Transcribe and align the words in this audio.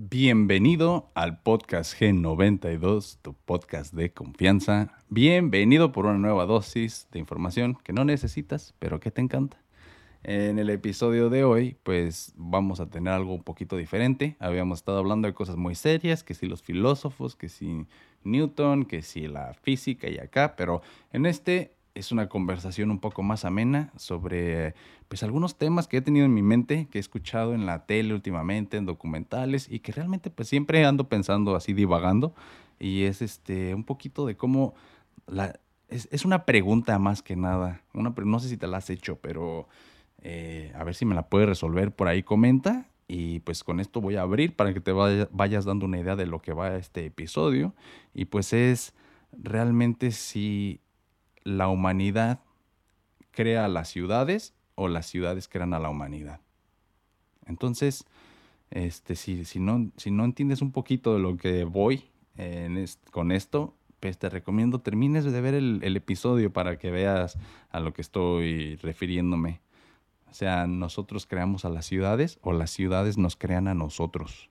Bienvenido 0.00 1.10
al 1.16 1.42
podcast 1.42 2.00
G92, 2.00 3.18
tu 3.20 3.34
podcast 3.34 3.92
de 3.92 4.12
confianza. 4.12 4.92
Bienvenido 5.08 5.90
por 5.90 6.06
una 6.06 6.18
nueva 6.18 6.46
dosis 6.46 7.08
de 7.10 7.18
información 7.18 7.76
que 7.82 7.92
no 7.92 8.04
necesitas, 8.04 8.76
pero 8.78 9.00
que 9.00 9.10
te 9.10 9.22
encanta. 9.22 9.60
En 10.22 10.60
el 10.60 10.70
episodio 10.70 11.30
de 11.30 11.42
hoy, 11.42 11.78
pues 11.82 12.32
vamos 12.36 12.78
a 12.78 12.88
tener 12.88 13.12
algo 13.12 13.34
un 13.34 13.42
poquito 13.42 13.76
diferente. 13.76 14.36
Habíamos 14.38 14.78
estado 14.78 14.98
hablando 14.98 15.26
de 15.26 15.34
cosas 15.34 15.56
muy 15.56 15.74
serias, 15.74 16.22
que 16.22 16.34
si 16.34 16.46
los 16.46 16.62
filósofos, 16.62 17.34
que 17.34 17.48
si 17.48 17.84
Newton, 18.22 18.84
que 18.84 19.02
si 19.02 19.26
la 19.26 19.52
física 19.54 20.08
y 20.08 20.18
acá, 20.18 20.54
pero 20.54 20.80
en 21.12 21.26
este 21.26 21.74
es 21.98 22.12
una 22.12 22.28
conversación 22.28 22.90
un 22.90 23.00
poco 23.00 23.22
más 23.22 23.44
amena 23.44 23.92
sobre 23.96 24.74
pues 25.08 25.22
algunos 25.22 25.56
temas 25.58 25.88
que 25.88 25.96
he 25.96 26.00
tenido 26.00 26.26
en 26.26 26.34
mi 26.34 26.42
mente, 26.42 26.86
que 26.90 26.98
he 26.98 27.00
escuchado 27.00 27.54
en 27.54 27.66
la 27.66 27.86
tele 27.86 28.14
últimamente, 28.14 28.76
en 28.76 28.86
documentales 28.86 29.68
y 29.68 29.80
que 29.80 29.92
realmente 29.92 30.30
pues 30.30 30.48
siempre 30.48 30.84
ando 30.84 31.08
pensando 31.08 31.56
así 31.56 31.72
divagando. 31.72 32.34
Y 32.78 33.04
es 33.04 33.20
este 33.20 33.74
un 33.74 33.82
poquito 33.82 34.26
de 34.26 34.36
cómo 34.36 34.74
la 35.26 35.58
es, 35.88 36.24
una 36.24 36.44
pregunta 36.44 36.98
más 36.98 37.22
que 37.22 37.34
nada, 37.34 37.82
una 37.94 38.14
no 38.16 38.38
sé 38.38 38.48
si 38.48 38.56
te 38.56 38.66
la 38.66 38.76
has 38.76 38.90
hecho, 38.90 39.16
pero 39.16 39.68
eh, 40.20 40.72
a 40.76 40.84
ver 40.84 40.94
si 40.94 41.04
me 41.04 41.14
la 41.14 41.28
puedes 41.28 41.48
resolver 41.48 41.92
por 41.92 42.08
ahí, 42.08 42.22
comenta. 42.22 42.86
Y 43.10 43.40
pues 43.40 43.64
con 43.64 43.80
esto 43.80 44.02
voy 44.02 44.16
a 44.16 44.20
abrir 44.20 44.54
para 44.54 44.74
que 44.74 44.80
te 44.80 44.92
vayas 44.92 45.64
dando 45.64 45.86
una 45.86 45.98
idea 45.98 46.14
de 46.14 46.26
lo 46.26 46.40
que 46.40 46.52
va 46.52 46.76
este 46.76 47.06
episodio. 47.06 47.74
Y 48.12 48.26
pues 48.26 48.52
es 48.52 48.92
realmente 49.32 50.10
si 50.10 50.80
la 51.44 51.68
humanidad 51.68 52.40
crea 53.30 53.68
las 53.68 53.88
ciudades 53.88 54.54
o 54.74 54.88
las 54.88 55.06
ciudades 55.06 55.48
crean 55.48 55.74
a 55.74 55.78
la 55.78 55.90
humanidad. 55.90 56.40
Entonces, 57.46 58.04
este, 58.70 59.16
si, 59.16 59.44
si, 59.44 59.60
no, 59.60 59.90
si 59.96 60.10
no 60.10 60.24
entiendes 60.24 60.62
un 60.62 60.72
poquito 60.72 61.14
de 61.14 61.20
lo 61.20 61.36
que 61.36 61.64
voy 61.64 62.04
con 63.10 63.32
esto, 63.32 63.74
pues 63.98 64.18
te 64.18 64.28
recomiendo 64.28 64.80
termines 64.80 65.24
de 65.24 65.40
ver 65.40 65.54
el, 65.54 65.80
el 65.82 65.96
episodio 65.96 66.52
para 66.52 66.78
que 66.78 66.90
veas 66.90 67.36
a 67.70 67.80
lo 67.80 67.92
que 67.92 68.02
estoy 68.02 68.76
refiriéndome. 68.76 69.60
O 70.30 70.34
sea, 70.34 70.66
nosotros 70.66 71.26
creamos 71.26 71.64
a 71.64 71.70
las 71.70 71.86
ciudades 71.86 72.38
o 72.42 72.52
las 72.52 72.70
ciudades 72.70 73.18
nos 73.18 73.34
crean 73.34 73.66
a 73.66 73.74
nosotros 73.74 74.50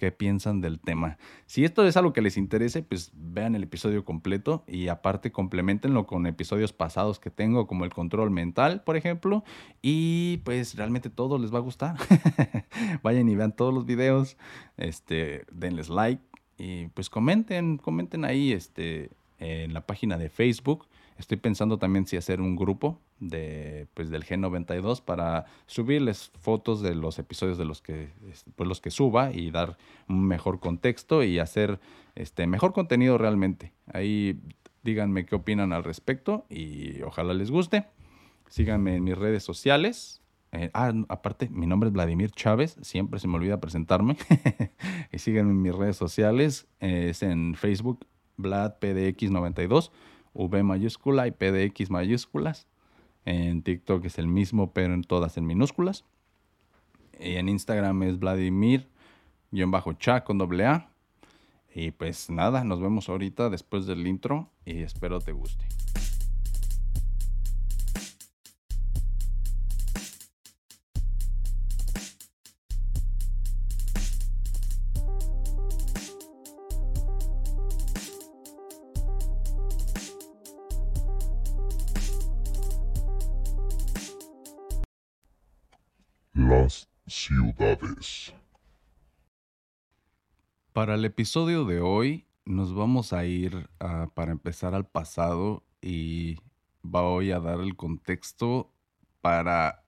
qué 0.00 0.12
piensan 0.12 0.62
del 0.62 0.80
tema. 0.80 1.18
Si 1.44 1.62
esto 1.62 1.86
es 1.86 1.94
algo 1.94 2.14
que 2.14 2.22
les 2.22 2.38
interese, 2.38 2.82
pues 2.82 3.12
vean 3.14 3.54
el 3.54 3.64
episodio 3.64 4.02
completo 4.02 4.64
y 4.66 4.88
aparte 4.88 5.30
complementenlo 5.30 6.06
con 6.06 6.26
episodios 6.26 6.72
pasados 6.72 7.20
que 7.20 7.28
tengo, 7.28 7.66
como 7.66 7.84
el 7.84 7.92
control 7.92 8.30
mental, 8.30 8.82
por 8.82 8.96
ejemplo, 8.96 9.44
y 9.82 10.38
pues 10.38 10.74
realmente 10.74 11.10
todo 11.10 11.36
les 11.36 11.52
va 11.52 11.58
a 11.58 11.60
gustar. 11.60 11.96
Vayan 13.02 13.28
y 13.28 13.36
vean 13.36 13.54
todos 13.54 13.74
los 13.74 13.84
videos, 13.84 14.38
este, 14.78 15.44
denles 15.52 15.90
like 15.90 16.22
y 16.56 16.86
pues 16.86 17.10
comenten, 17.10 17.76
comenten 17.76 18.24
ahí 18.24 18.52
este, 18.52 19.10
en 19.38 19.74
la 19.74 19.82
página 19.82 20.16
de 20.16 20.30
Facebook 20.30 20.86
Estoy 21.20 21.36
pensando 21.36 21.76
también 21.78 22.06
si 22.06 22.16
hacer 22.16 22.40
un 22.40 22.56
grupo 22.56 22.98
de, 23.18 23.86
pues, 23.92 24.08
del 24.08 24.24
G92 24.24 25.02
para 25.02 25.44
subirles 25.66 26.32
fotos 26.40 26.80
de 26.80 26.94
los 26.94 27.18
episodios 27.18 27.58
de 27.58 27.66
los 27.66 27.82
que, 27.82 28.08
pues, 28.56 28.66
los 28.66 28.80
que 28.80 28.90
suba 28.90 29.30
y 29.30 29.50
dar 29.50 29.76
un 30.08 30.26
mejor 30.26 30.60
contexto 30.60 31.22
y 31.22 31.38
hacer 31.38 31.78
este, 32.14 32.46
mejor 32.46 32.72
contenido 32.72 33.18
realmente. 33.18 33.74
Ahí 33.92 34.40
díganme 34.82 35.26
qué 35.26 35.34
opinan 35.34 35.74
al 35.74 35.84
respecto 35.84 36.46
y 36.48 37.02
ojalá 37.02 37.34
les 37.34 37.50
guste. 37.50 37.84
Síganme 38.48 38.96
en 38.96 39.04
mis 39.04 39.18
redes 39.18 39.42
sociales. 39.42 40.22
Eh, 40.52 40.70
ah, 40.72 40.90
aparte, 41.10 41.50
mi 41.50 41.66
nombre 41.66 41.88
es 41.88 41.92
Vladimir 41.92 42.30
Chávez, 42.30 42.78
siempre 42.80 43.20
se 43.20 43.28
me 43.28 43.36
olvida 43.36 43.60
presentarme. 43.60 44.16
y 45.12 45.18
síganme 45.18 45.50
en 45.50 45.60
mis 45.60 45.74
redes 45.74 45.98
sociales, 45.98 46.66
es 46.80 47.22
en 47.22 47.56
Facebook, 47.56 48.06
VladPDX92 48.38 49.90
V 50.34 50.62
mayúscula 50.62 51.26
y 51.26 51.32
PDX 51.32 51.90
mayúsculas. 51.90 52.66
En 53.24 53.62
TikTok 53.62 54.04
es 54.04 54.18
el 54.18 54.26
mismo, 54.26 54.72
pero 54.72 54.94
en 54.94 55.02
todas 55.02 55.36
en 55.36 55.46
minúsculas. 55.46 56.04
Y 57.18 57.36
en 57.36 57.48
Instagram 57.48 58.02
es 58.04 58.18
Vladimir-cha 58.18 60.24
con 60.24 60.38
doble 60.38 60.66
A. 60.66 60.88
Y 61.74 61.92
pues 61.92 62.30
nada, 62.30 62.64
nos 62.64 62.80
vemos 62.80 63.08
ahorita 63.08 63.50
después 63.50 63.86
del 63.86 64.06
intro 64.06 64.50
y 64.64 64.80
espero 64.80 65.20
te 65.20 65.32
guste. 65.32 65.64
Para 90.90 90.98
el 90.98 91.04
episodio 91.04 91.64
de 91.66 91.80
hoy 91.80 92.26
nos 92.44 92.74
vamos 92.74 93.12
a 93.12 93.24
ir 93.24 93.70
para 94.14 94.32
empezar 94.32 94.74
al 94.74 94.88
pasado 94.88 95.62
y 95.80 96.38
voy 96.82 97.30
a 97.30 97.38
dar 97.38 97.60
el 97.60 97.76
contexto 97.76 98.72
para 99.20 99.84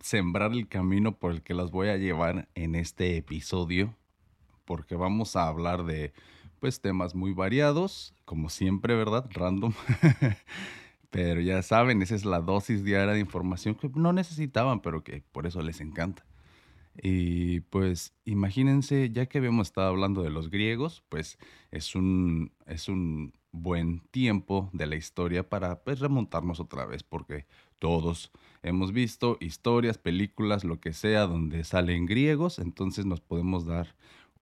sembrar 0.00 0.52
el 0.52 0.68
camino 0.68 1.18
por 1.18 1.32
el 1.32 1.42
que 1.42 1.52
las 1.52 1.70
voy 1.70 1.88
a 1.88 1.98
llevar 1.98 2.48
en 2.54 2.76
este 2.76 3.18
episodio 3.18 3.94
porque 4.64 4.96
vamos 4.96 5.36
a 5.36 5.48
hablar 5.48 5.84
de 5.84 6.14
pues 6.60 6.80
temas 6.80 7.14
muy 7.14 7.34
variados 7.34 8.14
como 8.24 8.48
siempre 8.48 8.94
verdad 8.94 9.28
random 9.34 9.74
Pero 11.10 11.42
ya 11.42 11.60
saben, 11.60 12.00
esa 12.00 12.14
es 12.14 12.24
la 12.24 12.40
dosis 12.40 12.84
diaria 12.84 13.12
de 13.12 13.20
información 13.20 13.74
que 13.74 13.90
no 13.90 14.14
necesitaban, 14.14 14.80
pero 14.80 15.04
que 15.04 15.22
por 15.30 15.46
eso 15.46 15.60
les 15.60 15.82
encanta. 15.82 16.24
Y 17.00 17.60
pues 17.60 18.14
imagínense, 18.24 19.10
ya 19.10 19.26
que 19.26 19.38
habíamos 19.38 19.68
estado 19.68 19.88
hablando 19.88 20.22
de 20.22 20.30
los 20.30 20.50
griegos, 20.50 21.02
pues 21.08 21.38
es 21.70 21.94
un, 21.94 22.52
es 22.66 22.88
un 22.88 23.32
buen 23.52 24.00
tiempo 24.10 24.68
de 24.72 24.86
la 24.86 24.96
historia 24.96 25.48
para 25.48 25.82
pues, 25.84 26.00
remontarnos 26.00 26.60
otra 26.60 26.84
vez, 26.84 27.02
porque 27.02 27.46
todos 27.78 28.30
hemos 28.62 28.92
visto 28.92 29.38
historias, 29.40 29.98
películas, 29.98 30.64
lo 30.64 30.80
que 30.80 30.92
sea, 30.92 31.26
donde 31.26 31.64
salen 31.64 32.06
griegos, 32.06 32.58
entonces 32.58 33.06
nos 33.06 33.20
podemos 33.20 33.66
dar 33.66 33.94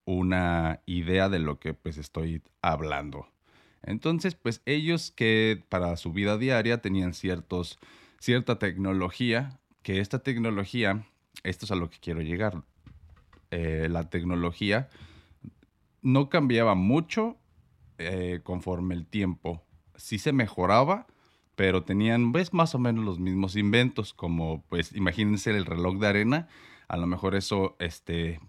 una 0.05 0.81
idea 0.85 1.29
de 1.29 1.39
lo 1.39 1.59
que 1.59 1.73
pues 1.73 1.97
estoy 1.97 2.41
hablando. 2.61 3.27
Entonces, 3.83 4.35
pues 4.35 4.61
ellos 4.65 5.11
que 5.11 5.63
para 5.69 5.95
su 5.97 6.11
vida 6.13 6.37
diaria 6.37 6.81
tenían 6.81 7.13
ciertos, 7.13 7.79
cierta 8.19 8.59
tecnología, 8.59 9.59
que 9.81 9.99
esta 9.99 10.19
tecnología, 10.19 11.07
esto 11.43 11.65
es 11.65 11.71
a 11.71 11.75
lo 11.75 11.89
que 11.89 11.99
quiero 11.99 12.21
llegar, 12.21 12.63
eh, 13.51 13.87
la 13.89 14.09
tecnología 14.09 14.89
no 16.01 16.29
cambiaba 16.29 16.75
mucho 16.75 17.37
eh, 17.97 18.39
conforme 18.43 18.95
el 18.95 19.05
tiempo. 19.05 19.63
Sí 19.95 20.17
se 20.17 20.33
mejoraba, 20.33 21.07
pero 21.55 21.83
tenían 21.83 22.31
pues, 22.31 22.53
más 22.53 22.73
o 22.75 22.79
menos 22.79 23.05
los 23.05 23.19
mismos 23.19 23.55
inventos, 23.55 24.13
como 24.13 24.63
pues 24.69 24.95
imagínense 24.95 25.51
el 25.51 25.65
reloj 25.65 25.99
de 25.99 26.07
arena, 26.07 26.47
a 26.87 26.97
lo 26.97 27.07
mejor 27.07 27.35
eso, 27.35 27.75
este, 27.79 28.39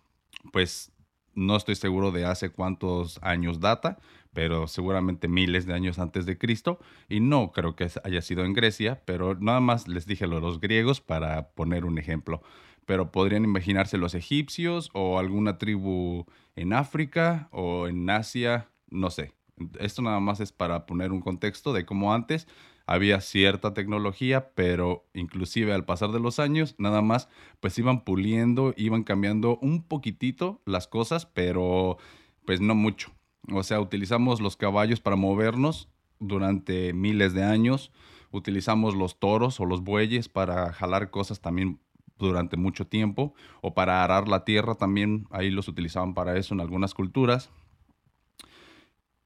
pues 0.53 0.93
no 1.35 1.57
estoy 1.57 1.75
seguro 1.75 2.11
de 2.11 2.25
hace 2.25 2.51
cuántos 2.51 3.19
años 3.23 3.61
data, 3.61 3.99
pero 4.33 4.67
seguramente 4.67 5.29
miles 5.29 5.67
de 5.67 5.75
años 5.75 5.99
antes 5.99 6.25
de 6.25 6.39
Cristo, 6.39 6.79
y 7.09 7.21
no 7.21 7.53
creo 7.53 7.77
que 7.77 7.89
haya 8.05 8.23
sido 8.23 8.45
en 8.45 8.55
Grecia, 8.55 9.03
pero 9.05 9.35
nada 9.35 9.61
más 9.61 9.89
les 9.89 10.07
dije 10.07 10.27
lo 10.27 10.37
de 10.37 10.43
los 10.43 10.61
griegos 10.61 11.01
para 11.01 11.51
poner 11.51 11.85
un 11.85 11.99
ejemplo. 11.99 12.43
Pero 12.87 13.13
podrían 13.13 13.45
imaginarse 13.45 13.97
los 13.97 14.15
egipcios 14.15 14.91
o 14.93 15.19
alguna 15.19 15.59
tribu 15.59 16.27
en 16.57 16.73
África 16.73 17.49
o 17.53 17.87
en 17.89 18.09
Asia, 18.11 18.69
no 18.91 19.11
sé. 19.11 19.33
Esto 19.79 20.03
nada 20.03 20.21
más 20.21 20.41
es 20.41 20.53
para 20.53 20.87
poner 20.87 21.13
un 21.13 21.21
contexto 21.21 21.73
de 21.73 21.85
cómo 21.85 22.13
antes 22.13 22.49
había 22.87 23.21
cierta 23.21 23.75
tecnología, 23.75 24.51
pero 24.55 25.07
inclusive 25.15 25.73
al 25.73 25.85
pasar 25.85 26.11
de 26.11 26.21
los 26.21 26.39
años, 26.39 26.75
nada 26.79 27.01
más, 27.01 27.29
pues 27.61 27.79
iban 27.79 28.05
puliendo, 28.05 28.75
iban 28.77 29.05
cambiando 29.05 29.59
un 29.59 29.83
poquitito 29.83 30.61
las 30.65 30.89
cosas, 30.89 31.27
pero 31.27 31.99
pues 32.45 32.61
no 32.61 32.75
mucho. 32.75 33.13
O 33.51 33.63
sea, 33.63 33.81
utilizamos 33.81 34.41
los 34.41 34.57
caballos 34.57 35.01
para 35.01 35.17
movernos 35.17 35.89
durante 36.19 36.93
miles 36.93 37.35
de 37.35 37.45
años, 37.45 37.93
utilizamos 38.31 38.95
los 38.95 39.19
toros 39.19 39.61
o 39.61 39.67
los 39.67 39.83
bueyes 39.83 40.29
para 40.29 40.73
jalar 40.73 41.11
cosas 41.11 41.41
también 41.41 41.81
durante 42.27 42.57
mucho 42.57 42.87
tiempo, 42.87 43.35
o 43.61 43.75
para 43.75 44.05
arar 44.05 44.29
la 44.29 44.45
tierra 44.45 44.75
también, 44.75 45.27
ahí 45.31 45.51
los 45.51 45.69
utilizaban 45.69 46.15
para 46.15 46.37
eso 46.37 46.55
en 46.55 46.61
algunas 46.61 46.95
culturas. 46.95 47.51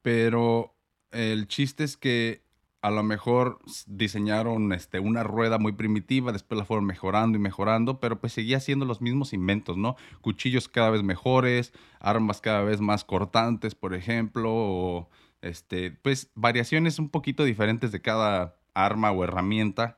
Pero 0.01 0.75
el 1.11 1.47
chiste 1.47 1.83
es 1.83 1.97
que 1.97 2.47
a 2.81 2.91
lo 2.91 3.03
mejor 3.03 3.59
diseñaron 3.87 4.71
este, 4.71 4.99
una 4.99 5.23
rueda 5.23 5.57
muy 5.57 5.73
primitiva, 5.73 6.31
después 6.31 6.57
la 6.57 6.65
fueron 6.65 6.85
mejorando 6.85 7.37
y 7.37 7.41
mejorando, 7.41 7.99
pero 7.99 8.19
pues 8.19 8.33
seguía 8.33 8.59
siendo 8.59 8.85
los 8.85 9.01
mismos 9.01 9.33
inventos, 9.33 9.77
¿no? 9.77 9.95
Cuchillos 10.21 10.69
cada 10.69 10.91
vez 10.91 11.03
mejores, 11.03 11.73
armas 11.99 12.39
cada 12.39 12.61
vez 12.61 12.79
más 12.79 13.03
cortantes, 13.03 13.75
por 13.75 13.93
ejemplo, 13.93 14.51
o 14.53 15.09
este, 15.41 15.91
pues 15.91 16.31
variaciones 16.35 16.99
un 16.99 17.09
poquito 17.09 17.43
diferentes 17.43 17.91
de 17.91 18.01
cada 18.01 18.55
arma 18.73 19.11
o 19.11 19.23
herramienta, 19.23 19.97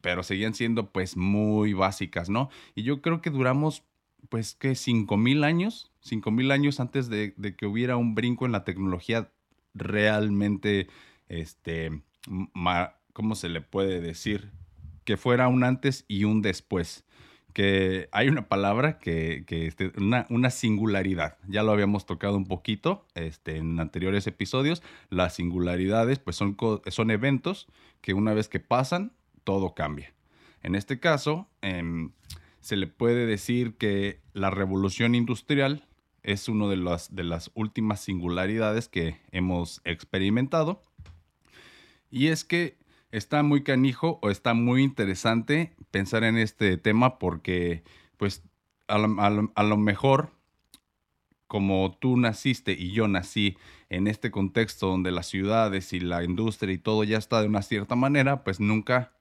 pero 0.00 0.22
seguían 0.22 0.54
siendo 0.54 0.90
pues 0.90 1.16
muy 1.16 1.72
básicas, 1.72 2.28
¿no? 2.28 2.50
Y 2.74 2.82
yo 2.82 3.00
creo 3.00 3.20
que 3.20 3.30
duramos 3.30 3.84
pues 4.28 4.54
que 4.54 4.72
5.000 4.72 5.44
años, 5.44 5.92
5.000 6.04 6.52
años 6.52 6.80
antes 6.80 7.08
de, 7.08 7.32
de 7.36 7.54
que 7.54 7.66
hubiera 7.66 7.96
un 7.96 8.14
brinco 8.14 8.44
en 8.44 8.52
la 8.52 8.64
tecnología 8.64 9.30
realmente 9.74 10.88
este, 11.28 12.02
¿cómo 13.12 13.34
se 13.34 13.48
le 13.48 13.60
puede 13.60 14.00
decir? 14.00 14.50
Que 15.04 15.16
fuera 15.16 15.48
un 15.48 15.64
antes 15.64 16.04
y 16.08 16.24
un 16.24 16.42
después. 16.42 17.04
Que 17.52 18.08
hay 18.12 18.28
una 18.28 18.48
palabra 18.48 18.98
que, 18.98 19.44
que 19.46 19.66
este, 19.66 19.92
una, 19.96 20.26
una, 20.28 20.50
singularidad. 20.50 21.38
Ya 21.48 21.62
lo 21.62 21.72
habíamos 21.72 22.04
tocado 22.04 22.36
un 22.36 22.44
poquito 22.44 23.06
este, 23.14 23.56
en 23.56 23.80
anteriores 23.80 24.26
episodios. 24.26 24.82
Las 25.08 25.36
singularidades, 25.36 26.18
pues 26.18 26.36
son, 26.36 26.56
son 26.88 27.10
eventos 27.10 27.66
que 28.02 28.12
una 28.12 28.34
vez 28.34 28.48
que 28.48 28.60
pasan, 28.60 29.12
todo 29.46 29.74
cambia. 29.74 30.12
En 30.62 30.74
este 30.74 30.98
caso, 30.98 31.48
em, 31.62 32.10
se 32.58 32.76
le 32.76 32.88
puede 32.88 33.26
decir 33.26 33.76
que 33.76 34.20
la 34.32 34.50
revolución 34.50 35.14
industrial 35.14 35.86
es 36.24 36.48
una 36.48 36.66
de 36.66 36.76
las, 36.76 37.52
últimas 37.54 38.00
singularidades 38.00 38.88
que 38.88 39.20
hemos 39.30 39.80
experimentado 39.84 40.82
y 42.10 42.26
es 42.26 42.44
que 42.44 42.76
está 43.12 43.44
muy 43.44 43.62
canijo 43.62 44.18
o 44.20 44.30
está 44.30 44.52
muy 44.52 44.82
interesante 44.82 45.76
pensar 45.92 46.24
en 46.24 46.36
este 46.36 46.76
tema 46.76 47.20
porque, 47.20 47.84
pues, 48.16 48.42
a 48.88 48.98
lo, 48.98 49.76
mejor, 49.76 50.32
como 51.46 51.96
tú 52.00 52.16
naciste 52.16 52.72
y 52.72 52.90
yo 52.90 53.06
nací 53.06 53.56
en 53.90 54.08
este 54.08 54.32
contexto 54.32 54.88
donde 54.88 55.12
las 55.12 55.26
ciudades 55.26 55.92
y 55.92 56.00
la 56.00 56.24
industria 56.24 56.74
y 56.74 56.78
todo 56.78 57.04
ya 57.04 57.18
está 57.18 57.40
de 57.40 57.46
una 57.46 57.62
cierta 57.62 57.94
manera, 57.94 58.42
pues 58.42 58.58
nunca 58.58 59.15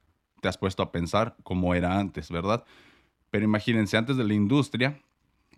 te 0.45 0.49
has 0.49 0.59
puesto 0.59 0.83
a 0.83 0.91
pensar 0.91 1.35
cómo 1.41 1.73
era 1.73 1.97
antes, 1.97 2.29
¿verdad? 2.29 2.65
Pero 3.31 3.45
imagínense, 3.45 3.97
antes 3.97 4.15
de 4.15 4.25
la 4.25 4.35
industria, 4.35 5.01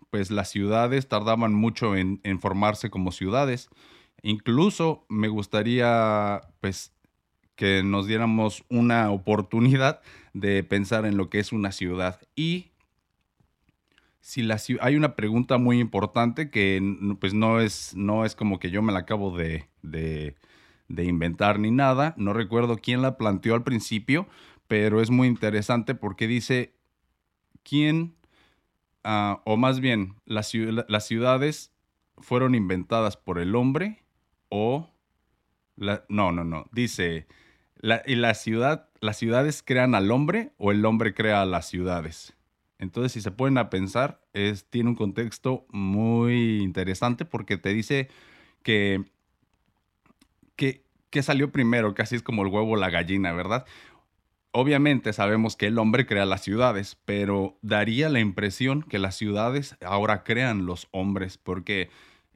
pues 0.08 0.30
las 0.30 0.48
ciudades 0.48 1.08
tardaban 1.08 1.52
mucho 1.52 1.94
en, 1.94 2.20
en 2.24 2.40
formarse 2.40 2.88
como 2.88 3.12
ciudades. 3.12 3.68
Incluso 4.22 5.04
me 5.10 5.28
gustaría, 5.28 6.40
pues, 6.62 6.94
que 7.54 7.82
nos 7.82 8.06
diéramos 8.06 8.64
una 8.70 9.10
oportunidad 9.10 10.00
de 10.32 10.64
pensar 10.64 11.04
en 11.04 11.18
lo 11.18 11.28
que 11.28 11.38
es 11.38 11.52
una 11.52 11.70
ciudad. 11.70 12.18
Y 12.34 12.70
si 14.20 14.42
la 14.42 14.58
hay 14.80 14.96
una 14.96 15.16
pregunta 15.16 15.58
muy 15.58 15.78
importante 15.78 16.50
que 16.50 16.80
pues 17.20 17.34
no 17.34 17.60
es, 17.60 17.94
no 17.94 18.24
es 18.24 18.34
como 18.34 18.58
que 18.58 18.70
yo 18.70 18.80
me 18.80 18.92
la 18.94 19.00
acabo 19.00 19.36
de, 19.36 19.68
de, 19.82 20.34
inventar 21.04 21.58
ni 21.58 21.70
nada. 21.70 22.14
No 22.16 22.32
recuerdo 22.32 22.78
quién 22.78 23.02
la 23.02 23.18
planteó 23.18 23.54
al 23.54 23.64
principio, 23.64 24.26
pero 24.68 25.00
es 25.00 25.10
muy 25.10 25.26
interesante 25.28 25.94
porque 25.94 26.28
dice, 26.28 26.74
¿quién, 27.64 28.14
ah, 29.02 29.42
o 29.44 29.56
más 29.56 29.80
bien, 29.80 30.14
las, 30.24 30.52
las 30.54 31.06
ciudades 31.06 31.72
fueron 32.18 32.54
inventadas 32.54 33.16
por 33.16 33.38
el 33.38 33.56
hombre 33.56 34.04
o... 34.48 34.90
La, 35.76 36.04
no, 36.08 36.32
no, 36.32 36.42
no. 36.42 36.66
Dice, 36.72 37.28
¿Y 38.06 38.16
la 38.16 38.34
ciudad, 38.34 38.88
las 39.00 39.16
ciudades 39.16 39.62
crean 39.64 39.94
al 39.94 40.10
hombre 40.10 40.52
o 40.58 40.72
el 40.72 40.84
hombre 40.84 41.14
crea 41.14 41.42
a 41.42 41.46
las 41.46 41.68
ciudades? 41.68 42.34
Entonces, 42.78 43.12
si 43.12 43.20
se 43.20 43.30
ponen 43.30 43.58
a 43.58 43.70
pensar, 43.70 44.20
es, 44.32 44.64
tiene 44.68 44.90
un 44.90 44.96
contexto 44.96 45.66
muy 45.70 46.58
interesante 46.62 47.24
porque 47.24 47.56
te 47.56 47.70
dice 47.70 48.08
que, 48.62 49.04
que, 50.56 50.84
que 51.10 51.22
salió 51.22 51.52
primero, 51.52 51.94
casi 51.94 52.16
es 52.16 52.22
como 52.22 52.42
el 52.42 52.48
huevo 52.48 52.72
o 52.72 52.76
la 52.76 52.90
gallina, 52.90 53.32
¿verdad? 53.32 53.64
Obviamente 54.52 55.12
sabemos 55.12 55.56
que 55.56 55.66
el 55.66 55.78
hombre 55.78 56.06
crea 56.06 56.24
las 56.24 56.42
ciudades, 56.42 56.96
pero 57.04 57.58
daría 57.60 58.08
la 58.08 58.20
impresión 58.20 58.82
que 58.82 58.98
las 58.98 59.14
ciudades 59.14 59.76
ahora 59.84 60.24
crean 60.24 60.64
los 60.64 60.88
hombres, 60.90 61.36
porque 61.36 61.90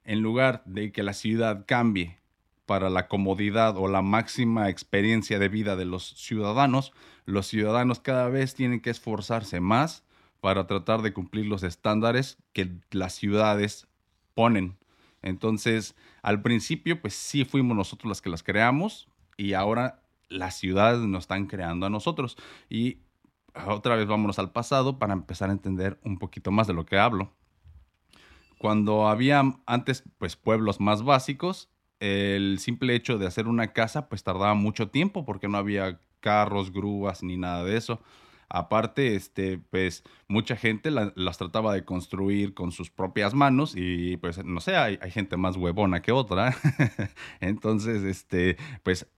en 0.05 0.21
lugar 0.21 0.63
de 0.67 0.93
que 0.93 1.03
la 1.03 1.15
ciudad 1.15 1.65
cambie 1.67 2.19
para 2.67 2.91
la 2.91 3.09
comodidad 3.09 3.77
o 3.77 3.89
la 3.89 4.03
máxima 4.03 4.69
experiencia 4.69 5.39
de 5.39 5.49
vida 5.49 5.75
de 5.75 5.85
los 5.87 6.11
ciudadanos, 6.17 6.93
los 7.25 7.47
ciudadanos 7.47 8.01
cada 8.01 8.29
vez 8.29 8.55
tienen 8.55 8.81
que 8.81 8.91
esforzarse 8.91 9.61
más 9.61 10.05
para 10.41 10.67
tratar 10.67 11.03
de 11.03 11.13
cumplir 11.13 11.47
los 11.47 11.63
estándares 11.63 12.37
que 12.53 12.71
las 12.91 13.15
ciudades 13.15 13.87
ponen. 14.35 14.77
Entonces, 15.23 15.95
al 16.23 16.43
principio, 16.43 17.01
pues 17.01 17.15
sí 17.15 17.45
fuimos 17.45 17.77
nosotros 17.77 18.09
las 18.09 18.21
que 18.21 18.31
las 18.31 18.43
creamos 18.43 19.09
y 19.37 19.55
ahora 19.55 20.02
las 20.33 20.57
ciudades 20.59 21.01
nos 21.01 21.25
están 21.25 21.47
creando 21.47 21.87
a 21.87 21.91
nosotros. 21.91 22.37
Y 22.69 22.99
otra 23.67 23.97
vez 23.97 24.07
vámonos 24.07 24.39
al 24.39 24.53
pasado 24.53 24.99
para 24.99 25.13
empezar 25.13 25.51
a 25.51 25.53
entender 25.53 26.01
un 26.05 26.19
poquito 26.19 26.51
más 26.51 26.67
de 26.67 26.75
lo 26.75 26.87
que 26.87 26.99
hablo. 26.99 27.33
Cuando 28.59 29.09
había 29.09 29.43
antes, 29.67 30.05
pues 30.19 30.37
pueblos 30.37 30.81
más 30.81 31.03
básicos, 31.03 31.69
el 32.01 32.59
simple 32.59 32.95
hecho 32.95 33.19
de 33.19 33.27
hacer 33.27 33.47
una 33.47 33.73
casa 33.73 34.09
pues 34.09 34.25
tardaba 34.25 34.55
mucho 34.55 34.89
tiempo 34.89 35.25
porque 35.25 35.49
no 35.49 35.59
había 35.59 36.01
carros, 36.21 36.73
grúas 36.73 37.23
ni 37.23 37.37
nada 37.37 37.65
de 37.65 37.77
eso. 37.77 38.01
Aparte, 38.49 39.17
este, 39.17 39.59
pues 39.71 40.05
mucha 40.29 40.57
gente 40.57 40.91
las 40.91 41.39
trataba 41.39 41.73
de 41.73 41.85
construir 41.85 42.53
con 42.53 42.71
sus 42.71 42.91
propias 42.91 43.33
manos 43.33 43.73
y 43.75 44.19
pues 44.19 44.45
no 44.45 44.61
sé, 44.61 44.77
hay, 44.77 44.99
gente 45.11 45.39
más 45.39 45.57
huevona 45.57 46.03
que 46.03 46.13
otra. 46.13 46.55
Entonces, 47.41 48.03
este, 48.03 48.59
pues 48.83 49.09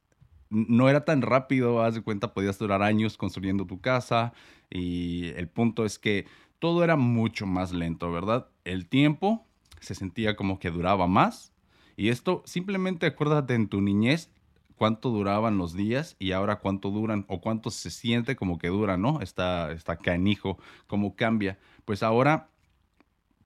no 0.51 0.89
era 0.89 1.05
tan 1.05 1.23
rápido, 1.23 1.83
haz 1.83 1.95
de 1.95 2.03
cuenta, 2.03 2.33
podías 2.35 2.59
durar 2.59 2.83
años 2.83 3.17
construyendo 3.17 3.67
tu 3.67 3.81
casa 3.81 4.33
y 4.71 5.29
el 5.37 5.49
punto 5.49 5.85
es 5.85 5.99
que 5.99 6.27
todo 6.59 6.85
era 6.85 6.97
mucho 6.97 7.47
más 7.47 7.73
lento, 7.73 8.11
¿verdad? 8.13 8.49
El 8.65 8.87
tiempo 8.87 9.45
se 9.81 9.95
sentía 9.95 10.37
como 10.37 10.59
que 10.59 10.71
duraba 10.71 11.07
más 11.07 11.53
y 11.97 12.09
esto 12.09 12.43
simplemente 12.47 13.07
acuérdate 13.07 13.55
en 13.55 13.69
tu 13.69 13.81
niñez 13.81 14.31
cuánto 14.77 15.11
duraban 15.11 15.59
los 15.59 15.75
días 15.75 16.17
y 16.19 16.33
ahora 16.33 16.57
cuánto 16.57 16.91
duran 16.91 17.25
o 17.29 17.41
cuánto 17.41 17.71
se 17.71 17.91
siente 17.91 18.37
como 18.37 18.59
que 18.59 18.69
dura, 18.69 18.97
¿no? 18.97 19.21
Está, 19.21 19.73
está 19.73 19.97
canijo, 19.97 20.59
cómo 20.87 21.15
cambia. 21.17 21.59
Pues 21.85 22.03
ahora 22.03 22.49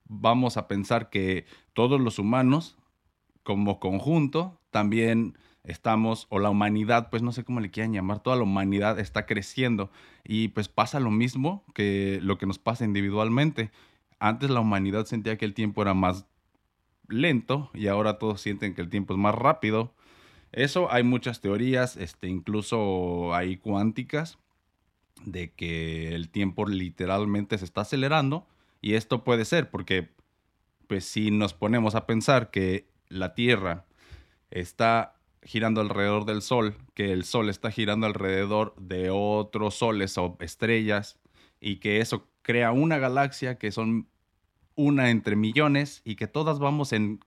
vamos 0.07 0.57
a 0.57 0.67
pensar 0.67 1.09
que 1.09 1.45
todos 1.73 2.01
los 2.01 2.19
humanos 2.19 2.77
como 3.43 3.79
conjunto 3.79 4.59
también 4.71 5.37
estamos, 5.69 6.27
o 6.29 6.39
la 6.39 6.49
humanidad, 6.49 7.09
pues 7.09 7.21
no 7.21 7.31
sé 7.31 7.43
cómo 7.43 7.59
le 7.59 7.71
quieran 7.71 7.93
llamar, 7.93 8.21
toda 8.21 8.35
la 8.35 8.43
humanidad 8.43 8.99
está 8.99 9.25
creciendo 9.25 9.91
y 10.23 10.49
pues 10.49 10.67
pasa 10.67 10.99
lo 10.99 11.11
mismo 11.11 11.63
que 11.73 12.19
lo 12.21 12.37
que 12.37 12.45
nos 12.45 12.59
pasa 12.59 12.85
individualmente. 12.85 13.71
Antes 14.19 14.49
la 14.49 14.59
humanidad 14.59 15.05
sentía 15.05 15.37
que 15.37 15.45
el 15.45 15.53
tiempo 15.53 15.81
era 15.81 15.93
más 15.93 16.25
lento 17.07 17.69
y 17.73 17.87
ahora 17.87 18.17
todos 18.17 18.41
sienten 18.41 18.73
que 18.73 18.81
el 18.81 18.89
tiempo 18.89 19.13
es 19.13 19.19
más 19.19 19.35
rápido. 19.35 19.93
Eso 20.51 20.91
hay 20.91 21.03
muchas 21.03 21.41
teorías, 21.41 21.95
este, 21.97 22.27
incluso 22.27 23.35
hay 23.35 23.57
cuánticas, 23.57 24.39
de 25.25 25.51
que 25.51 26.15
el 26.15 26.29
tiempo 26.29 26.65
literalmente 26.65 27.57
se 27.57 27.65
está 27.65 27.81
acelerando 27.81 28.47
y 28.81 28.93
esto 28.93 29.23
puede 29.23 29.45
ser 29.45 29.69
porque 29.69 30.09
pues 30.87 31.05
si 31.05 31.29
nos 31.29 31.53
ponemos 31.53 31.93
a 31.93 32.07
pensar 32.07 32.49
que 32.49 32.87
la 33.09 33.35
Tierra 33.35 33.85
está 34.49 35.18
girando 35.43 35.81
alrededor 35.81 36.25
del 36.25 36.41
Sol, 36.41 36.75
que 36.93 37.11
el 37.11 37.23
Sol 37.23 37.49
está 37.49 37.71
girando 37.71 38.07
alrededor 38.07 38.75
de 38.77 39.09
otros 39.09 39.75
soles 39.75 40.17
o 40.17 40.37
estrellas 40.39 41.19
y 41.59 41.77
que 41.77 42.01
eso 42.01 42.27
crea 42.41 42.71
una 42.71 42.97
galaxia 42.97 43.57
que 43.57 43.71
son 43.71 44.07
una 44.75 45.09
entre 45.09 45.35
millones 45.35 46.01
y 46.05 46.15
que 46.15 46.27
todas 46.27 46.59
vamos 46.59 46.93
en 46.93 47.19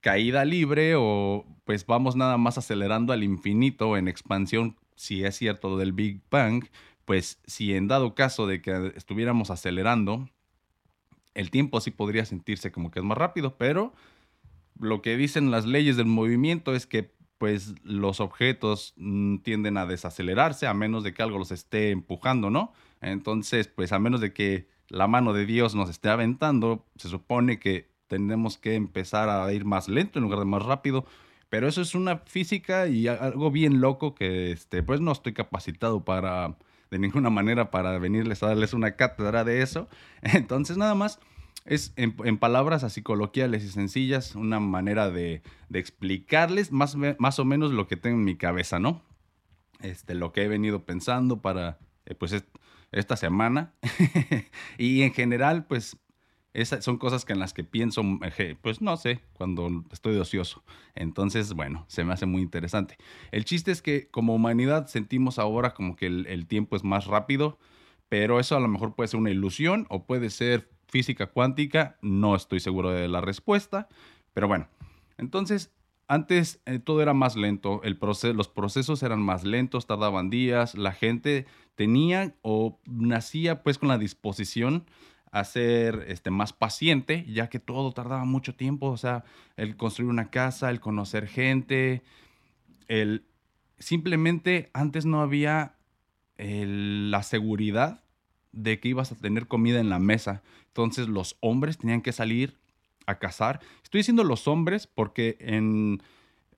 caída 0.00 0.44
libre 0.44 0.94
o 0.96 1.46
pues 1.64 1.86
vamos 1.86 2.16
nada 2.16 2.36
más 2.38 2.58
acelerando 2.58 3.12
al 3.12 3.22
infinito 3.22 3.96
en 3.96 4.08
expansión, 4.08 4.76
si 4.96 5.24
es 5.24 5.36
cierto 5.36 5.76
del 5.76 5.92
Big 5.92 6.20
Bang, 6.30 6.64
pues 7.04 7.40
si 7.46 7.74
en 7.74 7.88
dado 7.88 8.14
caso 8.14 8.46
de 8.46 8.60
que 8.60 8.92
estuviéramos 8.96 9.50
acelerando, 9.50 10.28
el 11.34 11.50
tiempo 11.50 11.80
sí 11.80 11.90
podría 11.90 12.24
sentirse 12.24 12.72
como 12.72 12.90
que 12.90 12.98
es 12.98 13.04
más 13.04 13.18
rápido, 13.18 13.56
pero 13.56 13.92
lo 14.78 15.02
que 15.02 15.16
dicen 15.16 15.50
las 15.50 15.66
leyes 15.66 15.96
del 15.96 16.06
movimiento 16.06 16.74
es 16.74 16.86
que 16.86 17.12
pues 17.40 17.74
los 17.84 18.20
objetos 18.20 18.92
mm, 18.98 19.38
tienden 19.38 19.78
a 19.78 19.86
desacelerarse 19.86 20.66
a 20.66 20.74
menos 20.74 21.04
de 21.04 21.14
que 21.14 21.22
algo 21.22 21.38
los 21.38 21.52
esté 21.52 21.90
empujando, 21.90 22.50
¿no? 22.50 22.74
Entonces, 23.00 23.66
pues 23.66 23.92
a 23.92 23.98
menos 23.98 24.20
de 24.20 24.34
que 24.34 24.68
la 24.88 25.08
mano 25.08 25.32
de 25.32 25.46
Dios 25.46 25.74
nos 25.74 25.88
esté 25.88 26.10
aventando, 26.10 26.84
se 26.96 27.08
supone 27.08 27.58
que 27.58 27.88
tenemos 28.08 28.58
que 28.58 28.74
empezar 28.74 29.30
a 29.30 29.50
ir 29.54 29.64
más 29.64 29.88
lento 29.88 30.18
en 30.18 30.24
lugar 30.24 30.40
de 30.40 30.44
más 30.44 30.62
rápido, 30.64 31.06
Pero 31.48 31.66
eso 31.66 31.80
es 31.80 31.94
una 31.94 32.18
física 32.18 32.88
y 32.88 33.08
algo 33.08 33.50
bien 33.50 33.80
loco 33.80 34.14
que 34.14 34.52
este, 34.52 34.82
pues 34.82 35.00
no 35.00 35.10
estoy 35.10 35.32
capacitado 35.32 36.04
para 36.04 36.58
de 36.90 36.98
ninguna 36.98 37.30
manera 37.30 37.70
para 37.70 37.98
venirles 37.98 38.42
a 38.42 38.48
darles 38.48 38.74
una 38.74 38.96
cátedra 38.96 39.44
de 39.44 39.62
eso. 39.62 39.88
Entonces 40.22 40.76
nada 40.76 40.94
más 40.94 41.20
es 41.70 41.92
en, 41.94 42.36
palabras 42.38 42.82
así 42.82 43.00
coloquiales 43.00 43.62
y 43.62 43.68
sencillas 43.68 44.34
una 44.34 44.58
manera 44.58 45.08
de, 45.08 45.40
explicarles 45.72 46.72
más, 46.72 46.96
más 46.96 47.38
o 47.38 47.44
menos 47.44 47.70
lo 47.70 47.86
que 47.86 47.96
tengo 47.96 48.18
en 48.18 48.24
mi 48.24 48.36
cabeza, 48.36 48.80
¿no? 48.80 49.02
Este, 49.80 50.14
lo 50.14 50.32
que 50.32 50.42
he 50.42 50.48
venido 50.48 50.84
pensando 50.84 51.40
para, 51.40 51.78
eh, 52.06 52.16
pues, 52.16 52.34
esta 52.90 53.16
semana. 53.16 53.72
y 54.78 55.02
en 55.02 55.12
general, 55.12 55.64
pues, 55.64 55.96
esas 56.54 56.84
son 56.84 56.98
cosas 56.98 57.24
que 57.24 57.34
en 57.34 57.38
las 57.38 57.54
que 57.54 57.62
pienso, 57.62 58.02
pues 58.62 58.82
no 58.82 58.96
sé, 58.96 59.20
cuando 59.34 59.84
estoy 59.92 60.16
ocioso. 60.16 60.64
Entonces, 60.96 61.52
bueno, 61.52 61.84
se 61.86 62.02
me 62.02 62.12
hace 62.12 62.26
muy 62.26 62.42
interesante. 62.42 62.96
El 63.30 63.44
chiste 63.44 63.70
es 63.70 63.80
que 63.80 64.08
como 64.08 64.34
humanidad 64.34 64.88
sentimos 64.88 65.38
ahora 65.38 65.72
como 65.72 65.94
que 65.94 66.06
el, 66.06 66.46
tiempo 66.48 66.74
es 66.74 66.82
más 66.82 67.06
rápido, 67.06 67.60
pero 68.08 68.40
eso 68.40 68.56
a 68.56 68.60
lo 68.60 68.66
mejor 68.66 68.96
puede 68.96 69.06
ser 69.06 69.20
una 69.20 69.30
ilusión 69.30 69.86
o 69.88 70.04
puede 70.04 70.30
ser 70.30 70.68
física 70.90 71.26
cuántica. 71.26 71.96
No 72.02 72.34
estoy 72.34 72.60
seguro 72.60 72.90
de 72.90 73.08
la 73.08 73.20
respuesta, 73.20 73.88
pero 74.34 74.48
bueno. 74.48 74.68
Entonces, 75.16 75.72
antes 76.08 76.60
eh, 76.66 76.80
todo 76.80 77.02
era 77.02 77.14
más 77.14 77.36
lento, 77.36 77.82
el 77.84 77.98
los 78.34 78.48
procesos 78.48 79.02
eran 79.02 79.22
más 79.22 79.44
lentos, 79.44 79.86
tardaban 79.86 80.28
días, 80.28 80.74
la 80.74 80.92
gente 80.92 81.46
tenía 81.76 82.34
o 82.42 82.80
nacía 82.84 83.62
pues 83.62 83.78
con 83.78 83.88
la 83.88 83.96
disposición 83.96 84.86
a 85.30 85.44
ser 85.44 86.04
este, 86.08 86.30
más 86.30 86.52
paciente, 86.52 87.24
ya 87.28 87.48
que 87.48 87.60
todo 87.60 87.92
tardaba 87.92 88.24
mucho 88.24 88.56
tiempo, 88.56 88.88
o 88.88 88.96
sea, 88.96 89.22
el 89.56 89.76
construir 89.76 90.10
una 90.10 90.30
casa, 90.30 90.70
el 90.70 90.80
conocer 90.80 91.28
gente, 91.28 92.02
el 92.88 93.24
simplemente 93.78 94.70
antes 94.72 95.06
no 95.06 95.22
había 95.22 95.76
la 96.38 97.22
seguridad 97.22 98.02
de 98.52 98.80
que 98.80 98.88
ibas 98.88 99.12
a 99.12 99.16
tener 99.16 99.46
comida 99.46 99.80
en 99.80 99.88
la 99.90 99.98
mesa. 99.98 100.42
Entonces 100.68 101.08
los 101.08 101.36
hombres 101.40 101.78
tenían 101.78 102.02
que 102.02 102.12
salir 102.12 102.56
a 103.06 103.18
cazar. 103.18 103.60
Estoy 103.82 104.00
diciendo 104.00 104.24
los 104.24 104.48
hombres 104.48 104.86
porque 104.86 105.36
en, 105.40 106.02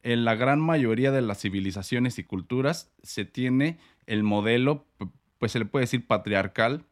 en 0.02 0.25
la 0.25 0.34
gran 0.34 0.61
mayoría 0.61 1.12
de 1.12 1.22
las 1.22 1.40
civilizaciones 1.40 2.18
y 2.18 2.25
culturas 2.25 2.90
se 3.02 3.25
tiene 3.25 3.78
el 4.06 4.22
modelo, 4.22 4.87
pues 5.38 5.52
se 5.52 5.58
le 5.58 5.64
puede 5.64 5.84
decir 5.84 6.06
patriarcal, 6.06 6.84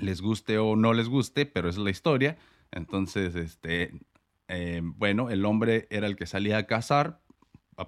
les 0.00 0.20
guste 0.20 0.58
o 0.58 0.76
no 0.76 0.92
les 0.92 1.08
guste, 1.08 1.46
pero 1.46 1.68
es 1.68 1.78
la 1.78 1.90
historia. 1.90 2.38
Entonces, 2.70 3.34
este, 3.34 3.92
eh, 4.48 4.80
bueno, 4.82 5.30
el 5.30 5.44
hombre 5.44 5.86
era 5.90 6.06
el 6.06 6.16
que 6.16 6.26
salía 6.26 6.58
a 6.58 6.66
cazar 6.66 7.20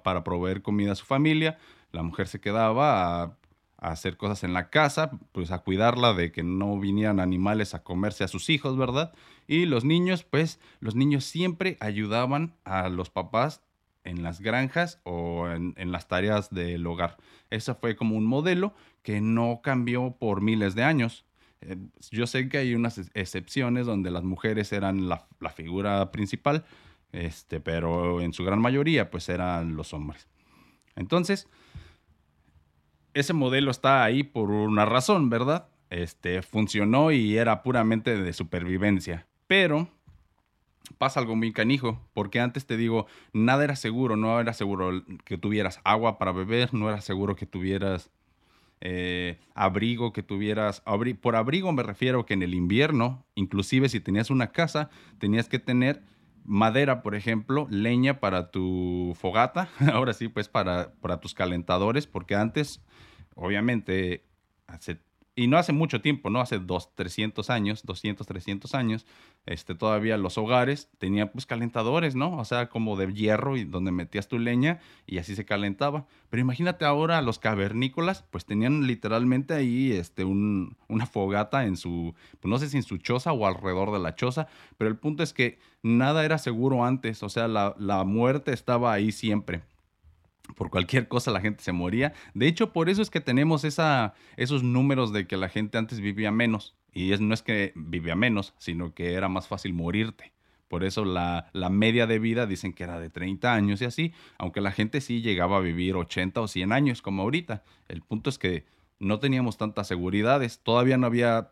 para 0.03 0.23
proveer 0.23 0.61
comida 0.61 0.93
a 0.93 0.95
su 0.95 1.05
familia, 1.05 1.57
la 1.91 2.03
mujer 2.03 2.27
se 2.27 2.39
quedaba 2.39 3.23
a, 3.23 3.37
hacer 3.81 4.15
cosas 4.15 4.43
en 4.43 4.53
la 4.53 4.69
casa, 4.69 5.11
pues 5.31 5.51
a 5.51 5.59
cuidarla 5.59 6.13
de 6.13 6.31
que 6.31 6.43
no 6.43 6.79
vinieran 6.79 7.19
animales 7.19 7.73
a 7.73 7.83
comerse 7.83 8.23
a 8.23 8.27
sus 8.27 8.49
hijos, 8.49 8.77
¿verdad? 8.77 9.11
Y 9.47 9.65
los 9.65 9.83
niños, 9.83 10.23
pues 10.23 10.59
los 10.79 10.95
niños 10.95 11.25
siempre 11.25 11.77
ayudaban 11.79 12.53
a 12.63 12.89
los 12.89 13.09
papás 13.09 13.61
en 14.03 14.23
las 14.23 14.39
granjas 14.39 15.01
o 15.03 15.47
en, 15.49 15.91
las 15.91 16.07
tareas 16.07 16.51
del 16.51 16.85
hogar. 16.85 17.17
Ese 17.49 17.73
fue 17.73 17.95
como 17.95 18.15
un 18.15 18.25
modelo 18.25 18.73
que 19.01 19.19
no 19.19 19.61
cambió 19.63 20.15
por 20.17 20.41
miles 20.41 20.75
de 20.75 20.83
años. 20.83 21.25
Eh, 21.61 21.77
yo 22.11 22.27
sé 22.27 22.49
que 22.49 22.59
hay 22.59 22.75
unas 22.75 22.99
excepciones 23.15 23.87
donde 23.87 24.11
las 24.11 24.23
mujeres 24.23 24.71
eran 24.73 25.09
la, 25.09 25.27
figura 25.55 26.11
principal, 26.11 26.65
este, 27.11 27.59
pero 27.59 28.21
en 28.21 28.33
su 28.33 28.43
gran 28.43 28.61
mayoría 28.61 29.09
pues 29.09 29.27
eran 29.27 29.75
los 29.75 29.93
hombres. 29.93 30.27
Entonces, 30.95 31.47
ese 33.13 33.33
modelo 33.33 33.71
está 33.71 34.03
ahí 34.03 34.23
por 34.23 34.49
una 34.51 34.85
razón, 34.85 35.29
¿verdad? 35.29 35.67
Este, 35.89 36.41
funcionó 36.41 37.11
y 37.11 37.37
era 37.37 37.63
puramente 37.63 38.17
de 38.17 38.33
supervivencia. 38.33 39.27
Pero 39.47 39.89
pasa 40.97 41.19
algo 41.19 41.35
muy 41.35 41.51
canijo, 41.51 41.99
porque 42.13 42.39
antes 42.39 42.65
te 42.65 42.77
digo, 42.77 43.07
nada 43.33 43.63
era 43.63 43.75
seguro, 43.75 44.15
no 44.15 44.39
era 44.39 44.53
seguro 44.53 45.03
que 45.25 45.37
tuvieras 45.37 45.79
agua 45.83 46.17
para 46.17 46.31
beber, 46.31 46.73
no 46.73 46.89
era 46.89 47.01
seguro 47.01 47.35
que 47.35 47.45
tuvieras 47.45 48.11
eh, 48.83 49.37
abrigo 49.53 50.11
que 50.11 50.23
tuvieras. 50.23 50.81
por 51.21 51.35
abrigo 51.35 51.71
me 51.71 51.83
refiero 51.83 52.25
que 52.25 52.33
en 52.33 52.41
el 52.41 52.55
invierno, 52.55 53.23
inclusive 53.35 53.89
si 53.89 53.99
tenías 53.99 54.31
una 54.31 54.51
casa, 54.51 54.89
tenías 55.19 55.47
que 55.47 55.59
tener 55.59 56.01
madera, 56.43 57.01
por 57.01 57.15
ejemplo, 57.15 57.67
leña 57.69 58.19
para 58.19 58.51
tu 58.51 59.13
fogata, 59.19 59.69
ahora 59.93 60.13
sí, 60.13 60.27
pues 60.27 60.49
para, 60.49 60.93
para 61.01 61.19
tus 61.19 61.33
calentadores, 61.33 62.07
porque 62.07 62.35
antes, 62.35 62.81
obviamente, 63.35 64.25
hace 64.67 64.99
y 65.35 65.47
no 65.47 65.57
hace 65.57 65.71
mucho 65.71 66.01
tiempo, 66.01 66.29
¿no? 66.29 66.41
Hace 66.41 66.59
dos, 66.59 66.93
300 66.95 67.49
años, 67.49 67.83
200, 67.83 68.27
300 68.27 68.75
años, 68.75 69.05
este, 69.45 69.75
todavía 69.75 70.17
los 70.17 70.37
hogares 70.37 70.89
tenían 70.97 71.29
pues 71.29 71.45
calentadores, 71.45 72.15
¿no? 72.15 72.37
O 72.37 72.45
sea, 72.45 72.67
como 72.69 72.97
de 72.97 73.13
hierro 73.13 73.55
y 73.55 73.63
donde 73.63 73.91
metías 73.91 74.27
tu 74.27 74.39
leña 74.39 74.79
y 75.07 75.19
así 75.19 75.35
se 75.35 75.45
calentaba. 75.45 76.05
Pero 76.29 76.41
imagínate 76.41 76.83
ahora 76.83 77.21
los 77.21 77.39
cavernícolas, 77.39 78.23
pues 78.29 78.45
tenían 78.45 78.87
literalmente 78.87 79.53
ahí 79.53 79.93
este, 79.93 80.25
un, 80.25 80.75
una 80.89 81.05
fogata 81.05 81.65
en 81.65 81.77
su, 81.77 82.13
pues 82.39 82.49
no 82.49 82.59
sé 82.59 82.69
si 82.69 82.77
en 82.77 82.83
su 82.83 82.97
choza 82.97 83.31
o 83.31 83.45
alrededor 83.47 83.91
de 83.93 83.99
la 83.99 84.15
choza, 84.15 84.47
pero 84.77 84.89
el 84.89 84.97
punto 84.97 85.23
es 85.23 85.33
que 85.33 85.59
nada 85.81 86.25
era 86.25 86.37
seguro 86.37 86.83
antes, 86.83 87.23
o 87.23 87.29
sea, 87.29 87.47
la, 87.47 87.75
la 87.79 88.03
muerte 88.03 88.51
estaba 88.53 88.91
ahí 88.93 89.11
siempre 89.11 89.63
por 90.55 90.69
cualquier 90.69 91.07
cosa 91.07 91.31
la 91.31 91.41
gente 91.41 91.63
se 91.63 91.71
moría. 91.71 92.13
De 92.33 92.47
hecho, 92.47 92.73
por 92.73 92.89
eso 92.89 93.01
es 93.01 93.09
que 93.09 93.21
tenemos 93.21 93.63
esos 93.63 94.63
números 94.63 95.13
de 95.13 95.27
que 95.27 95.37
la 95.37 95.49
gente 95.49 95.77
antes 95.77 95.99
vivía 95.99 96.31
menos. 96.31 96.75
Y 96.93 97.11
no 97.19 97.33
es 97.33 97.41
que 97.41 97.71
vivía 97.75 98.15
menos, 98.15 98.53
sino 98.57 98.93
que 98.93 99.13
era 99.13 99.29
más 99.29 99.47
fácil 99.47 99.73
morirte. 99.73 100.33
Por 100.67 100.83
eso 100.83 101.03
la, 101.03 101.49
la, 101.51 101.69
media 101.69 102.07
de 102.07 102.17
vida 102.17 102.45
dicen 102.45 102.71
que 102.71 102.83
era 102.83 102.99
de 102.99 103.09
30 103.09 103.53
años 103.53 103.81
y 103.81 103.85
así, 103.85 104.13
aunque 104.37 104.61
la 104.61 104.71
gente 104.71 105.01
sí 105.01 105.21
llegaba 105.21 105.57
a 105.57 105.59
vivir 105.59 105.95
80 105.95 106.39
o 106.39 106.47
100 106.47 106.71
años 106.71 107.01
como 107.01 107.23
ahorita. 107.23 107.63
El 107.89 108.01
punto 108.01 108.29
es 108.29 108.37
que 108.37 108.65
no 108.97 109.19
teníamos 109.19 109.57
tantas 109.57 109.87
seguridades, 109.87 110.59
todavía 110.59 110.97
no 110.97 111.07
había 111.07 111.51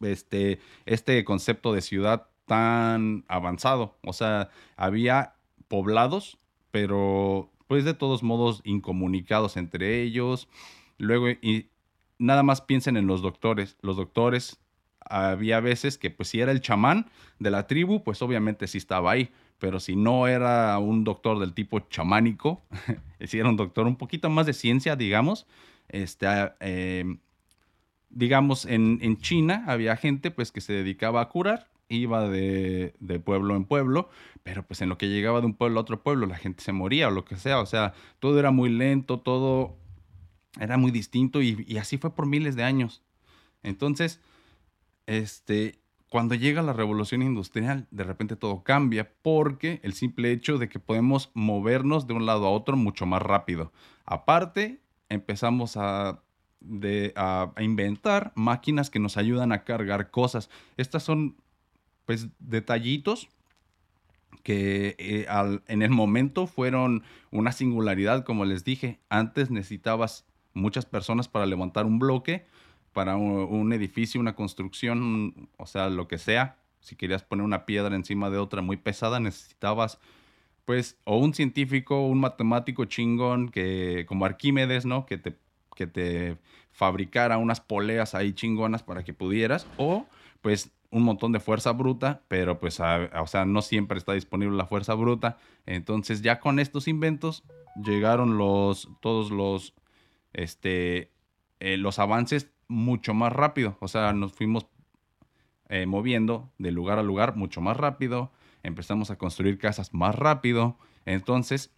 este, 0.00 0.58
este 0.84 1.24
concepto 1.24 1.72
de 1.72 1.80
ciudad 1.80 2.26
tan 2.46 3.24
avanzado. 3.28 3.98
O 4.02 4.12
sea, 4.12 4.50
había 4.76 5.34
poblados, 5.68 6.38
pero 6.70 7.50
pues 7.66 7.84
de 7.84 7.94
todos 7.94 8.22
modos 8.22 8.60
incomunicados 8.64 9.56
entre 9.56 10.02
ellos. 10.02 10.48
Luego, 10.98 11.28
y 11.28 11.68
nada 12.18 12.42
más 12.42 12.60
piensen 12.60 12.96
en 12.96 13.06
los 13.06 13.22
doctores. 13.22 13.76
Los 13.82 13.96
doctores, 13.96 14.58
había 15.00 15.60
veces 15.60 15.98
que 15.98 16.10
pues 16.10 16.28
si 16.28 16.40
era 16.40 16.52
el 16.52 16.60
chamán 16.60 17.06
de 17.38 17.50
la 17.50 17.66
tribu, 17.66 18.02
pues 18.02 18.22
obviamente 18.22 18.66
sí 18.66 18.78
estaba 18.78 19.12
ahí. 19.12 19.30
Pero 19.58 19.80
si 19.80 19.96
no 19.96 20.26
era 20.26 20.78
un 20.78 21.04
doctor 21.04 21.38
del 21.38 21.54
tipo 21.54 21.80
chamánico, 21.80 22.62
si 23.24 23.38
era 23.38 23.48
un 23.48 23.56
doctor 23.56 23.86
un 23.86 23.96
poquito 23.96 24.28
más 24.28 24.46
de 24.46 24.52
ciencia, 24.52 24.96
digamos, 24.96 25.46
este, 25.88 26.26
em, 26.60 27.18
digamos, 28.10 28.66
en, 28.66 28.98
en 29.00 29.16
China 29.18 29.64
había 29.66 29.96
gente 29.96 30.30
pues 30.30 30.52
que 30.52 30.60
se 30.60 30.72
dedicaba 30.72 31.20
a 31.20 31.28
curar 31.28 31.68
iba 31.88 32.28
de, 32.28 32.94
pueblo 33.24 33.56
en 33.56 33.64
pueblo, 33.64 34.08
pero 34.42 34.66
pues 34.66 34.82
en 34.82 34.88
lo 34.88 34.98
que 34.98 35.08
llegaba 35.08 35.40
de 35.40 35.46
un 35.46 35.54
pueblo 35.54 35.78
a 35.78 35.82
otro 35.82 36.02
pueblo 36.02 36.26
la 36.26 36.36
gente 36.36 36.62
se 36.62 36.72
moría 36.72 37.08
o 37.08 37.10
lo 37.10 37.24
que 37.24 37.36
sea, 37.36 37.60
o 37.60 37.66
sea, 37.66 37.94
todo 38.18 38.38
era 38.38 38.50
muy 38.50 38.70
lento, 38.70 39.20
todo 39.20 39.76
era 40.60 40.76
muy 40.76 40.90
distinto 40.90 41.42
y, 41.42 41.76
así 41.78 41.98
fue 41.98 42.14
por 42.14 42.26
miles 42.26 42.56
de 42.56 42.64
años. 42.64 43.02
Entonces, 43.62 44.20
este, 45.06 45.80
cuando 46.08 46.34
llega 46.34 46.62
la 46.62 46.72
revolución 46.72 47.22
industrial, 47.22 47.86
de 47.90 48.04
repente 48.04 48.36
todo 48.36 48.62
cambia 48.62 49.12
porque 49.22 49.80
el 49.82 49.92
simple 49.92 50.32
hecho 50.32 50.58
de 50.58 50.68
que 50.68 50.78
podemos 50.78 51.30
movernos 51.34 52.06
de 52.06 52.14
un 52.14 52.26
lado 52.26 52.46
a 52.46 52.50
otro 52.50 52.76
mucho 52.76 53.06
más 53.06 53.22
rápido. 53.22 53.72
Aparte, 54.04 54.80
empezamos 55.08 55.76
a, 55.76 56.22
a 57.16 57.52
inventar 57.60 58.32
máquinas 58.34 58.88
que 58.88 58.98
nos 58.98 59.16
ayudan 59.16 59.52
a 59.52 59.64
cargar 59.64 60.10
cosas. 60.10 60.48
Estas 60.76 61.02
son 61.02 61.36
pues 62.06 62.28
detallitos 62.38 63.28
que 64.42 64.94
eh, 64.98 65.26
en 65.66 65.82
el 65.82 65.90
momento 65.90 66.46
fueron 66.46 67.02
una 67.32 67.50
singularidad, 67.50 68.24
como 68.24 68.44
les 68.44 68.64
dije. 68.64 69.00
Antes 69.08 69.50
necesitabas 69.50 70.24
muchas 70.54 70.86
personas 70.86 71.26
para 71.26 71.46
levantar 71.46 71.84
un 71.84 71.98
bloque, 71.98 72.46
para 72.92 73.16
un, 73.16 73.72
edificio, 73.72 74.20
una 74.20 74.36
construcción, 74.36 75.48
o 75.58 75.66
sea, 75.66 75.90
lo 75.90 76.06
que 76.06 76.18
sea. 76.18 76.56
Si 76.80 76.94
querías 76.94 77.24
poner 77.24 77.44
una 77.44 77.66
piedra 77.66 77.96
encima 77.96 78.30
de 78.30 78.38
otra 78.38 78.62
muy 78.62 78.76
pesada, 78.76 79.18
necesitabas, 79.18 79.98
pues, 80.64 80.96
o 81.04 81.18
un 81.18 81.34
científico, 81.34 82.06
un 82.06 82.20
matemático 82.20 82.84
chingón, 82.84 83.48
que, 83.48 84.06
como 84.06 84.24
Arquímedes, 84.24 84.86
¿no? 84.86 85.06
Que 85.06 85.18
te, 85.18 85.36
que 85.74 85.88
te 85.88 86.38
fabricara 86.70 87.38
unas 87.38 87.60
poleas 87.60 88.14
ahí 88.14 88.32
chingonas 88.32 88.82
para 88.84 89.02
que 89.02 89.12
pudieras, 89.12 89.66
o 89.76 90.06
pues 90.40 90.70
un 90.96 91.02
montón 91.02 91.30
de 91.32 91.40
fuerza 91.40 91.72
bruta, 91.72 92.22
pero 92.26 92.58
pues, 92.58 92.80
o 92.80 93.26
sea, 93.26 93.44
no 93.44 93.60
siempre 93.60 93.98
está 93.98 94.14
disponible 94.14 94.56
la 94.56 94.64
fuerza 94.64 94.94
bruta. 94.94 95.36
Entonces 95.66 96.22
ya 96.22 96.40
con 96.40 96.58
estos 96.58 96.88
inventos 96.88 97.44
llegaron 97.84 98.38
los, 98.38 98.88
todos 99.02 99.30
los, 99.30 99.74
este, 100.32 101.12
eh, 101.60 101.76
los 101.76 101.98
avances 101.98 102.50
mucho 102.66 103.12
más 103.12 103.30
rápido. 103.30 103.76
O 103.80 103.88
sea, 103.88 104.14
nos 104.14 104.32
fuimos 104.32 104.68
eh, 105.68 105.84
moviendo 105.84 106.50
de 106.56 106.70
lugar 106.70 106.98
a 106.98 107.02
lugar 107.02 107.36
mucho 107.36 107.60
más 107.60 107.76
rápido. 107.76 108.32
Empezamos 108.62 109.10
a 109.10 109.18
construir 109.18 109.58
casas 109.58 109.92
más 109.92 110.14
rápido. 110.14 110.78
Entonces, 111.04 111.75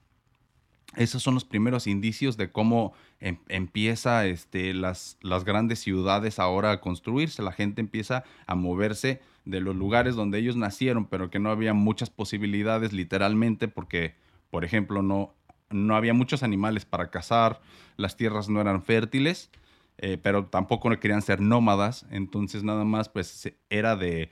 esos 0.97 1.23
son 1.23 1.35
los 1.35 1.45
primeros 1.45 1.87
indicios 1.87 2.37
de 2.37 2.51
cómo 2.51 2.93
em, 3.21 3.39
empieza 3.49 4.27
este, 4.27 4.73
las, 4.75 5.19
las 5.21 5.45
grandes 5.45 5.81
ciudades 5.81 6.39
ahora 6.39 6.71
a 6.71 6.81
construirse. 6.81 7.43
La 7.43 7.53
gente 7.53 7.81
empieza 7.81 8.25
a 8.47 8.55
moverse 8.55 9.21
de 9.45 9.61
los 9.61 9.77
lugares 9.77 10.17
donde 10.17 10.39
ellos 10.39 10.57
nacieron, 10.57 11.07
pero 11.07 11.31
que 11.31 11.39
no 11.39 11.51
había 11.51 11.75
muchas 11.75 12.11
posibilidades 12.11 12.93
literalmente 12.93 13.69
porque, 13.69 14.15
por 14.51 14.65
ejemplo, 14.65 15.03
no, 15.03 15.35
no 15.71 15.97
había 15.97 16.15
muchos 16.15 16.43
animales 16.43 16.85
para 16.85 17.11
cazar, 17.11 17.61
las 17.97 18.17
tierras 18.17 18.49
no 18.49 18.61
eran 18.61 18.83
fértiles, 18.83 19.51
eh, 19.99 20.19
pero 20.23 20.47
tampoco 20.47 20.91
querían 21.01 21.23
ser 21.23 21.41
nómadas, 21.41 22.07
entonces 22.11 22.63
nada 22.63 22.85
más 22.85 23.09
pues 23.09 23.53
era 23.69 23.97
de, 23.97 24.31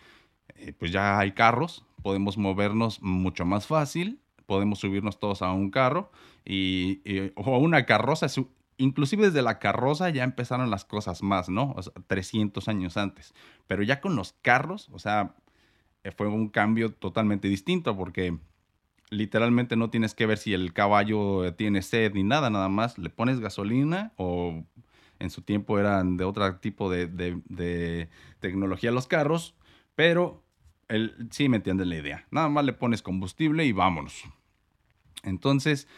eh, 0.54 0.72
pues 0.78 0.92
ya 0.92 1.18
hay 1.18 1.32
carros, 1.32 1.84
podemos 2.02 2.38
movernos 2.38 3.02
mucho 3.02 3.44
más 3.44 3.66
fácil, 3.66 4.20
podemos 4.46 4.78
subirnos 4.78 5.18
todos 5.18 5.42
a 5.42 5.52
un 5.52 5.70
carro 5.70 6.10
y, 6.44 7.02
o 7.34 7.54
a 7.54 7.58
una 7.58 7.84
carroza, 7.86 8.26
inclusive 8.78 9.26
desde 9.26 9.42
la 9.42 9.58
carroza 9.58 10.10
ya 10.10 10.24
empezaron 10.24 10.70
las 10.70 10.84
cosas 10.84 11.22
más, 11.22 11.48
¿no? 11.48 11.72
O 11.76 11.82
sea, 11.82 11.92
300 12.06 12.68
años 12.68 12.96
antes, 12.96 13.34
pero 13.66 13.82
ya 13.82 14.00
con 14.00 14.16
los 14.16 14.34
carros, 14.42 14.88
o 14.92 14.98
sea, 14.98 15.34
eh, 16.04 16.12
fue 16.12 16.28
un 16.28 16.48
cambio 16.48 16.92
totalmente 16.92 17.48
distinto 17.48 17.96
porque 17.96 18.38
literalmente 19.10 19.76
no 19.76 19.90
tienes 19.90 20.14
que 20.14 20.26
ver 20.26 20.38
si 20.38 20.54
el 20.54 20.72
caballo 20.72 21.54
tiene 21.54 21.82
sed 21.82 22.12
ni 22.14 22.22
nada, 22.22 22.50
nada 22.50 22.68
más 22.68 22.98
le 22.98 23.10
pones 23.10 23.40
gasolina 23.40 24.12
o 24.16 24.64
en 25.18 25.30
su 25.30 25.42
tiempo 25.42 25.78
eran 25.78 26.16
de 26.16 26.24
otro 26.24 26.56
tipo 26.56 26.90
de, 26.90 28.08
tecnología 28.40 28.90
los 28.90 29.06
carros, 29.06 29.54
pero 29.94 30.42
el, 30.88 31.28
sí 31.30 31.48
me 31.48 31.58
entiendes 31.58 31.86
la 31.86 31.96
idea. 31.96 32.26
Nada 32.30 32.48
más 32.48 32.64
le 32.64 32.72
pones 32.72 33.02
combustible 33.02 33.64
y 33.64 33.72
vámonos. 33.72 34.22
Entonces, 35.22 35.88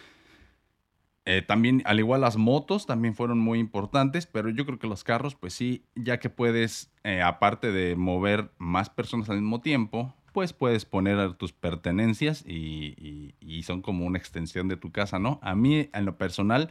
eh, 1.31 1.43
también, 1.43 1.83
al 1.85 1.99
igual 1.99 2.23
las 2.23 2.39
motos, 2.39 2.87
también 2.87 3.15
fueron 3.15 3.39
muy 3.39 3.59
importantes, 3.59 4.27
pero 4.27 4.49
yo 4.49 4.65
creo 4.65 4.79
que 4.79 4.87
los 4.87 5.05
carros, 5.05 5.35
pues 5.35 5.53
sí, 5.53 5.85
ya 5.95 6.19
que 6.19 6.31
puedes, 6.31 6.91
eh, 7.05 7.21
aparte 7.21 7.71
de 7.71 7.97
mover 7.97 8.51
más 8.57 8.89
personas 8.89 9.29
al 9.29 9.37
mismo 9.43 9.61
tiempo, 9.61 10.15
pues 10.33 10.55
puedes 10.55 10.87
poner 10.87 11.35
tus 11.35 11.53
pertenencias 11.53 12.45
y, 12.47 13.35
son 13.63 13.83
como 13.83 14.07
una 14.07 14.17
extensión 14.17 14.69
de 14.69 14.79
tu 14.79 14.93
casa, 14.93 15.19
¿no? 15.19 15.39
A 15.43 15.55
mí, 15.55 15.91
en 15.93 16.05
lo 16.07 16.17
personal, 16.17 16.71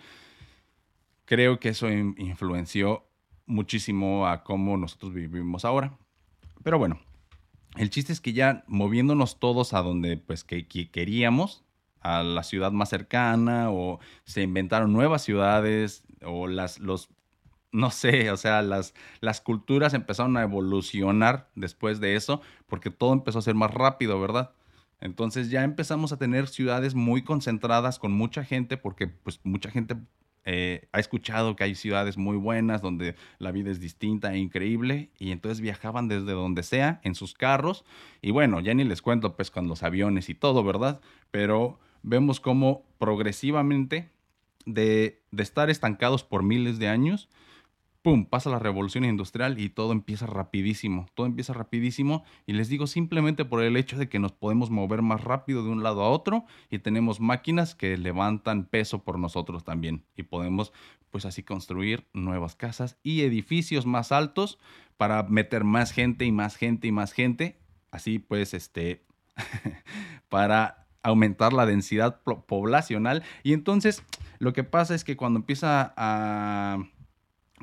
creo 1.25 1.59
que 1.59 1.69
eso 1.69 1.91
influenció 1.91 3.05
muchísimo 3.45 4.25
a 4.25 4.43
cómo 4.43 4.77
nosotros 4.77 5.13
vivimos 5.13 5.65
ahora. 5.65 5.95
Pero 6.63 6.79
bueno, 6.79 7.00
el 7.77 7.89
chiste 7.89 8.13
es 8.13 8.22
que 8.22 8.34
ya 8.34 8.63
moviéndonos 8.67 9.39
todos 9.39 9.74
a 9.74 9.81
donde 9.81 10.17
pues 10.17 10.43
que, 10.43 10.67
queríamos, 10.67 11.63
a 12.01 12.24
la 12.24 12.43
ciudad 12.43 12.72
más 12.72 12.89
cercana, 12.89 13.72
o 13.72 14.00
se 14.24 14.41
inventaron 14.41 14.93
nuevas 14.93 15.24
ciudades, 15.24 16.03
o 16.24 16.48
las, 16.48 16.79
los 16.79 17.10
no 17.72 17.91
sé, 17.91 18.31
o 18.31 18.38
sea, 18.38 18.62
las, 18.62 18.93
las 19.19 19.41
culturas 19.41 19.93
empezaron 19.93 20.38
a 20.38 20.43
evolucionar 20.43 21.50
después 21.55 22.00
de 22.00 22.15
eso, 22.15 22.41
porque 22.67 22.89
todo 22.89 23.13
empezó 23.13 23.39
a 23.39 23.43
ser 23.43 23.55
más 23.55 23.74
rápido, 23.74 24.19
¿verdad? 24.19 24.51
Entonces 25.00 25.50
ya 25.50 25.63
empezamos 25.63 26.12
a 26.12 26.17
tener 26.17 26.48
ciudades 26.48 26.96
muy 26.96 27.24
concentradas 27.24 28.00
con 28.00 28.12
mucha 28.12 28.43
gente, 28.43 28.77
porque 28.77 29.07
pues 29.07 29.39
mucha 29.43 29.69
gente 29.69 29.96
eh, 30.50 30.88
ha 30.94 31.00
escuchado 31.01 31.58
que 31.58 31.66
hay 31.66 31.75
ciudades 31.75 32.18
muy 32.18 32.38
buenas 32.38 32.82
donde 32.82 33.16
la 33.38 33.51
vida 33.51 33.70
es 33.70 33.82
distinta 33.82 34.34
e 34.34 34.38
increíble, 34.38 35.10
y 35.20 35.32
entonces 35.32 35.60
viajaban 35.60 36.08
desde 36.08 36.32
donde 36.32 36.63
sea 36.63 37.01
en 37.04 37.16
sus 37.16 37.34
carros, 37.34 37.84
y 38.22 38.32
bueno, 38.32 38.62
ya 38.62 38.74
ni 38.74 38.86
les 38.86 39.01
cuento 39.01 39.36
pues 39.36 39.51
con 39.51 39.68
los 39.68 39.84
aviones 39.84 40.30
y 40.30 40.36
todo, 40.36 40.63
¿verdad? 40.63 41.01
Pero 41.32 41.82
vemos 42.01 42.39
cómo 42.39 42.86
progresivamente 42.98 44.10
de, 44.66 45.22
de 45.31 45.44
estar 45.44 45.70
estancados 45.70 46.24
por 46.24 46.44
miles 46.44 46.79
de 46.79 46.88
años, 46.88 47.27
¡pum!, 48.07 48.24
pasa 48.24 48.50
la 48.50 48.57
revolución 48.57 49.03
industrial 49.03 49.59
y 49.59 49.67
todo 49.67 49.91
empieza 49.91 50.27
rapidísimo, 50.27 51.07
todo 51.13 51.27
empieza 51.27 51.51
rapidísimo. 51.51 52.24
Y 52.46 52.53
les 52.53 52.70
digo 52.70 52.87
simplemente 52.87 53.43
por 53.43 53.61
el 53.61 53.75
hecho 53.75 53.98
de 53.98 54.07
que 54.07 54.17
nos 54.17 54.31
podemos 54.31 54.70
mover 54.70 55.01
más 55.01 55.25
rápido 55.25 55.61
de 55.61 55.72
un 55.72 55.83
lado 55.83 56.01
a 56.01 56.09
otro 56.09 56.46
y 56.70 56.79
tenemos 56.79 57.20
máquinas 57.20 57.75
que 57.75 57.98
levantan 57.98 58.63
peso 58.63 59.03
por 59.03 59.20
nosotros 59.20 59.65
también. 59.65 60.05
Y 60.15 60.24
podemos 60.24 60.72
pues 61.11 61.25
así 61.25 61.43
construir 61.43 62.07
nuevas 62.13 62.55
casas 62.55 62.98
y 63.03 63.24
edificios 63.24 63.85
más 63.85 64.13
altos 64.13 64.57
para 64.96 65.24
meter 65.24 65.65
más 65.65 65.91
gente 65.91 66.24
y 66.24 66.31
más 66.31 66.55
gente 66.55 66.87
y 66.87 66.93
más 66.93 67.11
gente, 67.11 67.59
así 67.91 68.20
pues 68.20 68.53
este 68.53 69.03
para 70.29 70.87
aumentar 71.03 71.51
la 71.51 71.65
densidad 71.65 72.22
poblacional. 72.24 73.24
Y 73.43 73.51
entonces 73.51 74.01
lo 74.39 74.53
que 74.53 74.63
pasa 74.63 74.96
es 74.96 75.03
que 75.03 75.17
cuando 75.17 75.39
empieza 75.39 75.93
a 75.98 76.85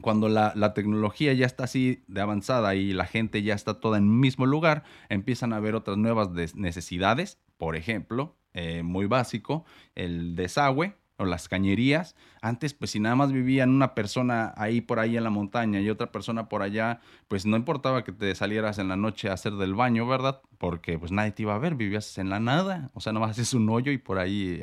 cuando 0.04 0.28
la, 0.28 0.74
tecnología 0.74 1.32
ya 1.32 1.46
está 1.46 1.64
así 1.64 2.04
de 2.08 2.20
avanzada 2.20 2.74
y 2.74 2.92
la 2.92 3.06
gente 3.06 3.42
ya 3.42 3.54
está 3.54 3.80
toda 3.80 3.96
en 3.96 4.04
el 4.04 4.10
mismo 4.10 4.44
lugar, 4.44 4.84
empiezan 5.08 5.54
a 5.54 5.56
haber 5.56 5.74
otras 5.74 5.96
nuevas 5.96 6.28
necesidades. 6.54 7.38
Por 7.56 7.74
ejemplo, 7.74 8.36
eh, 8.52 8.82
muy 8.82 9.06
básico, 9.06 9.64
el 9.94 10.36
desagüe 10.36 10.94
o 11.16 11.24
las 11.24 11.48
cañerías. 11.48 12.16
Antes, 12.42 12.74
pues 12.74 12.90
si 12.90 13.00
nada 13.00 13.16
más 13.16 13.32
vivían 13.32 13.70
una 13.70 13.94
persona 13.94 14.52
ahí 14.58 14.82
por 14.82 14.98
ahí 14.98 15.16
en 15.16 15.24
la 15.24 15.30
montaña 15.30 15.80
y 15.80 15.88
otra 15.88 16.12
persona 16.12 16.50
por 16.50 16.60
allá, 16.60 17.00
pues 17.26 17.46
no 17.46 17.56
importaba 17.56 18.04
que 18.04 18.12
te 18.12 18.34
salieras 18.34 18.78
en 18.78 18.88
la 18.88 18.96
noche 18.96 19.30
a 19.30 19.32
hacer 19.32 19.54
del 19.54 19.72
baño, 19.72 20.06
¿verdad? 20.06 20.42
Porque 20.58 20.98
pues 20.98 21.12
nadie 21.12 21.30
te 21.30 21.44
iba 21.44 21.54
a 21.54 21.58
ver, 21.58 21.76
vivías 21.76 22.18
en 22.18 22.28
la 22.28 22.40
nada. 22.40 22.90
O 22.92 23.00
sea, 23.00 23.14
nada 23.14 23.26
más 23.26 23.54
un 23.54 23.70
hoyo 23.70 23.90
y 23.90 23.96
por 23.96 24.18
ahí 24.18 24.62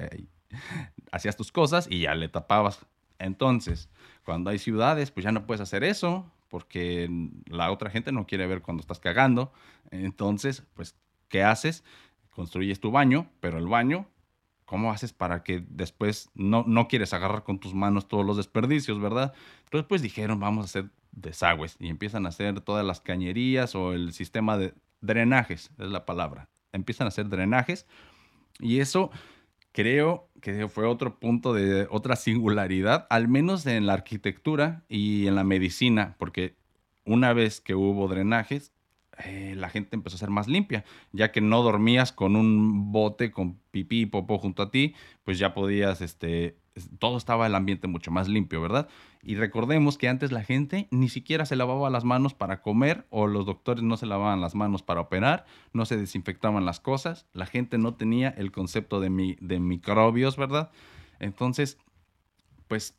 hacías 1.11 1.35
tus 1.35 1.51
cosas 1.51 1.87
y 1.89 2.01
ya 2.01 2.13
le 2.13 2.29
tapabas. 2.29 2.85
Entonces, 3.17 3.89
cuando 4.23 4.49
hay 4.49 4.59
ciudades, 4.59 5.11
pues 5.11 5.23
ya 5.23 5.31
no 5.31 5.45
puedes 5.45 5.61
hacer 5.61 5.83
eso 5.83 6.31
porque 6.51 7.09
la 7.45 7.71
otra 7.71 7.89
gente 7.89 8.11
no 8.11 8.27
quiere 8.27 8.45
ver 8.45 8.61
cuando 8.61 8.81
estás 8.81 8.99
cagando. 8.99 9.53
Entonces, 9.89 10.63
pues, 10.73 10.97
¿qué 11.29 11.43
haces? 11.43 11.85
Construyes 12.29 12.81
tu 12.81 12.91
baño, 12.91 13.29
pero 13.39 13.57
el 13.57 13.67
baño, 13.67 14.05
¿cómo 14.65 14.91
haces 14.91 15.13
para 15.13 15.43
que 15.43 15.63
después 15.69 16.29
no, 16.35 16.65
no 16.67 16.89
quieres 16.89 17.13
agarrar 17.13 17.43
con 17.43 17.59
tus 17.59 17.73
manos 17.73 18.09
todos 18.09 18.25
los 18.25 18.35
desperdicios, 18.35 18.99
verdad? 18.99 19.33
Entonces, 19.63 19.87
pues 19.87 20.01
dijeron, 20.01 20.41
vamos 20.41 20.63
a 20.63 20.65
hacer 20.65 20.91
desagües 21.11 21.77
y 21.79 21.87
empiezan 21.87 22.25
a 22.25 22.29
hacer 22.29 22.59
todas 22.61 22.85
las 22.85 22.99
cañerías 22.99 23.73
o 23.75 23.93
el 23.93 24.13
sistema 24.13 24.57
de 24.57 24.73
drenajes, 24.99 25.71
es 25.77 25.89
la 25.89 26.05
palabra. 26.05 26.49
Empiezan 26.73 27.05
a 27.05 27.09
hacer 27.09 27.29
drenajes 27.29 27.87
y 28.59 28.79
eso 28.79 29.11
creo 29.71 30.29
que 30.41 30.67
fue 30.67 30.85
otro 30.85 31.19
punto 31.19 31.53
de 31.53 31.87
otra 31.89 32.15
singularidad, 32.15 33.07
al 33.09 33.27
menos 33.27 33.65
en 33.65 33.85
la 33.85 33.93
arquitectura 33.93 34.83
y 34.89 35.27
en 35.27 35.35
la 35.35 35.43
medicina, 35.43 36.15
porque 36.17 36.55
una 37.05 37.33
vez 37.33 37.61
que 37.61 37.75
hubo 37.75 38.07
drenajes, 38.07 38.73
eh, 39.19 39.53
la 39.57 39.69
gente 39.69 39.95
empezó 39.95 40.15
a 40.15 40.19
ser 40.19 40.29
más 40.29 40.47
limpia, 40.47 40.83
ya 41.11 41.31
que 41.31 41.41
no 41.41 41.61
dormías 41.63 42.11
con 42.11 42.35
un 42.35 42.91
bote 42.91 43.31
con 43.31 43.59
pipí 43.71 44.01
y 44.01 44.05
popó 44.05 44.37
junto 44.37 44.63
a 44.63 44.71
ti, 44.71 44.95
pues 45.23 45.37
ya 45.37 45.53
podías 45.53 46.01
este, 46.01 46.57
todo 46.99 47.17
estaba 47.17 47.47
el 47.47 47.55
ambiente 47.55 47.87
mucho 47.87 48.11
más 48.11 48.27
limpio, 48.27 48.61
¿verdad? 48.61 48.87
Y 49.21 49.35
recordemos 49.35 49.97
que 49.97 50.07
antes 50.07 50.31
la 50.31 50.43
gente 50.43 50.87
ni 50.91 51.09
siquiera 51.09 51.45
se 51.45 51.55
lavaba 51.55 51.89
las 51.89 52.05
manos 52.05 52.33
para 52.33 52.61
comer 52.61 53.05
o 53.09 53.27
los 53.27 53.45
doctores 53.45 53.83
no 53.83 53.97
se 53.97 54.05
lavaban 54.05 54.41
las 54.41 54.55
manos 54.55 54.81
para 54.81 55.01
operar, 55.01 55.45
no 55.73 55.85
se 55.85 55.97
desinfectaban 55.97 56.65
las 56.65 56.79
cosas, 56.79 57.27
la 57.33 57.45
gente 57.45 57.77
no 57.77 57.95
tenía 57.95 58.29
el 58.29 58.51
concepto 58.51 58.99
de, 58.99 59.09
mi, 59.09 59.35
de 59.41 59.59
microbios, 59.59 60.37
¿verdad? 60.37 60.71
Entonces, 61.19 61.77
pues 62.67 62.97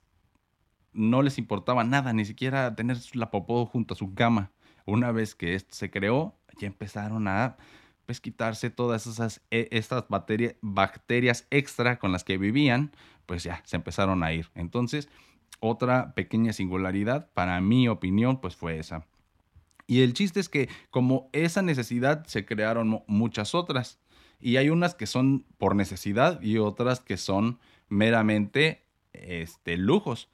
no 0.92 1.22
les 1.22 1.38
importaba 1.38 1.83
nada, 1.85 2.12
ni 2.12 2.25
siquiera 2.25 2.75
tener 2.75 2.98
la 3.14 3.31
popó 3.31 3.64
junto 3.64 3.94
a 3.94 3.96
su 3.96 4.14
cama. 4.14 4.51
Una 4.85 5.12
vez 5.12 5.35
que 5.35 5.55
esto 5.55 5.75
se 5.75 5.90
creó, 5.90 6.35
ya 6.59 6.66
empezaron 6.66 7.29
a 7.29 7.57
pues 8.07 8.21
quitarse 8.21 8.68
todas 8.68 9.07
esas 9.07 9.40
e, 9.51 9.68
estas 9.71 10.05
bacterias 10.61 11.47
extra 11.51 11.99
con 11.99 12.12
las 12.12 12.25
que 12.25 12.37
vivían 12.37 12.92
pues 13.27 13.45
ya 13.45 13.62
se 13.64 13.77
empezaron 13.77 14.23
a 14.23 14.33
ir. 14.33 14.51
Entonces, 14.55 15.09
otra 15.61 16.14
pequeña 16.14 16.53
singularidad, 16.53 17.31
para 17.33 17.61
mi 17.61 17.88
opinión, 17.88 18.40
pues 18.40 18.57
fue 18.57 18.79
esa. 18.79 19.07
Y 19.87 20.03
el 20.03 20.14
chiste 20.14 20.40
es 20.40 20.49
que 20.49 20.68
como 20.90 21.29
esa 21.33 21.62
necesidad 21.62 22.27
se 22.27 22.45
crearon 22.45 23.03
muchas 23.07 23.55
otras. 23.55 23.99
Y 24.40 24.57
hay 24.57 24.71
unas 24.71 24.95
que 24.95 25.07
son 25.07 25.45
por 25.59 25.77
necesidad 25.77 26.40
y 26.42 26.59
otras 26.59 27.01
que 27.01 27.16
son 27.16 27.59
meramente 27.88 28.83
este, 29.12 29.77
lujos. 29.77 30.29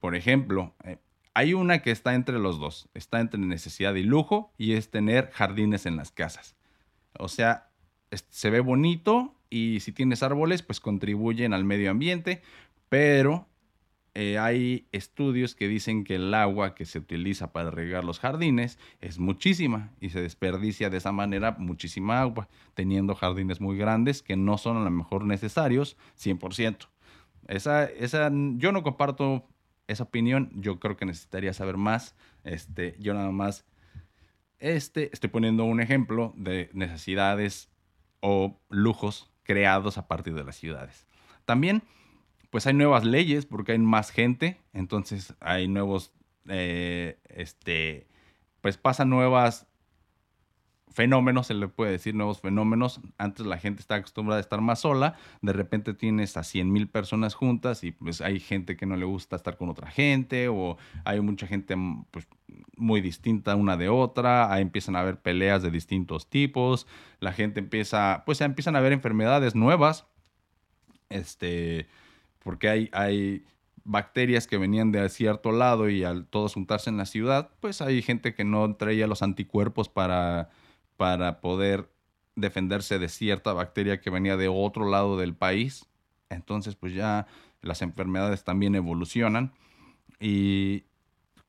Por 0.00 0.16
ejemplo, 0.16 0.74
eh, 0.84 0.98
hay 1.34 1.54
una 1.54 1.80
que 1.80 1.90
está 1.90 2.14
entre 2.14 2.38
los 2.38 2.58
dos, 2.58 2.88
está 2.94 3.20
entre 3.20 3.40
necesidad 3.40 3.94
y 3.94 4.02
lujo 4.02 4.52
y 4.58 4.72
es 4.72 4.90
tener 4.90 5.30
jardines 5.30 5.86
en 5.86 5.96
las 5.96 6.10
casas. 6.10 6.56
O 7.18 7.28
sea, 7.28 7.70
se 8.10 8.50
ve 8.50 8.60
bonito 8.60 9.34
y 9.48 9.80
si 9.80 9.92
tienes 9.92 10.22
árboles, 10.22 10.62
pues 10.62 10.80
contribuyen 10.80 11.54
al 11.54 11.64
medio 11.64 11.90
ambiente, 11.90 12.42
pero 12.88 13.48
eh, 14.14 14.38
hay 14.38 14.86
estudios 14.92 15.54
que 15.54 15.68
dicen 15.68 16.04
que 16.04 16.16
el 16.16 16.34
agua 16.34 16.74
que 16.74 16.84
se 16.84 16.98
utiliza 16.98 17.52
para 17.52 17.70
regar 17.70 18.04
los 18.04 18.20
jardines 18.20 18.78
es 19.00 19.18
muchísima 19.18 19.90
y 20.00 20.10
se 20.10 20.20
desperdicia 20.20 20.90
de 20.90 20.98
esa 20.98 21.12
manera 21.12 21.56
muchísima 21.58 22.20
agua, 22.20 22.48
teniendo 22.74 23.14
jardines 23.14 23.60
muy 23.60 23.78
grandes 23.78 24.22
que 24.22 24.36
no 24.36 24.58
son 24.58 24.76
a 24.76 24.84
lo 24.84 24.90
mejor 24.90 25.24
necesarios 25.24 25.96
100%. 26.22 26.88
Esa, 27.48 27.84
esa, 27.84 28.30
yo 28.32 28.70
no 28.70 28.82
comparto 28.82 29.46
esa 29.92 30.04
opinión, 30.04 30.50
yo 30.54 30.80
creo 30.80 30.96
que 30.96 31.04
necesitaría 31.04 31.52
saber 31.52 31.76
más. 31.76 32.14
Este, 32.44 32.96
yo 32.98 33.14
nada 33.14 33.30
más 33.30 33.64
este, 34.58 35.10
estoy 35.12 35.28
poniendo 35.30 35.64
un 35.64 35.80
ejemplo 35.80 36.32
de 36.36 36.70
necesidades 36.72 37.68
o 38.20 38.60
lujos 38.68 39.30
creados 39.42 39.98
a 39.98 40.06
partir 40.06 40.34
de 40.34 40.44
las 40.44 40.56
ciudades. 40.56 41.06
También 41.44 41.82
pues 42.50 42.66
hay 42.66 42.74
nuevas 42.74 43.04
leyes 43.04 43.46
porque 43.46 43.72
hay 43.72 43.78
más 43.78 44.10
gente, 44.10 44.60
entonces 44.72 45.34
hay 45.40 45.68
nuevos, 45.68 46.12
eh, 46.48 47.18
este, 47.30 48.06
pues 48.60 48.76
pasan 48.76 49.08
nuevas 49.08 49.66
fenómenos, 50.92 51.46
se 51.46 51.54
le 51.54 51.68
puede 51.68 51.92
decir 51.92 52.14
nuevos 52.14 52.40
fenómenos. 52.40 53.00
Antes 53.18 53.46
la 53.46 53.58
gente 53.58 53.80
está 53.80 53.96
acostumbrada 53.96 54.38
a 54.38 54.40
estar 54.40 54.60
más 54.60 54.80
sola, 54.80 55.14
de 55.40 55.52
repente 55.52 55.94
tienes 55.94 56.36
a 56.36 56.44
100 56.44 56.72
mil 56.72 56.88
personas 56.88 57.34
juntas 57.34 57.84
y 57.84 57.92
pues 57.92 58.20
hay 58.20 58.40
gente 58.40 58.76
que 58.76 58.86
no 58.86 58.96
le 58.96 59.04
gusta 59.04 59.36
estar 59.36 59.56
con 59.56 59.68
otra 59.68 59.90
gente 59.90 60.48
o 60.48 60.76
hay 61.04 61.20
mucha 61.20 61.46
gente 61.46 61.74
pues, 62.10 62.28
muy 62.76 63.00
distinta 63.00 63.56
una 63.56 63.76
de 63.76 63.88
otra, 63.88 64.52
ahí 64.52 64.62
empiezan 64.62 64.96
a 64.96 65.00
haber 65.00 65.18
peleas 65.18 65.62
de 65.62 65.70
distintos 65.70 66.28
tipos, 66.28 66.86
la 67.20 67.32
gente 67.32 67.60
empieza, 67.60 68.22
pues 68.26 68.40
empiezan 68.40 68.76
a 68.76 68.80
haber 68.80 68.92
enfermedades 68.92 69.54
nuevas, 69.54 70.06
este, 71.08 71.86
porque 72.40 72.68
hay, 72.68 72.90
hay 72.92 73.44
bacterias 73.84 74.46
que 74.46 74.58
venían 74.58 74.92
de 74.92 75.08
cierto 75.08 75.52
lado 75.52 75.88
y 75.88 76.04
al 76.04 76.26
todos 76.26 76.54
juntarse 76.54 76.90
en 76.90 76.96
la 76.96 77.06
ciudad, 77.06 77.50
pues 77.60 77.82
hay 77.82 78.02
gente 78.02 78.34
que 78.34 78.44
no 78.44 78.74
traía 78.76 79.06
los 79.06 79.22
anticuerpos 79.22 79.88
para, 79.88 80.50
para 81.02 81.40
poder 81.40 81.90
defenderse 82.36 83.00
de 83.00 83.08
cierta 83.08 83.52
bacteria 83.52 84.00
que 84.00 84.08
venía 84.08 84.36
de 84.36 84.46
otro 84.46 84.88
lado 84.88 85.18
del 85.18 85.34
país. 85.34 85.88
Entonces, 86.30 86.76
pues 86.76 86.94
ya 86.94 87.26
las 87.60 87.82
enfermedades 87.82 88.44
también 88.44 88.76
evolucionan. 88.76 89.52
Y, 90.20 90.84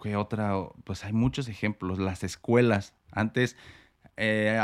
¿qué 0.01 0.15
otra? 0.15 0.55
Pues 0.85 1.05
hay 1.05 1.13
muchos 1.13 1.49
ejemplos. 1.49 1.99
Las 1.99 2.23
escuelas. 2.23 2.95
Antes, 3.11 3.55
eh, 4.17 4.59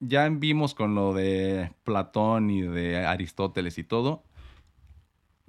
ya 0.00 0.28
vimos 0.30 0.74
con 0.74 0.94
lo 0.94 1.12
de 1.12 1.70
Platón 1.84 2.48
y 2.48 2.62
de 2.62 3.04
Aristóteles 3.04 3.76
y 3.76 3.84
todo, 3.84 4.24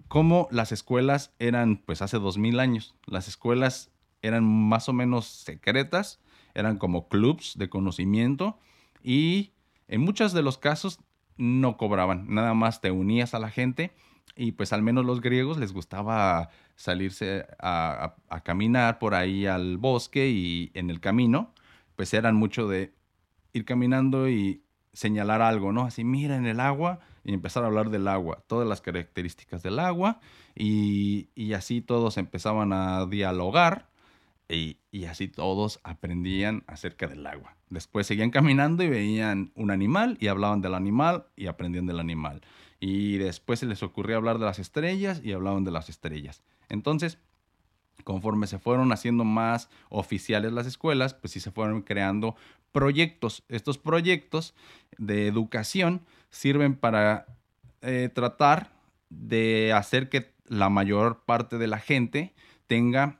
cómo 0.09 0.49
las 0.51 0.73
escuelas 0.73 1.31
eran, 1.39 1.77
pues 1.77 2.01
hace 2.01 2.19
dos 2.19 2.37
mil 2.37 2.59
años, 2.59 2.95
las 3.05 3.29
escuelas 3.29 3.91
eran 4.21 4.43
más 4.43 4.89
o 4.89 4.93
menos 4.93 5.25
secretas, 5.25 6.19
eran 6.53 6.77
como 6.77 7.07
clubs 7.07 7.57
de 7.57 7.69
conocimiento 7.69 8.57
y 9.03 9.51
en 9.87 10.01
muchos 10.01 10.33
de 10.33 10.41
los 10.41 10.57
casos 10.57 10.99
no 11.37 11.77
cobraban, 11.77 12.25
nada 12.27 12.53
más 12.53 12.81
te 12.81 12.91
unías 12.91 13.33
a 13.33 13.39
la 13.39 13.49
gente 13.49 13.91
y 14.35 14.53
pues 14.53 14.71
al 14.73 14.81
menos 14.81 15.05
los 15.05 15.21
griegos 15.21 15.57
les 15.57 15.73
gustaba 15.73 16.49
salirse 16.75 17.45
a, 17.59 18.15
caminar 18.43 18.99
por 18.99 19.13
ahí 19.13 19.45
al 19.45 19.77
bosque 19.77 20.29
y 20.29 20.71
en 20.73 20.89
el 20.89 21.01
camino, 21.01 21.53
pues 21.95 22.13
eran 22.13 22.35
mucho 22.35 22.67
de 22.69 22.93
ir 23.51 23.65
caminando 23.65 24.29
y 24.29 24.63
señalar 24.93 25.41
algo, 25.41 25.73
¿no? 25.73 25.83
Así, 25.83 26.05
mira 26.05 26.37
en 26.37 26.45
el 26.45 26.61
agua 26.61 26.99
y 27.25 27.33
empezar 27.33 27.63
a 27.63 27.67
hablar 27.67 27.89
del 27.89 28.07
agua, 28.07 28.43
todas 28.47 28.67
las 28.67 28.79
características 28.79 29.61
del 29.61 29.79
agua 29.79 30.21
y, 30.55 31.27
así 31.53 31.81
todos 31.81 32.17
empezaban 32.17 32.71
a 32.71 33.05
dialogar 33.07 33.89
y, 34.49 35.05
así 35.05 35.27
todos 35.27 35.79
aprendían 35.83 36.63
acerca 36.67 37.07
del 37.07 37.25
agua. 37.27 37.55
Después 37.69 38.07
seguían 38.07 38.31
caminando 38.31 38.83
y 38.83 38.89
veían 38.89 39.51
un 39.55 39.69
animal 39.69 40.17
y 40.19 40.27
hablaban 40.27 40.61
del 40.61 40.73
animal 40.73 41.27
y 41.35 41.45
aprendían 41.45 41.85
del 41.85 41.99
animal. 41.99 42.41
Y 42.79 43.17
después 43.17 43.59
se 43.59 43.67
les 43.67 43.83
ocurría 43.83 44.15
hablar 44.15 44.39
de 44.39 44.45
las 44.45 44.57
estrellas 44.57 45.21
y 45.23 45.33
hablaban 45.33 45.63
de 45.63 45.71
las 45.71 45.89
estrellas. 45.89 46.41
Entonces, 46.67 47.19
conforme 48.03 48.47
se 48.47 48.57
fueron 48.57 48.91
haciendo 48.91 49.23
más 49.23 49.69
oficiales 49.89 50.51
las 50.51 50.65
escuelas, 50.65 51.13
pues 51.13 51.33
sí 51.33 51.39
se 51.39 51.51
fueron 51.51 51.83
creando 51.83 52.35
proyectos. 52.71 53.43
Estos 53.49 53.77
proyectos 53.77 54.55
de 54.97 55.27
educación 55.27 56.01
sirven 56.31 56.75
para 56.75 57.27
eh, 57.81 58.09
tratar 58.13 58.71
de 59.09 59.73
hacer 59.73 60.09
que 60.09 60.31
la 60.47 60.69
mayor 60.69 61.21
parte 61.25 61.57
de 61.59 61.67
la 61.67 61.77
gente 61.79 62.33
tenga 62.67 63.18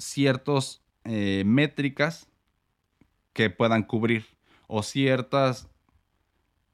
ciertas 0.00 0.82
eh, 1.04 1.44
métricas 1.46 2.28
que 3.32 3.50
puedan 3.50 3.82
cubrir 3.84 4.26
o 4.66 4.82
ciertas 4.82 5.68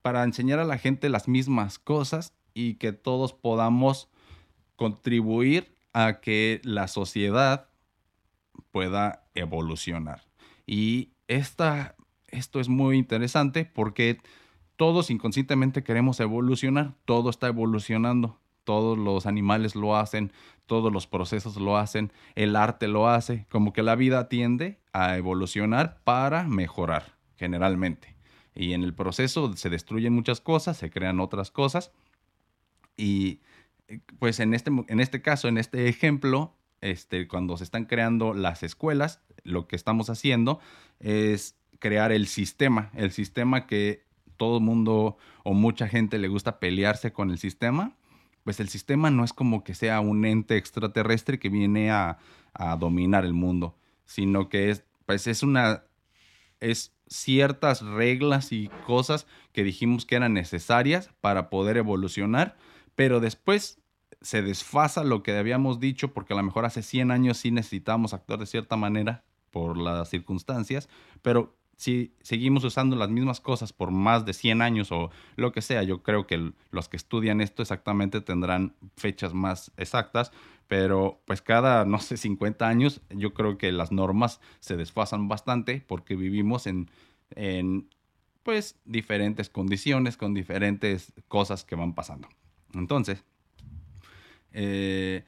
para 0.02 0.22
enseñar 0.24 0.58
a 0.58 0.64
la 0.64 0.78
gente 0.78 1.08
las 1.08 1.28
mismas 1.28 1.78
cosas 1.78 2.32
y 2.54 2.74
que 2.74 2.92
todos 2.92 3.32
podamos 3.32 4.08
contribuir 4.76 5.74
a 5.92 6.20
que 6.20 6.60
la 6.62 6.88
sociedad 6.88 7.68
pueda 8.70 9.26
evolucionar. 9.34 10.22
Y 10.66 11.10
esta, 11.28 11.96
esto 12.28 12.60
es 12.60 12.68
muy 12.68 12.96
interesante 12.96 13.64
porque 13.64 14.18
todos 14.76 15.10
inconscientemente 15.10 15.82
queremos 15.82 16.20
evolucionar, 16.20 16.94
todo 17.04 17.30
está 17.30 17.48
evolucionando, 17.48 18.38
todos 18.64 18.98
los 18.98 19.26
animales 19.26 19.74
lo 19.74 19.96
hacen, 19.96 20.32
todos 20.66 20.92
los 20.92 21.06
procesos 21.06 21.56
lo 21.56 21.76
hacen, 21.76 22.12
el 22.34 22.56
arte 22.56 22.88
lo 22.88 23.08
hace, 23.08 23.46
como 23.48 23.72
que 23.72 23.82
la 23.82 23.94
vida 23.94 24.28
tiende 24.28 24.78
a 24.92 25.16
evolucionar 25.16 26.00
para 26.04 26.44
mejorar, 26.44 27.14
generalmente. 27.36 28.16
Y 28.54 28.72
en 28.72 28.82
el 28.82 28.94
proceso 28.94 29.54
se 29.56 29.70
destruyen 29.70 30.12
muchas 30.12 30.40
cosas, 30.40 30.76
se 30.76 30.90
crean 30.90 31.20
otras 31.20 31.50
cosas. 31.50 31.92
Y 32.96 33.40
pues 34.18 34.40
en 34.40 34.54
este, 34.54 34.70
en 34.88 35.00
este 35.00 35.22
caso, 35.22 35.48
en 35.48 35.58
este 35.58 35.88
ejemplo, 35.88 36.54
este, 36.80 37.28
cuando 37.28 37.56
se 37.56 37.64
están 37.64 37.84
creando 37.84 38.34
las 38.34 38.62
escuelas, 38.62 39.20
lo 39.44 39.68
que 39.68 39.76
estamos 39.76 40.10
haciendo 40.10 40.60
es 41.00 41.56
crear 41.78 42.12
el 42.12 42.26
sistema, 42.26 42.90
el 42.94 43.12
sistema 43.12 43.66
que 43.66 44.04
todo 44.36 44.58
el 44.58 44.64
mundo 44.64 45.16
o 45.44 45.54
mucha 45.54 45.88
gente 45.88 46.18
le 46.18 46.28
gusta 46.28 46.58
pelearse 46.58 47.12
con 47.12 47.30
el 47.30 47.38
sistema, 47.38 47.96
pues 48.46 48.60
el 48.60 48.68
sistema 48.68 49.10
no 49.10 49.24
es 49.24 49.32
como 49.32 49.64
que 49.64 49.74
sea 49.74 49.98
un 49.98 50.24
ente 50.24 50.56
extraterrestre 50.56 51.40
que 51.40 51.48
viene 51.48 51.90
a, 51.90 52.18
a 52.54 52.76
dominar 52.76 53.24
el 53.24 53.32
mundo, 53.32 53.76
sino 54.04 54.48
que 54.48 54.70
es, 54.70 54.84
pues 55.04 55.26
es 55.26 55.42
una, 55.42 55.82
es 56.60 56.94
ciertas 57.08 57.82
reglas 57.82 58.52
y 58.52 58.68
cosas 58.86 59.26
que 59.52 59.64
dijimos 59.64 60.06
que 60.06 60.14
eran 60.14 60.32
necesarias 60.32 61.10
para 61.20 61.50
poder 61.50 61.76
evolucionar, 61.76 62.56
pero 62.94 63.18
después 63.18 63.80
se 64.20 64.42
desfasa 64.42 65.02
lo 65.02 65.24
que 65.24 65.36
habíamos 65.36 65.80
dicho 65.80 66.14
porque 66.14 66.32
a 66.32 66.36
lo 66.36 66.44
mejor 66.44 66.66
hace 66.66 66.84
100 66.84 67.10
años 67.10 67.38
sí 67.38 67.50
necesitábamos 67.50 68.14
actuar 68.14 68.38
de 68.38 68.46
cierta 68.46 68.76
manera 68.76 69.24
por 69.50 69.76
las 69.76 70.08
circunstancias, 70.08 70.88
pero 71.20 71.58
si 71.76 72.14
seguimos 72.22 72.64
usando 72.64 72.96
las 72.96 73.10
mismas 73.10 73.40
cosas 73.40 73.72
por 73.72 73.90
más 73.90 74.24
de 74.24 74.32
100 74.32 74.62
años 74.62 74.92
o 74.92 75.10
lo 75.36 75.52
que 75.52 75.60
sea, 75.60 75.82
yo 75.82 76.02
creo 76.02 76.26
que 76.26 76.52
los 76.70 76.88
que 76.88 76.96
estudian 76.96 77.40
esto 77.40 77.62
exactamente 77.62 78.20
tendrán 78.22 78.74
fechas 78.96 79.34
más 79.34 79.72
exactas, 79.76 80.32
pero 80.68 81.20
pues 81.26 81.42
cada, 81.42 81.84
no 81.84 81.98
sé, 81.98 82.16
50 82.16 82.66
años 82.66 83.02
yo 83.10 83.34
creo 83.34 83.58
que 83.58 83.72
las 83.72 83.92
normas 83.92 84.40
se 84.60 84.76
desfasan 84.76 85.28
bastante 85.28 85.84
porque 85.86 86.16
vivimos 86.16 86.66
en, 86.66 86.90
en 87.34 87.88
pues 88.42 88.76
diferentes 88.84 89.50
condiciones, 89.50 90.16
con 90.16 90.32
diferentes 90.32 91.12
cosas 91.28 91.64
que 91.64 91.74
van 91.74 91.94
pasando. 91.94 92.28
Entonces, 92.74 93.24
eh, 94.52 95.24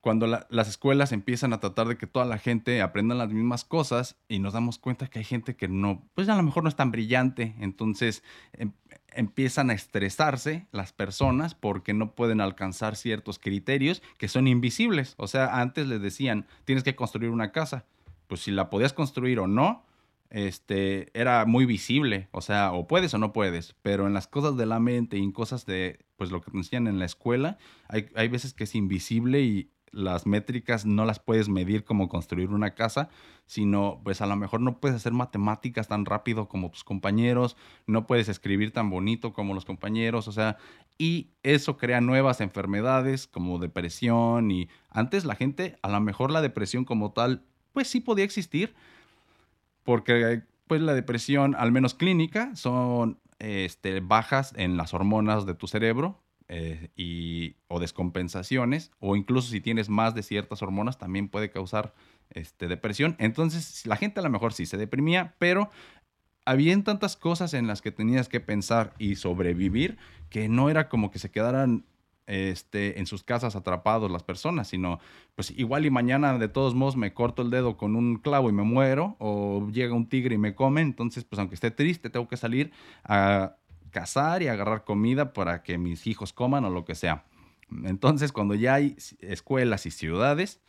cuando 0.00 0.26
las 0.26 0.68
escuelas 0.68 1.12
empiezan 1.12 1.52
a 1.52 1.60
tratar 1.60 1.86
de 1.86 1.98
que 1.98 2.06
toda 2.06 2.24
la 2.24 2.38
gente 2.38 2.80
aprenda 2.80 3.14
las 3.14 3.30
mismas 3.30 3.64
cosas 3.64 4.16
y 4.28 4.38
nos 4.38 4.54
damos 4.54 4.78
cuenta 4.78 5.08
que 5.08 5.18
hay 5.18 5.24
gente 5.24 5.56
que 5.56 5.68
no, 5.68 6.08
pues 6.14 6.28
a 6.28 6.36
lo 6.36 6.42
mejor 6.42 6.62
no 6.62 6.68
es 6.70 6.76
tan 6.76 6.90
brillante, 6.90 7.54
entonces 7.58 8.22
em, 8.54 8.72
empiezan 9.12 9.68
a 9.70 9.74
estresarse 9.74 10.66
las 10.72 10.92
personas 10.92 11.54
porque 11.54 11.92
no 11.92 12.14
pueden 12.14 12.40
alcanzar 12.40 12.96
ciertos 12.96 13.38
criterios 13.38 14.02
que 14.16 14.28
son 14.28 14.48
invisibles. 14.48 15.14
O 15.18 15.26
sea, 15.26 15.60
antes 15.60 15.86
les 15.86 16.00
decían, 16.00 16.46
tienes 16.64 16.82
que 16.82 16.96
construir 16.96 17.30
una 17.30 17.52
casa, 17.52 17.84
pues 18.26 18.40
si 18.40 18.50
la 18.50 18.70
podías 18.70 18.94
construir 18.94 19.38
o 19.38 19.46
no, 19.46 19.84
este, 20.30 21.10
era 21.18 21.44
muy 21.44 21.66
visible, 21.66 22.28
o 22.30 22.40
sea, 22.40 22.72
o 22.72 22.86
puedes 22.86 23.12
o 23.12 23.18
no 23.18 23.32
puedes, 23.32 23.74
pero 23.82 24.06
en 24.06 24.14
las 24.14 24.28
cosas 24.28 24.56
de 24.56 24.64
la 24.64 24.78
mente 24.78 25.18
y 25.18 25.22
en 25.22 25.32
cosas 25.32 25.66
de, 25.66 25.98
pues 26.16 26.30
lo 26.30 26.40
que 26.40 26.52
te 26.52 26.56
enseñan 26.56 26.86
en 26.86 26.98
la 27.00 27.04
escuela, 27.04 27.58
hay, 27.88 28.08
hay 28.14 28.28
veces 28.28 28.54
que 28.54 28.64
es 28.64 28.74
invisible 28.76 29.42
y 29.42 29.70
las 29.92 30.26
métricas 30.26 30.86
no 30.86 31.04
las 31.04 31.18
puedes 31.18 31.48
medir 31.48 31.84
como 31.84 32.08
construir 32.08 32.50
una 32.50 32.74
casa, 32.74 33.08
sino 33.46 34.00
pues 34.04 34.20
a 34.20 34.26
lo 34.26 34.36
mejor 34.36 34.60
no 34.60 34.78
puedes 34.78 34.96
hacer 34.96 35.12
matemáticas 35.12 35.88
tan 35.88 36.04
rápido 36.04 36.48
como 36.48 36.70
tus 36.70 36.84
compañeros, 36.84 37.56
no 37.86 38.06
puedes 38.06 38.28
escribir 38.28 38.72
tan 38.72 38.90
bonito 38.90 39.32
como 39.32 39.54
los 39.54 39.64
compañeros, 39.64 40.28
o 40.28 40.32
sea, 40.32 40.56
y 40.98 41.30
eso 41.42 41.76
crea 41.76 42.00
nuevas 42.00 42.40
enfermedades 42.40 43.26
como 43.26 43.58
depresión 43.58 44.50
y 44.50 44.68
antes 44.90 45.24
la 45.24 45.34
gente, 45.34 45.76
a 45.82 45.88
lo 45.88 46.00
mejor 46.00 46.30
la 46.30 46.42
depresión 46.42 46.84
como 46.84 47.12
tal, 47.12 47.42
pues 47.72 47.88
sí 47.88 48.00
podía 48.00 48.24
existir, 48.24 48.74
porque 49.82 50.42
pues 50.66 50.80
la 50.80 50.94
depresión, 50.94 51.56
al 51.56 51.72
menos 51.72 51.94
clínica, 51.94 52.54
son 52.54 53.18
este, 53.40 53.98
bajas 53.98 54.52
en 54.56 54.76
las 54.76 54.94
hormonas 54.94 55.46
de 55.46 55.54
tu 55.54 55.66
cerebro, 55.66 56.22
eh, 56.52 56.90
y, 56.96 57.54
o 57.68 57.78
descompensaciones, 57.78 58.90
o 58.98 59.14
incluso 59.14 59.50
si 59.50 59.60
tienes 59.60 59.88
más 59.88 60.16
de 60.16 60.24
ciertas 60.24 60.62
hormonas, 60.62 60.98
también 60.98 61.28
puede 61.28 61.48
causar 61.48 61.94
este, 62.30 62.66
depresión. 62.66 63.14
Entonces, 63.20 63.86
la 63.86 63.94
gente 63.94 64.18
a 64.18 64.24
lo 64.24 64.30
mejor 64.30 64.52
sí 64.52 64.66
se 64.66 64.76
deprimía, 64.76 65.36
pero 65.38 65.70
habían 66.44 66.82
tantas 66.82 67.16
cosas 67.16 67.54
en 67.54 67.68
las 67.68 67.82
que 67.82 67.92
tenías 67.92 68.28
que 68.28 68.40
pensar 68.40 68.94
y 68.98 69.14
sobrevivir 69.14 69.96
que 70.28 70.48
no 70.48 70.70
era 70.70 70.88
como 70.88 71.12
que 71.12 71.20
se 71.20 71.30
quedaran 71.30 71.84
este, 72.26 72.98
en 72.98 73.06
sus 73.06 73.22
casas 73.22 73.54
atrapados 73.54 74.10
las 74.10 74.24
personas, 74.24 74.66
sino 74.66 74.98
pues 75.36 75.52
igual 75.56 75.86
y 75.86 75.90
mañana 75.90 76.36
de 76.36 76.48
todos 76.48 76.74
modos 76.74 76.96
me 76.96 77.14
corto 77.14 77.42
el 77.42 77.50
dedo 77.50 77.76
con 77.76 77.94
un 77.94 78.16
clavo 78.16 78.50
y 78.50 78.52
me 78.52 78.64
muero, 78.64 79.14
o 79.20 79.68
llega 79.70 79.94
un 79.94 80.08
tigre 80.08 80.34
y 80.34 80.38
me 80.38 80.56
come, 80.56 80.80
entonces 80.80 81.22
pues 81.22 81.38
aunque 81.38 81.54
esté 81.54 81.70
triste 81.70 82.10
tengo 82.10 82.26
que 82.26 82.36
salir 82.36 82.72
a 83.04 83.56
cazar 83.90 84.42
y 84.42 84.48
agarrar 84.48 84.84
comida 84.84 85.32
para 85.32 85.62
que 85.62 85.78
mis 85.78 86.06
hijos 86.06 86.32
coman 86.32 86.64
o 86.64 86.70
lo 86.70 86.84
que 86.84 86.94
sea. 86.94 87.24
Entonces, 87.84 88.32
cuando 88.32 88.54
ya 88.54 88.74
hay 88.74 88.96
escuelas 89.20 89.86
y 89.86 89.90
ciudades, 89.90 90.60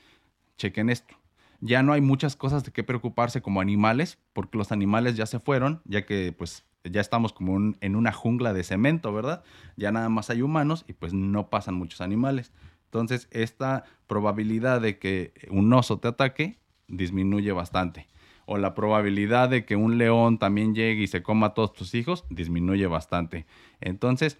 chequen 0.57 0.89
esto. 0.89 1.15
Ya 1.59 1.83
no 1.83 1.93
hay 1.93 2.01
muchas 2.01 2.35
cosas 2.35 2.63
de 2.63 2.71
qué 2.71 2.83
preocuparse 2.83 3.41
como 3.41 3.61
animales, 3.61 4.17
porque 4.33 4.57
los 4.57 4.71
animales 4.71 5.15
ya 5.15 5.25
se 5.25 5.39
fueron, 5.39 5.81
ya 5.85 6.05
que 6.05 6.33
pues 6.33 6.65
ya 6.83 7.01
estamos 7.01 7.33
como 7.33 7.75
en 7.79 7.95
una 7.95 8.11
jungla 8.11 8.53
de 8.53 8.63
cemento, 8.63 9.13
¿verdad? 9.13 9.43
Ya 9.77 9.91
nada 9.91 10.09
más 10.09 10.29
hay 10.29 10.41
humanos 10.41 10.85
y 10.87 10.93
pues 10.93 11.13
no 11.13 11.49
pasan 11.49 11.75
muchos 11.75 12.01
animales. 12.01 12.51
Entonces, 12.85 13.27
esta 13.31 13.85
probabilidad 14.07 14.81
de 14.81 14.97
que 14.97 15.33
un 15.49 15.71
oso 15.73 15.99
te 15.99 16.07
ataque 16.07 16.59
disminuye 16.87 17.51
bastante 17.51 18.10
o 18.51 18.57
la 18.57 18.75
probabilidad 18.75 19.47
de 19.47 19.63
que 19.63 19.77
un 19.77 19.97
león 19.97 20.37
también 20.37 20.75
llegue 20.75 21.03
y 21.03 21.07
se 21.07 21.23
coma 21.23 21.47
a 21.47 21.53
todos 21.53 21.71
tus 21.71 21.95
hijos 21.95 22.25
disminuye 22.29 22.85
bastante. 22.85 23.45
Entonces, 23.79 24.37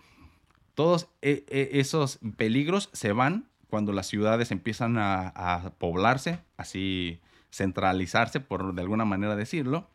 todos 0.74 1.08
e, 1.22 1.46
e, 1.48 1.80
esos 1.80 2.20
peligros 2.36 2.90
se 2.92 3.14
van 3.14 3.48
cuando 3.70 3.94
las 3.94 4.08
ciudades 4.08 4.52
empiezan 4.52 4.98
a, 4.98 5.72
poblarse, 5.78 6.42
así 6.58 7.22
centralizarse, 7.54 8.42
por 8.42 8.76
de 8.76 8.82
alguna 8.82 9.06
manera 9.06 9.38
decirlo, 9.38 9.88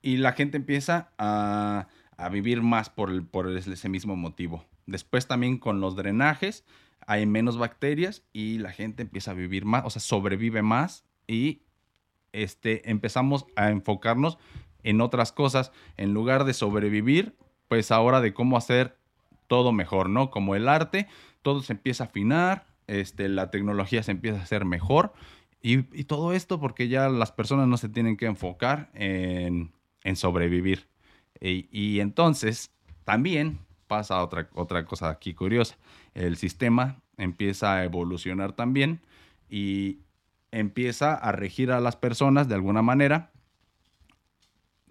y 0.00 0.16
la 0.16 0.32
gente 0.32 0.56
empieza 0.56 1.10
a, 1.18 1.88
vivir 2.30 2.62
más 2.62 2.88
por, 2.88 3.28
por 3.28 3.54
ese 3.54 3.88
mismo 3.90 4.16
motivo. 4.16 4.64
Después 4.86 5.26
también 5.26 5.58
con 5.58 5.82
los 5.82 5.94
drenajes 5.94 6.64
hay 7.06 7.26
menos 7.26 7.58
bacterias 7.58 8.22
y 8.32 8.56
la 8.56 8.72
gente 8.72 9.02
empieza 9.02 9.32
a 9.32 9.34
vivir 9.34 9.66
más, 9.66 9.84
o 9.84 9.90
sea, 9.90 10.00
sobrevive 10.00 10.62
más 10.62 11.04
y 11.26 11.60
este, 12.32 12.90
empezamos 12.90 13.46
a 13.56 13.70
enfocarnos 13.70 14.38
en 14.82 15.00
otras 15.00 15.32
cosas 15.32 15.72
en 15.96 16.14
lugar 16.14 16.44
de 16.44 16.54
sobrevivir, 16.54 17.34
pues 17.68 17.90
ahora 17.90 18.20
de 18.20 18.32
cómo 18.32 18.56
hacer 18.56 18.96
todo 19.46 19.72
mejor, 19.72 20.08
¿no? 20.08 20.30
Como 20.30 20.54
el 20.54 20.68
arte, 20.68 21.08
todo 21.42 21.62
se 21.62 21.72
empieza 21.72 22.04
a 22.04 22.06
afinar, 22.06 22.66
este, 22.86 23.28
la 23.28 23.50
tecnología 23.50 24.02
se 24.02 24.12
empieza 24.12 24.38
a 24.38 24.42
hacer 24.42 24.64
mejor 24.64 25.12
y, 25.60 26.04
todo 26.04 26.32
esto 26.32 26.60
porque 26.60 26.88
ya 26.88 27.08
las 27.08 27.32
personas 27.32 27.66
no 27.68 27.76
se 27.76 27.88
tienen 27.88 28.16
que 28.16 28.26
enfocar 28.26 28.90
en, 28.94 29.72
sobrevivir. 30.14 30.88
Y, 31.40 32.00
entonces 32.00 32.70
también 33.04 33.58
pasa 33.86 34.22
otra, 34.22 34.48
otra 34.54 34.84
cosa 34.84 35.10
aquí 35.10 35.34
curiosa. 35.34 35.76
El 36.14 36.36
sistema 36.36 37.02
empieza 37.16 37.74
a 37.74 37.84
evolucionar 37.84 38.52
también 38.52 39.00
y 39.50 39.98
empieza 40.50 41.14
a 41.14 41.32
regir 41.32 41.70
a 41.70 41.80
las 41.80 41.96
personas 41.96 42.48
de 42.48 42.54
alguna 42.54 42.82
manera, 42.82 43.30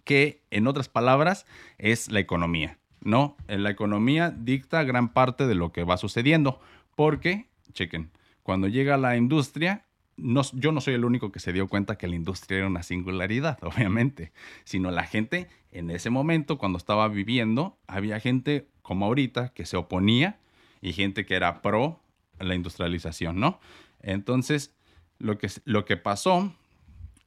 que 0.03 0.43
en 0.51 0.67
otras 0.67 0.87
palabras 0.87 1.45
es 1.77 2.09
la 2.09 2.19
economía, 2.19 2.79
¿no? 3.01 3.35
La 3.47 3.69
economía 3.69 4.31
dicta 4.31 4.83
gran 4.83 5.09
parte 5.09 5.47
de 5.47 5.55
lo 5.55 5.71
que 5.71 5.83
va 5.83 5.97
sucediendo, 5.97 6.61
porque, 6.95 7.47
chequen, 7.73 8.11
cuando 8.41 8.67
llega 8.69 8.95
la 8.97 9.17
industria, 9.17 9.85
no, 10.15 10.41
yo 10.53 10.71
no 10.71 10.81
soy 10.81 10.95
el 10.95 11.05
único 11.05 11.31
que 11.31 11.39
se 11.39 11.53
dio 11.53 11.67
cuenta 11.67 11.97
que 11.97 12.07
la 12.07 12.15
industria 12.15 12.59
era 12.59 12.67
una 12.67 12.83
singularidad, 12.83 13.59
obviamente, 13.61 14.31
sino 14.63 14.91
la 14.91 15.03
gente 15.03 15.47
en 15.71 15.91
ese 15.91 16.09
momento, 16.09 16.57
cuando 16.57 16.77
estaba 16.77 17.07
viviendo, 17.07 17.77
había 17.87 18.19
gente 18.19 18.67
como 18.81 19.05
ahorita 19.05 19.49
que 19.49 19.65
se 19.65 19.77
oponía 19.77 20.39
y 20.81 20.93
gente 20.93 21.25
que 21.25 21.35
era 21.35 21.61
pro 21.61 21.99
la 22.39 22.55
industrialización, 22.55 23.39
¿no? 23.39 23.59
Entonces, 24.01 24.73
lo 25.19 25.37
que, 25.37 25.49
lo 25.65 25.85
que 25.85 25.97
pasó 25.97 26.53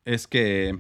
es 0.04 0.26
que 0.26 0.78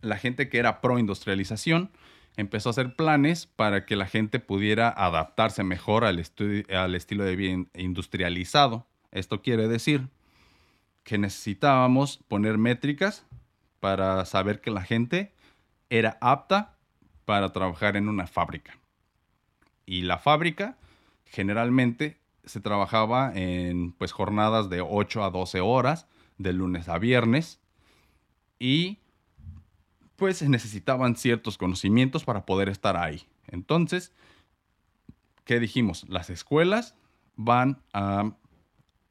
la 0.00 0.16
gente 0.16 0.48
que 0.48 0.58
era 0.58 0.80
pro 0.80 0.98
industrialización 0.98 1.90
empezó 2.36 2.68
a 2.68 2.72
hacer 2.72 2.94
planes 2.94 3.46
para 3.46 3.84
que 3.84 3.96
la 3.96 4.06
gente 4.06 4.40
pudiera 4.40 4.88
adaptarse 4.88 5.62
mejor 5.62 6.04
al, 6.04 6.24
al 6.74 6.94
estilo 6.94 7.24
de 7.24 7.36
vida 7.36 7.64
industrializado. 7.74 8.86
Esto 9.10 9.42
quiere 9.42 9.68
decir 9.68 10.08
que 11.02 11.18
necesitábamos 11.18 12.18
poner 12.28 12.58
métricas 12.58 13.26
para 13.80 14.24
saber 14.24 14.60
que 14.60 14.70
la 14.70 14.82
gente 14.82 15.34
era 15.88 16.18
apta 16.20 16.76
para 17.24 17.52
trabajar 17.52 17.96
en 17.96 18.08
una 18.08 18.26
fábrica. 18.26 18.76
Y 19.86 20.02
la 20.02 20.18
fábrica 20.18 20.76
generalmente 21.24 22.19
se 22.50 22.60
trabajaba 22.60 23.32
en 23.34 23.92
pues 23.92 24.12
jornadas 24.12 24.68
de 24.68 24.80
8 24.80 25.24
a 25.24 25.30
12 25.30 25.60
horas, 25.60 26.06
de 26.38 26.52
lunes 26.52 26.88
a 26.88 26.98
viernes, 26.98 27.60
y 28.58 28.98
pues 30.16 30.38
se 30.38 30.48
necesitaban 30.48 31.16
ciertos 31.16 31.56
conocimientos 31.56 32.24
para 32.24 32.44
poder 32.44 32.68
estar 32.68 32.96
ahí. 32.96 33.26
Entonces, 33.46 34.12
¿qué 35.44 35.60
dijimos? 35.60 36.04
Las 36.08 36.28
escuelas 36.28 36.94
van 37.36 37.82
a 37.92 38.32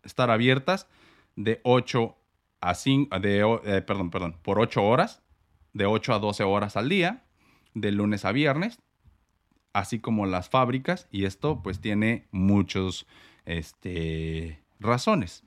estar 0.04 0.30
abiertas 0.30 0.88
de 1.36 1.62
8 1.64 2.16
a 2.62 2.76
5, 2.76 3.20
de, 3.20 3.60
eh, 3.64 3.82
perdón, 3.82 4.12
perdón, 4.12 4.36
por 4.44 4.60
8 4.60 4.84
horas, 4.84 5.22
de 5.74 5.86
8 5.86 6.14
a 6.14 6.20
12 6.20 6.44
horas 6.44 6.78
al 6.78 6.90
día, 6.90 7.24
de 7.74 7.92
lunes 7.92 8.26
a 8.26 8.32
viernes, 8.32 8.80
así 9.80 10.00
como 10.00 10.26
las 10.26 10.50
fábricas, 10.50 11.08
y 11.12 11.26
esto 11.26 11.62
pues 11.64 11.80
tiene 11.80 12.28
muchos 12.32 13.08
este, 13.46 14.60
razones. 14.80 15.44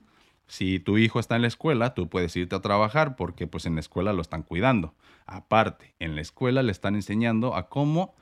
Si 0.47 0.79
tu 0.79 0.97
hijo 0.97 1.19
está 1.19 1.35
en 1.35 1.41
la 1.41 1.47
escuela, 1.47 1.93
tú 1.93 2.09
puedes 2.09 2.35
irte 2.35 2.55
a 2.55 2.61
trabajar 2.61 3.15
porque 3.15 3.47
pues 3.47 3.65
en 3.65 3.75
la 3.75 3.79
escuela 3.79 4.13
lo 4.13 4.21
están 4.21 4.43
cuidando. 4.43 4.93
Aparte, 5.25 5.95
en 5.99 6.15
la 6.15 6.21
escuela 6.21 6.61
le 6.63 6.71
están 6.71 6.95
enseñando 6.95 7.55
a 7.55 7.69
cómo 7.69 8.13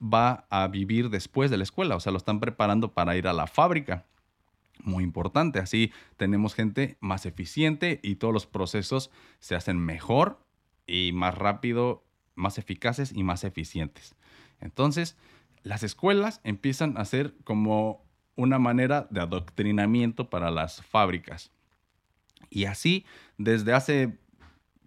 va 0.00 0.46
a 0.50 0.68
vivir 0.68 1.10
después 1.10 1.50
de 1.50 1.56
la 1.56 1.64
escuela, 1.64 1.96
o 1.96 2.00
sea, 2.00 2.12
lo 2.12 2.18
están 2.18 2.40
preparando 2.40 2.92
para 2.92 3.16
ir 3.16 3.26
a 3.26 3.32
la 3.32 3.46
fábrica. 3.46 4.06
Muy 4.84 5.04
importante, 5.04 5.58
así 5.58 5.92
tenemos 6.16 6.54
gente 6.54 6.96
más 7.00 7.26
eficiente 7.26 8.00
y 8.02 8.16
todos 8.16 8.34
los 8.34 8.46
procesos 8.46 9.10
se 9.38 9.54
hacen 9.54 9.78
mejor 9.78 10.38
y 10.86 11.12
más 11.12 11.36
rápido, 11.36 12.04
más 12.34 12.58
eficaces 12.58 13.12
y 13.14 13.22
más 13.22 13.44
eficientes. 13.44 14.16
Entonces, 14.62 15.16
las 15.62 15.82
escuelas 15.82 16.40
empiezan 16.44 16.96
a 16.96 17.04
ser 17.04 17.34
como 17.44 18.04
una 18.36 18.58
manera 18.58 19.06
de 19.10 19.20
adoctrinamiento 19.20 20.30
para 20.30 20.50
las 20.50 20.82
fábricas. 20.82 21.50
Y 22.48 22.64
así, 22.64 23.04
desde 23.38 23.72
hace, 23.72 24.18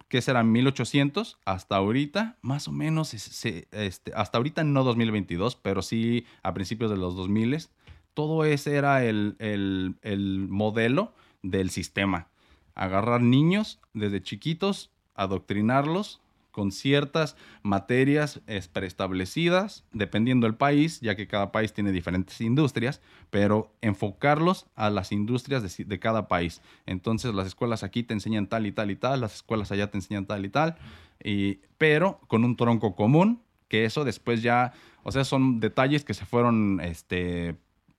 ¿qué 0.08 0.20
será? 0.20 0.42
1800 0.42 1.38
hasta 1.44 1.76
ahorita, 1.76 2.36
más 2.42 2.68
o 2.68 2.72
menos, 2.72 3.14
este, 3.14 3.68
hasta 4.14 4.38
ahorita 4.38 4.64
no 4.64 4.84
2022, 4.84 5.56
pero 5.56 5.82
sí 5.82 6.26
a 6.42 6.52
principios 6.54 6.90
de 6.90 6.96
los 6.96 7.16
2000, 7.16 7.68
todo 8.14 8.44
ese 8.44 8.76
era 8.76 9.04
el, 9.04 9.36
el 9.38 10.46
modelo 10.48 11.12
del 11.42 11.70
sistema. 11.70 12.28
Agarrar 12.74 13.22
niños 13.22 13.80
desde 13.94 14.22
chiquitos, 14.22 14.90
adoctrinarlos, 15.14 16.20
con 16.56 16.72
ciertas 16.72 17.36
materias 17.62 18.40
preestablecidas, 18.72 19.84
dependiendo 19.92 20.46
del 20.46 20.56
país, 20.56 21.02
ya 21.02 21.14
que 21.14 21.26
cada 21.26 21.52
país 21.52 21.74
tiene 21.74 21.92
diferentes 21.92 22.40
industrias, 22.40 23.02
pero 23.28 23.74
enfocarlos 23.82 24.64
a 24.74 24.88
las 24.88 25.12
industrias 25.12 25.76
de, 25.76 25.98
cada 25.98 26.28
país. 26.28 26.62
Entonces 26.86 27.34
las 27.34 27.46
escuelas 27.46 27.82
aquí 27.82 28.04
te 28.04 28.14
enseñan 28.14 28.46
tal 28.46 28.66
y 28.66 28.72
tal 28.72 28.90
y 28.90 28.96
tal, 28.96 29.20
las 29.20 29.34
escuelas 29.34 29.70
allá 29.70 29.90
te 29.90 29.98
enseñan 29.98 30.24
tal 30.24 30.46
y 30.46 30.48
tal, 30.48 30.76
y, 31.22 31.60
pero 31.76 32.20
con 32.26 32.42
un 32.42 32.56
tronco 32.56 32.96
común, 32.96 33.42
que 33.68 33.84
eso 33.84 34.04
después 34.04 34.40
ya, 34.40 34.72
o 35.02 35.12
sea, 35.12 35.24
son 35.24 35.60
detalles 35.60 36.06
que 36.06 36.14
se 36.14 36.24
fueron 36.24 36.80
este, 36.80 37.56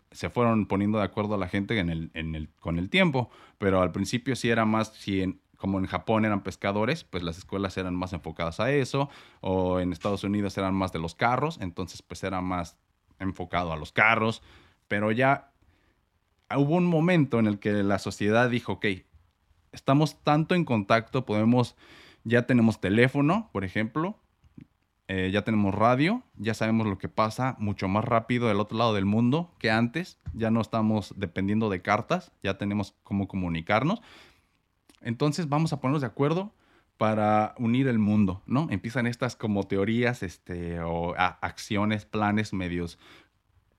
se 0.09 0.31
fueron 0.31 0.65
poniendo 0.65 0.97
de 0.97 1.03
acuerdo 1.03 1.35
a 1.35 1.37
la 1.37 1.47
gente 1.47 1.77
en 1.77 1.91
el, 1.91 2.09
en 2.15 2.33
el, 2.33 2.49
con 2.59 2.79
el 2.79 2.89
tiempo, 2.89 3.29
pero 3.59 3.83
al 3.83 3.91
principio 3.91 4.35
sí 4.35 4.49
era 4.49 4.65
más, 4.65 4.93
si 4.95 5.37
como 5.57 5.79
en 5.79 5.87
Japón 5.87 6.25
eran 6.25 6.41
pescadores, 6.41 7.03
pues 7.03 7.23
las 7.23 7.37
escuelas 7.37 7.77
eran 7.77 7.95
más 7.95 8.13
enfocadas 8.13 8.59
a 8.59 8.71
eso, 8.71 9.09
o 9.41 9.79
en 9.79 9.91
Estados 9.91 10.23
Unidos 10.23 10.57
eran 10.57 10.75
más 10.75 10.91
de 10.91 10.99
los 10.99 11.15
carros, 11.15 11.57
entonces 11.61 12.01
pues 12.01 12.23
era 12.23 12.41
más 12.41 12.77
enfocado 13.19 13.73
a 13.73 13.77
los 13.77 13.91
carros, 13.91 14.41
pero 14.87 15.11
ya 15.11 15.51
hubo 16.55 16.75
un 16.75 16.85
momento 16.85 17.39
en 17.39 17.47
el 17.47 17.59
que 17.59 17.71
la 17.71 17.99
sociedad 17.99 18.49
dijo, 18.49 18.73
ok, 18.73 18.85
estamos 19.71 20.23
tanto 20.23 20.55
en 20.55 20.63
contacto, 20.63 21.25
podemos, 21.25 21.75
ya 22.23 22.45
tenemos 22.45 22.79
teléfono, 22.79 23.49
por 23.51 23.63
ejemplo, 23.63 24.17
eh, 25.09 25.29
ya 25.31 25.43
tenemos 25.43 25.73
radio, 25.73 26.21
ya 26.35 26.53
sabemos 26.53 26.85
lo 26.85 26.97
que 26.97 27.07
pasa 27.07 27.55
mucho 27.59 27.87
más 27.87 28.03
rápido 28.03 28.49
del 28.49 28.59
otro 28.59 28.77
lado 28.77 28.93
del 28.93 29.05
mundo 29.05 29.53
que 29.57 29.71
antes, 29.71 30.19
ya 30.33 30.51
no 30.51 30.59
estamos 30.59 31.13
dependiendo 31.15 31.69
de 31.69 31.81
cartas, 31.81 32.33
ya 32.43 32.57
tenemos 32.57 32.93
cómo 33.03 33.27
comunicarnos. 33.29 34.01
Entonces 35.07 35.47
vamos 35.47 35.71
a 35.71 35.79
ponernos 35.79 36.01
de 36.01 36.07
acuerdo 36.07 36.51
para 36.97 37.55
unir 37.59 37.87
el 37.87 37.97
mundo, 37.97 38.41
¿no? 38.45 38.67
Empiezan 38.69 39.07
estas 39.07 39.37
como 39.37 39.63
teorías, 39.63 40.21
este, 40.21 40.81
o 40.81 41.15
acciones, 41.15 42.03
planes 42.03 42.51
medios, 42.51 42.99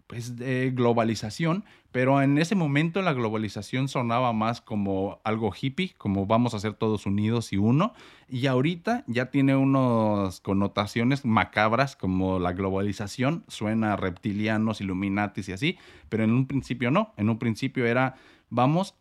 pues 0.06 0.38
de 0.38 0.70
globalización, 0.74 1.66
pero 1.92 2.22
en 2.22 2.38
ese 2.38 2.54
momento 2.54 3.02
la 3.02 3.12
globalización 3.12 3.88
sonaba 3.88 4.32
más 4.32 4.62
como 4.62 5.20
algo 5.22 5.52
hippie, 5.52 5.92
como 5.98 6.24
vamos 6.24 6.54
a 6.54 6.60
ser 6.60 6.72
todos 6.72 7.04
unidos 7.04 7.52
y 7.52 7.58
uno, 7.58 7.92
y 8.26 8.46
ahorita 8.46 9.04
ya 9.06 9.30
tiene 9.30 9.54
unas 9.54 10.40
connotaciones 10.40 11.26
macabras 11.26 11.94
como 11.94 12.38
la 12.38 12.54
globalización, 12.54 13.44
suena 13.48 13.92
a 13.92 13.96
reptilianos, 13.96 14.80
illuminatis 14.80 15.50
y 15.50 15.52
así, 15.52 15.78
pero 16.08 16.24
en 16.24 16.30
un 16.30 16.46
principio 16.46 16.90
no, 16.90 17.12
en 17.18 17.28
un 17.28 17.38
principio 17.38 17.84
era 17.84 18.14
vamos 18.48 18.94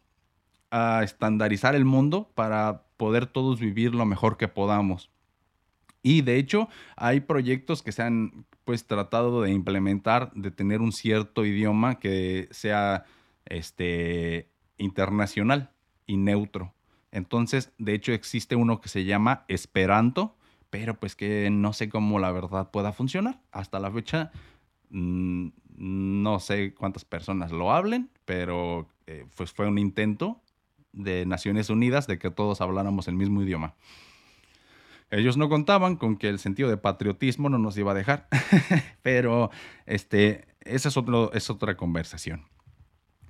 a 0.72 1.02
estandarizar 1.04 1.76
el 1.76 1.86
mundo 1.86 2.32
para 2.36 2.84
poder 2.98 3.28
todos 3.28 3.60
vivir 3.60 3.96
lo 3.96 4.06
mejor 4.06 4.38
que 4.38 4.48
podamos. 4.48 5.12
Y 6.04 6.22
de 6.22 6.38
hecho, 6.38 6.70
hay 6.96 7.22
proyectos 7.22 7.84
que 7.84 7.92
se 7.92 8.02
han 8.02 8.46
pues 8.64 8.86
tratado 8.86 9.42
de 9.42 9.52
implementar, 9.52 10.32
de 10.34 10.52
tener 10.52 10.82
un 10.82 10.92
cierto 10.92 11.46
idioma 11.46 12.00
que 12.00 12.48
sea 12.52 13.06
este 13.46 14.50
internacional 14.78 15.72
y 16.06 16.18
neutro. 16.18 16.74
Entonces, 17.12 17.74
de 17.78 17.94
hecho, 17.94 18.12
existe 18.12 18.56
uno 18.56 18.82
que 18.82 18.90
se 18.90 19.06
llama 19.06 19.46
Esperanto, 19.48 20.36
pero 20.70 21.00
pues 21.00 21.16
que 21.16 21.50
no 21.50 21.74
sé 21.74 21.90
cómo 21.90 22.20
la 22.20 22.32
verdad 22.32 22.72
pueda 22.72 22.92
funcionar. 22.92 23.42
Hasta 23.52 23.80
la 23.80 23.92
fecha, 23.92 24.32
mm, 24.90 25.48
no 25.78 26.40
sé 26.40 26.74
cuántas 26.74 27.06
personas 27.06 27.52
lo 27.52 27.72
hablen, 27.72 28.10
pero 28.26 28.88
eh, 29.08 29.26
pues 29.36 29.52
fue 29.52 29.68
un 29.68 29.78
intento 29.78 30.42
de 30.94 31.26
Naciones 31.26 31.70
Unidas 31.70 32.08
de 32.08 32.20
que 32.20 32.32
todos 32.32 32.62
habláramos 32.62 33.08
el 33.08 33.16
mismo 33.16 33.42
idioma. 33.42 33.76
Ellos 35.10 35.38
no 35.38 35.48
contaban 35.48 35.96
con 35.96 36.18
que 36.18 36.28
el 36.28 36.40
sentido 36.40 36.70
de 36.70 36.78
patriotismo 36.78 37.50
no 37.50 37.58
nos 37.58 37.78
iba 37.78 37.92
a 37.92 37.96
dejar, 37.96 38.28
pero 39.02 39.52
este, 39.86 40.48
esa 40.62 40.90
es, 40.90 40.98
es 41.34 41.50
otra 41.50 41.78
conversación. 41.78 42.46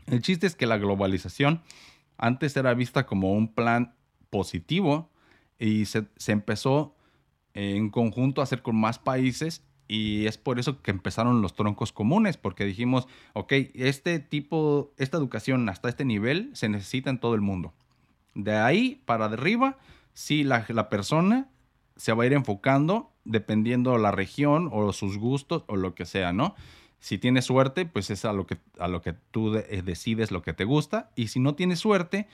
El 0.08 0.22
chiste 0.22 0.48
es 0.48 0.56
que 0.56 0.66
la 0.66 0.78
globalización 0.78 1.62
antes 2.18 2.58
era 2.58 2.74
vista 2.74 3.06
como 3.06 3.34
un 3.34 3.54
plan 3.54 3.94
positivo 4.30 5.12
y 5.60 5.86
se, 5.86 6.06
se 6.18 6.32
empezó 6.32 6.96
en 7.54 7.90
conjunto 7.90 8.42
a 8.42 8.46
hacer 8.46 8.62
con 8.62 8.76
más 8.76 8.98
países 9.00 9.64
y 9.88 10.26
es 10.26 10.38
por 10.38 10.60
eso 10.60 10.82
que 10.82 10.92
empezaron 10.92 11.42
los 11.42 11.56
troncos 11.56 11.92
comunes, 11.92 12.38
porque 12.38 12.66
dijimos, 12.66 13.08
ok, 13.34 13.54
este 13.74 14.20
tipo, 14.20 14.92
esta 14.98 15.18
educación 15.18 15.68
hasta 15.70 15.90
este 15.90 16.06
nivel 16.06 16.50
se 16.54 16.70
necesita 16.70 17.10
en 17.10 17.20
todo 17.20 17.36
el 17.36 17.42
mundo. 17.42 17.74
De 18.34 18.56
ahí 18.56 19.02
para 19.06 19.26
arriba, 19.26 19.78
sí, 20.14 20.44
la, 20.44 20.66
la 20.70 20.90
persona 20.90 21.50
se 21.96 22.14
va 22.14 22.24
a 22.24 22.26
ir 22.28 22.34
enfocando 22.34 23.12
dependiendo 23.24 23.98
la 23.98 24.12
región 24.12 24.70
o 24.72 24.94
sus 24.94 25.18
gustos 25.18 25.64
o 25.68 25.76
lo 25.76 25.96
que 25.96 26.06
sea, 26.06 26.34
¿no? 26.34 26.56
Si 27.00 27.18
tienes 27.18 27.46
suerte, 27.46 27.86
pues 27.86 28.10
es 28.10 28.26
a 28.26 28.34
lo 28.34 28.48
que, 28.48 28.58
a 28.80 28.88
lo 28.88 29.02
que 29.02 29.14
tú 29.14 29.56
eh, 29.56 29.82
decides 29.84 30.32
lo 30.32 30.42
que 30.42 30.54
te 30.54 30.64
gusta. 30.64 31.12
Y 31.16 31.28
si 31.28 31.40
no 31.40 31.54
tienes 31.54 31.80
suerte, 31.80 32.28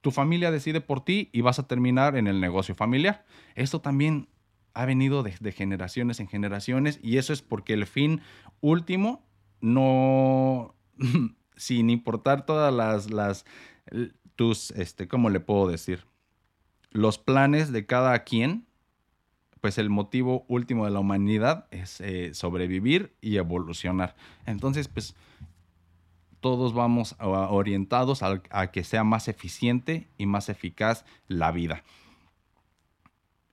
tu 0.00 0.10
familia 0.10 0.50
decide 0.50 0.80
por 0.80 1.04
ti 1.04 1.30
y 1.32 1.40
vas 1.40 1.58
a 1.58 1.66
terminar 1.66 2.16
en 2.16 2.26
el 2.26 2.40
negocio 2.40 2.74
familiar. 2.74 3.24
Esto 3.54 3.80
también 3.80 4.28
ha 4.74 4.84
venido 4.84 5.22
de, 5.22 5.52
generaciones 5.52 6.20
en 6.20 6.28
generaciones 6.28 6.98
y 7.02 7.18
eso 7.18 7.32
es 7.32 7.42
porque 7.42 7.74
el 7.74 7.86
fin 7.86 8.20
último 8.60 9.24
no, 9.60 10.74
sin 11.56 11.90
importar 11.90 12.46
todas 12.46 12.72
las, 12.72 13.10
las, 13.10 13.44
tus, 14.36 14.70
este, 14.72 15.08
¿cómo 15.08 15.30
le 15.30 15.40
puedo 15.40 15.68
decir? 15.68 16.06
Los 16.90 17.18
planes 17.18 17.72
de 17.72 17.86
cada 17.86 18.24
quien, 18.24 18.66
pues 19.60 19.78
el 19.78 19.90
motivo 19.90 20.44
último 20.48 20.84
de 20.84 20.90
la 20.90 21.00
humanidad 21.00 21.66
es 21.70 22.00
eh, 22.00 22.34
sobrevivir 22.34 23.14
y 23.20 23.36
evolucionar. 23.36 24.16
Entonces, 24.46 24.88
pues 24.88 25.14
todos 26.40 26.74
vamos 26.74 27.14
orientados 27.20 28.22
a 28.24 28.70
que 28.72 28.82
sea 28.82 29.04
más 29.04 29.28
eficiente 29.28 30.08
y 30.18 30.26
más 30.26 30.48
eficaz 30.48 31.04
la 31.28 31.52
vida. 31.52 31.84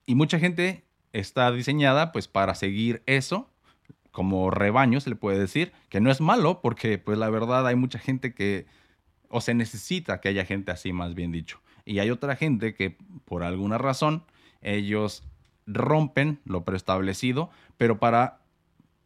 Y 0.07 0.15
mucha 0.15 0.39
gente 0.39 0.88
está 1.13 1.51
diseñada 1.51 2.11
pues 2.11 2.27
para 2.27 2.55
seguir 2.55 3.03
eso 3.05 3.49
como 4.11 4.49
rebaño, 4.51 4.99
se 4.99 5.09
le 5.09 5.15
puede 5.15 5.39
decir, 5.39 5.71
que 5.89 6.01
no 6.01 6.11
es 6.11 6.19
malo 6.19 6.61
porque 6.61 6.97
pues 6.97 7.17
la 7.17 7.29
verdad 7.29 7.65
hay 7.67 7.75
mucha 7.75 7.99
gente 7.99 8.33
que, 8.33 8.65
o 9.29 9.39
se 9.39 9.53
necesita 9.53 10.19
que 10.19 10.29
haya 10.29 10.45
gente 10.45 10.71
así, 10.71 10.91
más 10.93 11.15
bien 11.15 11.31
dicho. 11.31 11.61
Y 11.85 11.99
hay 11.99 12.09
otra 12.09 12.35
gente 12.35 12.73
que 12.73 12.97
por 13.25 13.43
alguna 13.43 13.77
razón 13.77 14.23
ellos 14.61 15.23
rompen 15.65 16.39
lo 16.45 16.65
preestablecido, 16.65 17.49
pero 17.77 17.99
para 17.99 18.41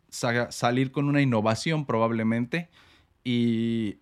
salir 0.09 0.91
con 0.91 1.09
una 1.09 1.21
innovación 1.21 1.85
probablemente 1.85 2.69
y 3.23 3.97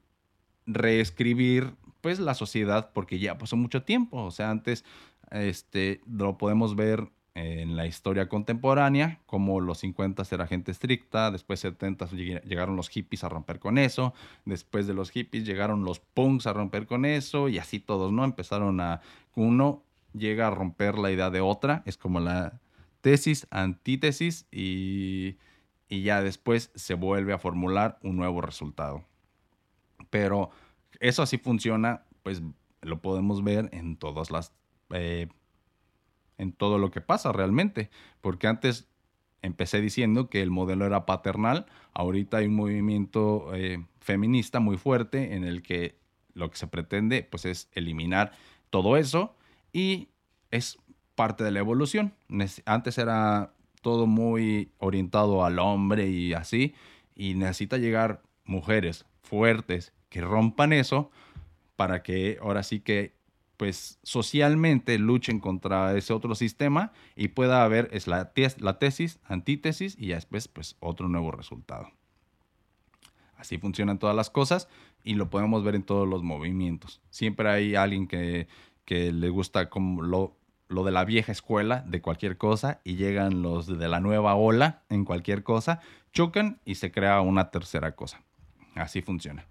reescribir 0.66 1.74
pues 2.02 2.20
la 2.20 2.34
sociedad 2.34 2.92
porque 2.94 3.20
ya 3.20 3.38
pasó 3.38 3.56
mucho 3.56 3.84
tiempo, 3.84 4.24
o 4.24 4.32
sea, 4.32 4.50
antes 4.50 4.84
este 5.32 6.02
lo 6.06 6.38
podemos 6.38 6.76
ver 6.76 7.10
en 7.34 7.78
la 7.78 7.86
historia 7.86 8.28
contemporánea, 8.28 9.20
como 9.26 9.62
los 9.62 9.80
50 9.80 10.24
era 10.32 10.48
gente 10.48 10.72
estricta, 10.72 11.32
después 11.32 11.62
70 11.62 12.10
llegaron 12.10 12.76
los 12.76 12.90
hippies 12.90 13.24
a 13.24 13.30
romper 13.30 13.60
con 13.60 13.78
eso, 13.78 14.14
después 14.46 14.86
de 14.86 14.94
los 14.94 15.12
hippies 15.12 15.46
llegaron 15.46 15.84
los 15.86 16.00
punks 16.00 16.48
a 16.48 16.54
romper 16.54 16.88
con 16.88 17.06
eso, 17.06 17.48
y 17.48 17.58
así 17.58 17.80
todos, 17.80 18.12
¿no? 18.12 18.26
Empezaron 18.26 18.82
a, 18.82 19.02
uno 19.36 19.84
llega 20.14 20.48
a 20.48 20.52
romper 20.52 20.98
la 20.98 21.12
idea 21.12 21.30
de 21.30 21.40
otra, 21.40 21.84
es 21.86 21.98
como 21.98 22.20
la 22.20 22.60
tesis, 23.00 23.48
antítesis, 23.50 24.46
y, 24.52 25.38
y 25.88 26.04
ya 26.04 26.22
después 26.22 26.72
se 26.76 26.96
vuelve 26.96 27.34
a 27.34 27.40
formular 27.40 27.98
un 28.04 28.18
nuevo 28.18 28.42
resultado. 28.42 29.06
Pero 30.10 30.52
eso 31.00 31.24
así 31.24 31.38
funciona, 31.38 32.04
pues 32.24 32.42
lo 32.82 33.02
podemos 33.02 33.44
ver 33.44 33.70
en 33.72 33.96
todas 33.96 34.32
las... 34.32 34.54
Eh, 34.90 35.30
en 36.42 36.54
todo 36.54 36.80
lo 36.80 36.90
que 36.90 37.02
pasa 37.02 37.32
realmente, 37.32 37.92
porque 38.20 38.48
antes 38.48 38.88
empecé 39.44 39.80
diciendo 39.80 40.28
que 40.30 40.42
el 40.42 40.50
modelo 40.50 40.86
era 40.86 41.06
paternal, 41.06 41.68
ahorita 41.94 42.38
hay 42.38 42.48
un 42.48 42.56
movimiento 42.56 43.54
eh, 43.54 43.86
feminista 44.00 44.60
muy 44.60 44.78
fuerte 44.78 45.36
en 45.36 45.44
el 45.44 45.62
que 45.62 45.96
lo 46.34 46.50
que 46.50 46.58
se 46.58 46.68
pretende 46.68 47.24
pues 47.24 47.46
es 47.46 47.70
eliminar 47.74 48.32
todo 48.72 48.98
eso 48.98 49.36
y 49.72 50.10
es 50.50 50.80
parte 51.16 51.44
de 51.44 51.52
la 51.52 51.60
evolución. 51.60 52.14
Antes 52.66 52.98
era 52.98 53.54
todo 53.82 54.08
muy 54.08 54.72
orientado 54.80 55.46
al 55.46 55.60
hombre 55.60 56.10
y 56.10 56.34
así, 56.34 56.74
y 57.16 57.36
necesita 57.36 57.78
llegar 57.78 58.22
mujeres 58.46 59.06
fuertes 59.22 59.94
que 60.10 60.22
rompan 60.22 60.74
eso 60.74 61.12
para 61.76 62.02
que 62.02 62.38
ahora 62.42 62.64
sí 62.64 62.80
que 62.80 63.14
pues 63.62 64.00
socialmente 64.02 64.98
luchen 64.98 65.40
contra 65.40 65.96
ese 65.96 66.14
otro 66.14 66.34
sistema 66.34 66.94
y 67.16 67.28
pueda 67.28 67.64
haber 67.64 67.90
es 67.92 68.08
la, 68.08 68.32
la 68.58 68.80
tesis, 68.80 69.20
antítesis 69.24 69.96
y 70.00 70.08
después 70.08 70.48
pues 70.48 70.78
otro 70.80 71.08
nuevo 71.08 71.30
resultado. 71.30 71.92
Así 73.36 73.60
funcionan 73.60 74.00
todas 74.00 74.16
las 74.16 74.32
cosas 74.32 74.68
y 75.04 75.14
lo 75.14 75.30
podemos 75.30 75.64
ver 75.64 75.76
en 75.76 75.84
todos 75.84 76.08
los 76.08 76.24
movimientos. 76.24 77.02
Siempre 77.12 77.52
hay 77.52 77.76
alguien 77.76 78.08
que, 78.08 78.48
que 78.84 79.12
le 79.12 79.30
gusta 79.30 79.70
como 79.70 80.02
lo, 80.02 80.36
lo 80.68 80.84
de 80.84 80.92
la 80.92 81.06
vieja 81.06 81.32
escuela 81.32 81.84
de 81.86 82.02
cualquier 82.02 82.40
cosa 82.40 82.82
y 82.84 82.96
llegan 82.96 83.44
los 83.44 83.68
de 83.68 83.88
la 83.88 84.00
nueva 84.00 84.34
ola 84.34 84.82
en 84.90 85.06
cualquier 85.06 85.44
cosa, 85.44 85.82
chocan 86.14 86.60
y 86.66 86.74
se 86.74 86.92
crea 86.92 87.22
una 87.22 87.52
tercera 87.52 87.96
cosa. 87.96 88.24
Así 88.74 89.04
funciona. 89.04 89.46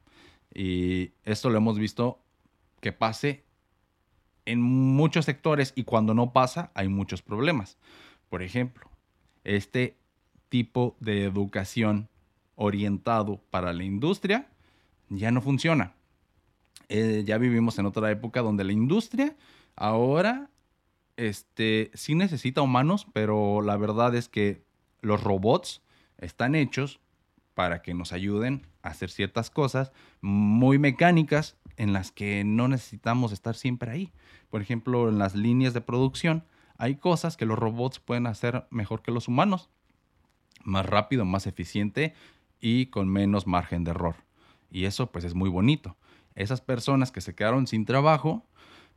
Y 0.53 1.13
esto 1.23 1.49
lo 1.49 1.59
hemos 1.59 1.79
visto 1.79 2.19
que 2.81 2.91
pase 2.91 3.45
en 4.51 4.61
muchos 4.61 5.27
sectores 5.27 5.73
y 5.77 5.85
cuando 5.85 6.13
no 6.13 6.33
pasa 6.33 6.73
hay 6.75 6.89
muchos 6.89 7.23
problemas. 7.23 7.79
Por 8.29 8.43
ejemplo, 8.43 8.91
este 9.45 9.97
tipo 10.49 10.97
de 10.99 11.25
educación 11.25 12.09
orientado 12.57 13.41
para 13.51 13.73
la 13.73 13.85
industria 13.85 14.49
ya 15.09 15.31
no 15.31 15.41
funciona. 15.41 15.95
Eh, 16.89 17.23
ya 17.25 17.39
vivimos 17.39 17.79
en 17.79 17.87
otra 17.87 18.11
época 18.11 18.43
donde 18.43 18.65
la 18.65 18.73
industria 18.73 19.37
ahora 19.77 20.51
este, 21.17 21.93
sí 21.95 22.17
necesita 22.17 22.61
humanos, 22.61 23.07
pero 23.13 23.63
la 23.63 23.77
verdad 23.77 24.17
es 24.17 24.29
que 24.29 24.65
los 25.01 25.23
robots 25.23 25.81
están 26.19 26.57
hechos 26.57 26.99
para 27.55 27.83
que 27.83 27.95
nos 27.95 28.13
ayuden 28.13 28.67
a 28.83 28.89
hacer 28.89 29.11
ciertas 29.11 29.51
cosas 29.51 29.93
muy 30.21 30.79
mecánicas 30.79 31.57
en 31.77 31.93
las 31.93 32.13
que 32.13 32.45
no 32.45 32.69
necesitamos 32.69 33.33
estar 33.33 33.55
siempre 33.55 33.91
ahí. 33.91 34.13
Por 34.51 34.63
ejemplo, 34.63 35.09
en 35.09 35.19
las 35.19 35.35
líneas 35.35 35.75
de 35.75 35.81
producción 35.81 36.45
hay 36.79 36.97
cosas 36.97 37.37
que 37.37 37.47
los 37.47 37.59
robots 37.59 38.01
pueden 38.01 38.27
hacer 38.27 38.67
mejor 38.71 39.03
que 39.03 39.13
los 39.13 39.29
humanos. 39.29 39.69
Más 40.65 40.87
rápido, 40.87 41.25
más 41.25 41.47
eficiente 41.47 42.15
y 42.61 42.87
con 42.87 43.09
menos 43.09 43.47
margen 43.47 43.85
de 43.85 43.91
error. 43.91 44.17
Y 44.71 44.85
eso 44.85 45.11
pues 45.11 45.25
es 45.25 45.35
muy 45.35 45.51
bonito. 45.51 45.97
Esas 46.35 46.61
personas 46.61 47.11
que 47.13 47.21
se 47.21 47.35
quedaron 47.35 47.67
sin 47.67 47.85
trabajo, 47.85 48.45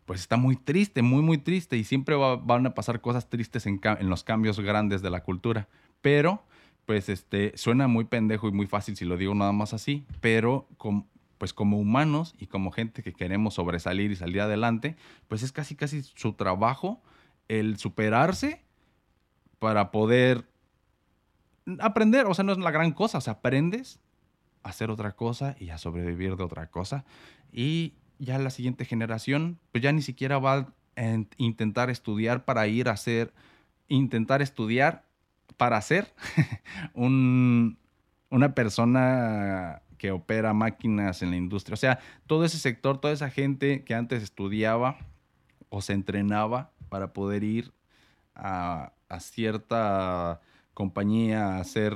pues 0.06 0.20
está 0.20 0.38
muy 0.38 0.56
triste, 0.56 1.02
muy, 1.02 1.22
muy 1.22 1.38
triste. 1.38 1.78
Y 1.78 1.84
siempre 1.84 2.16
van 2.16 2.66
a 2.66 2.74
pasar 2.74 3.02
cosas 3.02 3.30
tristes 3.30 3.66
en, 3.66 3.82
los 4.02 4.24
cambios 4.24 4.60
grandes 4.60 5.02
de 5.02 5.10
la 5.10 5.24
cultura. 5.24 5.68
Pero 6.02 6.44
pues 6.86 7.10
este, 7.10 7.58
suena 7.58 7.88
muy 7.88 8.06
pendejo 8.06 8.48
y 8.48 8.52
muy 8.52 8.68
fácil 8.68 8.96
si 8.96 9.06
lo 9.06 9.18
digo 9.18 9.34
nada 9.34 9.54
más 9.54 9.74
así, 9.74 10.06
pero 10.20 10.68
pues 11.44 11.54
como 11.54 11.78
humanos 11.78 12.36
y 12.40 12.48
como 12.48 12.72
gente 12.72 13.04
que 13.04 13.12
queremos 13.12 13.56
sobresalir 13.56 14.12
y 14.12 14.16
salir 14.16 14.40
adelante, 14.40 14.96
pues 15.28 15.44
es 15.44 15.52
casi 15.52 15.76
casi 15.76 16.02
su 16.02 16.36
trabajo 16.36 17.02
el 17.50 17.78
superarse 17.78 18.64
para 19.60 19.92
poder 19.92 20.48
aprender, 21.82 22.28
o 22.28 22.34
sea, 22.34 22.46
no 22.46 22.54
es 22.54 22.60
la 22.60 22.72
gran 22.72 22.94
cosa, 22.94 23.18
o 23.18 23.22
sea, 23.22 23.34
aprendes 23.34 24.00
a 24.64 24.70
hacer 24.70 24.90
otra 24.90 25.18
cosa 25.18 25.58
y 25.60 25.72
a 25.72 25.78
sobrevivir 25.78 26.38
de 26.38 26.44
otra 26.46 26.68
cosa. 26.68 27.04
Y 27.52 27.96
ya 28.20 28.40
la 28.40 28.50
siguiente 28.50 28.86
generación 28.86 29.60
pues 29.74 29.84
ya 29.84 29.92
ni 29.92 30.02
siquiera 30.02 30.40
va 30.40 30.74
a 30.96 31.24
intentar 31.36 31.90
estudiar 31.90 32.46
para 32.46 32.68
ir 32.68 32.88
a 32.88 32.94
hacer 32.94 33.34
intentar 33.90 34.42
estudiar 34.42 35.04
para 35.58 35.82
ser 35.82 36.14
una 36.94 38.56
persona 38.56 39.83
que 40.04 40.12
opera 40.12 40.54
máquinas 40.54 41.22
en 41.22 41.30
la 41.30 41.38
industria. 41.38 41.76
O 41.76 41.78
sea, 41.78 41.98
todo 42.28 42.44
ese 42.44 42.58
sector, 42.58 42.98
toda 42.98 43.14
esa 43.14 43.30
gente 43.30 43.86
que 43.86 43.96
antes 43.96 44.22
estudiaba 44.22 44.98
o 45.70 45.82
se 45.82 45.94
entrenaba 45.94 46.74
para 46.90 47.14
poder 47.14 47.46
ir 47.46 47.72
a, 48.36 48.92
cierta 49.22 50.42
compañía 50.74 51.56
a 51.56 51.60
hacer 51.62 51.96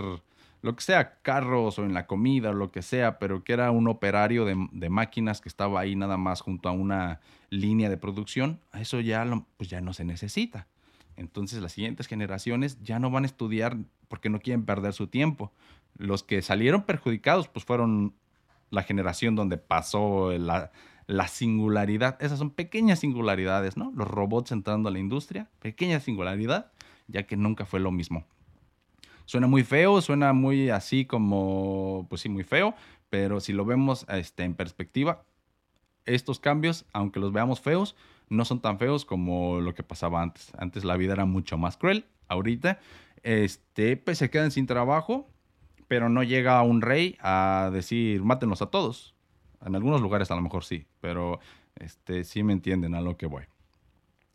lo 0.61 0.73
que 0.73 0.83
sea, 0.83 1.19
carros 1.21 1.79
o 1.79 1.83
en 1.83 1.93
la 1.93 2.07
comida 2.07 2.51
o 2.51 2.53
lo 2.53 2.71
que 2.71 2.81
sea, 2.81 3.19
pero 3.19 3.43
que 3.43 3.51
era 3.51 3.71
un 3.71 3.89
operario 3.89 4.45
de, 4.45 4.89
máquinas 4.89 5.41
que 5.41 5.49
estaba 5.49 5.81
ahí 5.81 5.97
nada 5.97 6.15
más 6.15 6.39
junto 6.39 6.69
a 6.69 6.71
una 6.71 7.19
línea 7.49 7.89
de 7.89 7.97
producción, 7.97 8.61
eso 8.73 9.01
ya, 9.01 9.25
pues 9.57 9.69
ya 9.69 9.81
no 9.81 9.91
se 9.91 10.05
necesita. 10.05 10.69
Entonces 11.17 11.61
las 11.61 11.73
siguientes 11.73 12.07
generaciones 12.07 12.81
ya 12.81 12.99
no 12.99 13.11
van 13.11 13.25
a 13.25 13.27
estudiar 13.27 13.75
porque 14.07 14.29
no 14.29 14.39
quieren 14.39 14.63
perder 14.63 14.93
su 14.93 15.07
tiempo. 15.07 15.51
Los 15.97 16.23
que 16.23 16.41
salieron 16.41 16.83
perjudicados 16.83 17.47
pues 17.47 17.65
fueron 17.65 18.13
la 18.69 18.83
generación 18.83 19.35
donde 19.35 19.57
pasó 19.57 20.31
la, 20.37 20.71
singularidad. 21.27 22.21
Esas 22.21 22.39
son 22.39 22.51
pequeñas 22.51 22.99
singularidades, 22.99 23.77
¿no? 23.77 23.91
Los 23.95 24.07
robots 24.07 24.51
entrando 24.51 24.89
a 24.89 24.91
la 24.91 24.99
industria, 24.99 25.49
pequeña 25.59 25.99
singularidad, 25.99 26.71
ya 27.07 27.23
que 27.23 27.37
nunca 27.37 27.65
fue 27.65 27.79
lo 27.79 27.91
mismo. 27.91 28.25
Suena 29.25 29.47
muy 29.47 29.63
feo, 29.63 30.01
suena 30.01 30.33
muy 30.33 30.69
así 30.69 31.05
como, 31.05 32.07
pues 32.09 32.21
sí, 32.21 32.29
muy 32.29 32.43
feo, 32.43 32.75
pero 33.09 33.39
si 33.39 33.53
lo 33.53 33.65
vemos 33.65 34.05
este, 34.09 34.43
en 34.43 34.53
perspectiva, 34.53 35.23
estos 36.05 36.39
cambios, 36.39 36.85
aunque 36.93 37.19
los 37.19 37.33
veamos 37.33 37.59
feos, 37.59 37.95
no 38.29 38.45
son 38.45 38.61
tan 38.61 38.79
feos 38.79 39.05
como 39.05 39.59
lo 39.61 39.73
que 39.73 39.83
pasaba 39.83 40.21
antes. 40.21 40.51
Antes 40.57 40.83
la 40.83 40.97
vida 40.97 41.13
era 41.13 41.25
mucho 41.25 41.57
más 41.57 41.77
cruel. 41.77 42.05
Ahorita, 42.27 42.79
este, 43.23 43.97
pues 43.97 44.17
se 44.17 44.29
quedan 44.29 44.51
sin 44.51 44.67
trabajo, 44.67 45.29
pero 45.87 46.09
no 46.09 46.23
llega 46.23 46.61
un 46.61 46.81
rey 46.81 47.17
a 47.21 47.69
decir, 47.71 48.23
mátenlos 48.23 48.61
a 48.61 48.67
todos. 48.67 49.15
En 49.65 49.75
algunos 49.75 50.01
lugares 50.01 50.29
a 50.31 50.35
lo 50.35 50.41
mejor 50.41 50.63
sí, 50.63 50.85
pero 51.01 51.39
este, 51.75 52.23
sí 52.23 52.43
me 52.43 52.53
entienden 52.53 52.95
a 52.95 53.01
lo 53.01 53.17
que 53.17 53.25
voy. 53.25 53.43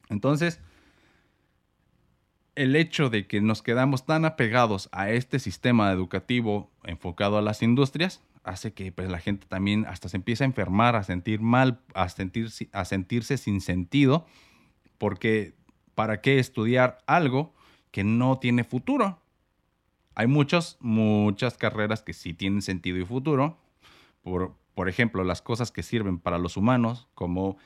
Entonces, 0.08 0.60
el 2.54 2.76
hecho 2.76 3.08
de 3.08 3.26
que 3.26 3.40
nos 3.40 3.62
quedamos 3.62 4.04
tan 4.04 4.24
apegados 4.24 4.88
a 4.92 5.10
este 5.10 5.38
sistema 5.38 5.90
educativo 5.92 6.70
enfocado 6.84 7.38
a 7.38 7.42
las 7.42 7.62
industrias 7.62 8.20
hace 8.44 8.72
que 8.72 8.92
pues, 8.92 9.08
la 9.08 9.20
gente 9.20 9.46
también 9.46 9.86
hasta 9.86 10.08
se 10.08 10.16
empiece 10.16 10.44
a 10.44 10.46
enfermar, 10.46 10.96
a 10.96 11.04
sentir 11.04 11.40
mal, 11.40 11.80
a, 11.94 12.08
sentirse, 12.08 12.68
a 12.72 12.84
sentirse 12.84 13.38
sin 13.38 13.60
sentido, 13.60 14.26
porque 14.98 15.54
¿para 15.94 16.20
qué 16.20 16.38
estudiar 16.38 16.98
algo 17.06 17.54
que 17.90 18.04
no 18.04 18.38
tiene 18.38 18.64
futuro? 18.64 19.21
Hay 20.14 20.26
muchas, 20.26 20.76
muchas 20.80 21.56
carreras 21.56 22.02
que 22.02 22.12
sí 22.12 22.34
tienen 22.34 22.62
sentido 22.62 22.98
y 22.98 23.04
futuro. 23.04 23.58
Por, 24.22 24.54
por 24.74 24.88
ejemplo, 24.88 25.24
las 25.24 25.42
cosas 25.42 25.70
que 25.70 25.82
sirven 25.82 26.18
para 26.18 26.38
los 26.38 26.56
humanos, 26.56 27.08
como 27.14 27.56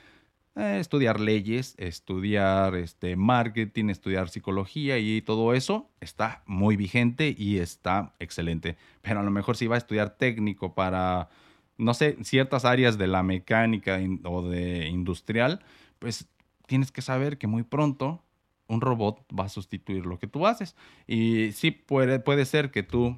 eh, 0.57 0.79
estudiar 0.79 1.19
leyes, 1.19 1.75
estudiar 1.77 2.73
este, 2.75 3.15
marketing, 3.15 3.89
estudiar 3.89 4.29
psicología 4.29 4.97
y 4.97 5.21
todo 5.21 5.53
eso 5.53 5.91
está 6.01 6.41
muy 6.47 6.75
vigente 6.75 7.35
y 7.37 7.59
está 7.59 8.15
excelente. 8.17 8.75
Pero 9.03 9.19
a 9.19 9.23
lo 9.23 9.29
mejor 9.29 9.55
si 9.55 9.67
va 9.67 9.75
a 9.75 9.77
estudiar 9.77 10.17
técnico 10.17 10.73
para, 10.73 11.29
no 11.77 11.93
sé, 11.93 12.17
ciertas 12.23 12.65
áreas 12.65 12.97
de 12.97 13.05
la 13.05 13.21
mecánica 13.21 13.99
o 14.23 14.49
de 14.49 14.87
industrial, 14.87 15.63
pues 15.99 16.27
tienes 16.65 16.91
que 16.91 17.03
saber 17.03 17.37
que 17.37 17.45
muy 17.45 17.61
pronto 17.61 18.23
un 18.67 18.81
robot 18.81 19.25
va 19.37 19.45
a 19.45 19.49
sustituir 19.49 20.05
lo 20.05 20.19
que 20.19 20.27
tú 20.27 20.45
haces. 20.45 20.75
Y 21.07 21.51
sí 21.53 21.71
puede, 21.71 22.19
puede 22.19 22.45
ser 22.45 22.71
que 22.71 22.83
tú 22.83 23.17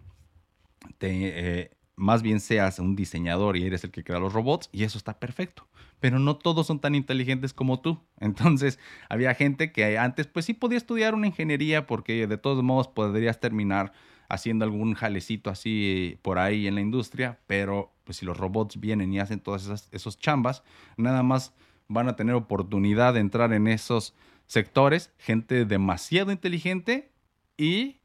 eh, 1.01 1.71
más 1.95 2.21
bien 2.21 2.39
seas 2.39 2.79
un 2.79 2.95
diseñador 2.95 3.57
y 3.57 3.65
eres 3.65 3.83
el 3.83 3.91
que 3.91 4.03
crea 4.03 4.19
los 4.19 4.33
robots 4.33 4.69
y 4.71 4.83
eso 4.83 4.97
está 4.97 5.19
perfecto. 5.19 5.67
Pero 5.99 6.17
no 6.17 6.37
todos 6.37 6.67
son 6.67 6.79
tan 6.79 6.95
inteligentes 6.95 7.53
como 7.53 7.81
tú. 7.81 7.99
Entonces, 8.19 8.79
había 9.09 9.35
gente 9.35 9.71
que 9.71 9.97
antes 9.97 10.27
pues 10.27 10.45
sí 10.45 10.53
podía 10.53 10.77
estudiar 10.77 11.13
una 11.13 11.27
ingeniería 11.27 11.87
porque 11.87 12.25
de 12.25 12.37
todos 12.37 12.63
modos 12.63 12.87
podrías 12.87 13.39
terminar 13.39 13.91
haciendo 14.29 14.63
algún 14.63 14.93
jalecito 14.93 15.49
así 15.49 16.19
por 16.21 16.37
ahí 16.37 16.67
en 16.67 16.75
la 16.75 16.81
industria, 16.81 17.39
pero 17.47 17.91
pues 18.03 18.17
si 18.17 18.25
los 18.25 18.37
robots 18.37 18.79
vienen 18.79 19.11
y 19.11 19.19
hacen 19.19 19.39
todas 19.39 19.63
esas 19.65 19.89
esos 19.91 20.19
chambas, 20.19 20.63
nada 20.97 21.23
más 21.23 21.53
van 21.87 22.07
a 22.07 22.15
tener 22.15 22.35
oportunidad 22.35 23.15
de 23.15 23.21
entrar 23.21 23.51
en 23.53 23.67
esos 23.67 24.13
sectores, 24.49 25.13
gente 25.19 25.63
demasiado 25.63 26.31
inteligente 26.31 27.11
y 27.55 28.01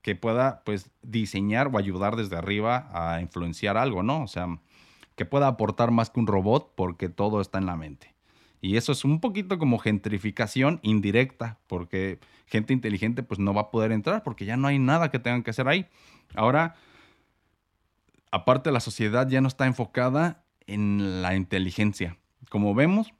que 0.00 0.14
pueda 0.14 0.62
pues 0.64 0.92
diseñar 1.02 1.68
o 1.72 1.76
ayudar 1.76 2.14
desde 2.14 2.36
arriba 2.36 2.88
a 2.92 3.20
influenciar 3.20 3.76
algo, 3.76 4.04
¿no? 4.04 4.22
O 4.22 4.28
sea, 4.28 4.60
que 5.16 5.26
pueda 5.26 5.48
aportar 5.48 5.90
más 5.90 6.08
que 6.08 6.20
un 6.20 6.28
robot 6.28 6.72
porque 6.76 7.08
todo 7.08 7.40
está 7.40 7.58
en 7.58 7.66
la 7.66 7.76
mente. 7.76 8.14
Y 8.60 8.76
eso 8.76 8.92
es 8.92 9.04
un 9.04 9.20
poquito 9.20 9.58
como 9.58 9.78
gentrificación 9.78 10.78
indirecta, 10.82 11.58
porque 11.66 12.20
gente 12.46 12.72
inteligente 12.72 13.24
pues 13.24 13.40
no 13.40 13.52
va 13.52 13.62
a 13.62 13.70
poder 13.72 13.90
entrar 13.90 14.22
porque 14.22 14.44
ya 14.44 14.56
no 14.56 14.68
hay 14.68 14.78
nada 14.78 15.10
que 15.10 15.18
tengan 15.18 15.42
que 15.42 15.50
hacer 15.50 15.66
ahí. 15.66 15.86
Ahora, 16.36 16.76
aparte 18.30 18.70
la 18.70 18.80
sociedad 18.80 19.28
ya 19.28 19.40
no 19.40 19.48
está 19.48 19.66
enfocada 19.66 20.44
en 20.68 21.22
la 21.22 21.34
inteligencia. 21.34 22.18
Como 22.50 22.72
vemos, 22.72 23.12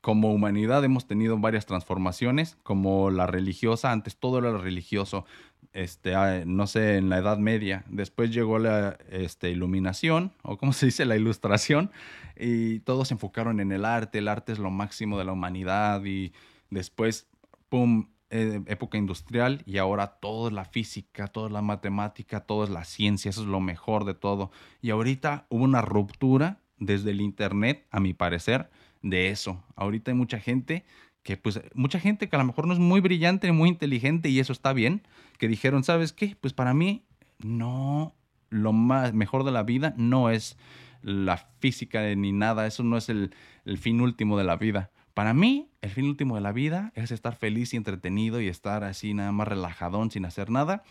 como 0.00 0.32
humanidad 0.32 0.84
hemos 0.84 1.06
tenido 1.06 1.38
varias 1.38 1.66
transformaciones, 1.66 2.56
como 2.62 3.10
la 3.10 3.26
religiosa, 3.26 3.92
antes 3.92 4.16
todo 4.16 4.38
era 4.38 4.56
religioso, 4.56 5.24
este, 5.72 6.14
ah, 6.14 6.44
no 6.46 6.66
sé, 6.66 6.96
en 6.96 7.08
la 7.08 7.18
Edad 7.18 7.38
Media, 7.38 7.84
después 7.88 8.32
llegó 8.32 8.58
la 8.58 8.96
este, 9.10 9.50
iluminación, 9.50 10.32
o 10.42 10.56
como 10.56 10.72
se 10.72 10.86
dice, 10.86 11.04
la 11.04 11.16
ilustración, 11.16 11.90
y 12.36 12.80
todos 12.80 13.08
se 13.08 13.14
enfocaron 13.14 13.60
en 13.60 13.72
el 13.72 13.84
arte, 13.84 14.18
el 14.18 14.28
arte 14.28 14.52
es 14.52 14.58
lo 14.58 14.70
máximo 14.70 15.18
de 15.18 15.24
la 15.24 15.32
humanidad, 15.32 16.04
y 16.04 16.32
después, 16.70 17.28
¡pum!, 17.68 18.08
eh, 18.30 18.60
época 18.66 18.98
industrial, 18.98 19.62
y 19.64 19.78
ahora 19.78 20.18
todo 20.20 20.48
es 20.48 20.52
la 20.52 20.66
física, 20.66 21.28
todo 21.28 21.46
es 21.46 21.52
la 21.52 21.62
matemática, 21.62 22.40
todo 22.40 22.62
es 22.62 22.70
la 22.70 22.84
ciencia, 22.84 23.30
eso 23.30 23.40
es 23.40 23.46
lo 23.46 23.60
mejor 23.60 24.04
de 24.04 24.14
todo. 24.14 24.50
Y 24.82 24.90
ahorita 24.90 25.46
hubo 25.48 25.64
una 25.64 25.80
ruptura 25.80 26.60
desde 26.76 27.10
el 27.12 27.22
Internet, 27.22 27.86
a 27.90 28.00
mi 28.00 28.12
parecer, 28.12 28.70
de 29.02 29.30
eso. 29.30 29.64
Ahorita 29.76 30.10
hay 30.10 30.16
mucha 30.16 30.40
gente 30.40 30.84
que, 31.22 31.36
pues, 31.36 31.60
mucha 31.74 32.00
gente 32.00 32.28
que 32.28 32.36
a 32.36 32.38
lo 32.38 32.44
mejor 32.44 32.66
no 32.66 32.72
es 32.72 32.78
muy 32.78 33.00
brillante, 33.00 33.50
muy 33.52 33.68
inteligente 33.68 34.28
y 34.28 34.40
eso 34.40 34.52
está 34.52 34.72
bien, 34.72 35.02
que 35.38 35.48
dijeron, 35.48 35.84
¿sabes 35.84 36.12
qué? 36.12 36.36
Pues 36.40 36.52
para 36.54 36.74
mí, 36.74 37.04
no, 37.38 38.14
lo 38.50 38.72
más 38.72 39.12
mejor 39.12 39.44
de 39.44 39.52
la 39.52 39.62
vida 39.62 39.94
no 39.96 40.30
es 40.30 40.56
la 41.02 41.36
física 41.36 42.02
ni 42.14 42.32
nada, 42.32 42.66
eso 42.66 42.82
no 42.82 42.96
es 42.96 43.08
el, 43.08 43.34
el 43.64 43.78
fin 43.78 44.00
último 44.00 44.38
de 44.38 44.44
la 44.44 44.56
vida. 44.56 44.90
Para 45.14 45.34
mí, 45.34 45.68
el 45.80 45.90
fin 45.90 46.06
último 46.06 46.36
de 46.36 46.40
la 46.40 46.52
vida 46.52 46.92
es 46.94 47.10
estar 47.10 47.34
feliz 47.34 47.74
y 47.74 47.76
entretenido 47.76 48.40
y 48.40 48.46
estar 48.46 48.84
así 48.84 49.14
nada 49.14 49.32
más 49.32 49.48
relajadón 49.48 50.12
sin 50.12 50.24
hacer 50.24 50.48
nada 50.48 50.84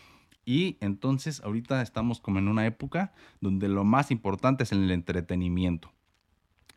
Y 0.44 0.76
entonces 0.80 1.40
ahorita 1.42 1.80
estamos 1.82 2.20
como 2.20 2.38
en 2.38 2.48
una 2.48 2.66
época 2.66 3.12
donde 3.40 3.68
lo 3.68 3.84
más 3.84 4.10
importante 4.10 4.64
es 4.64 4.72
el 4.72 4.90
entretenimiento. 4.90 5.92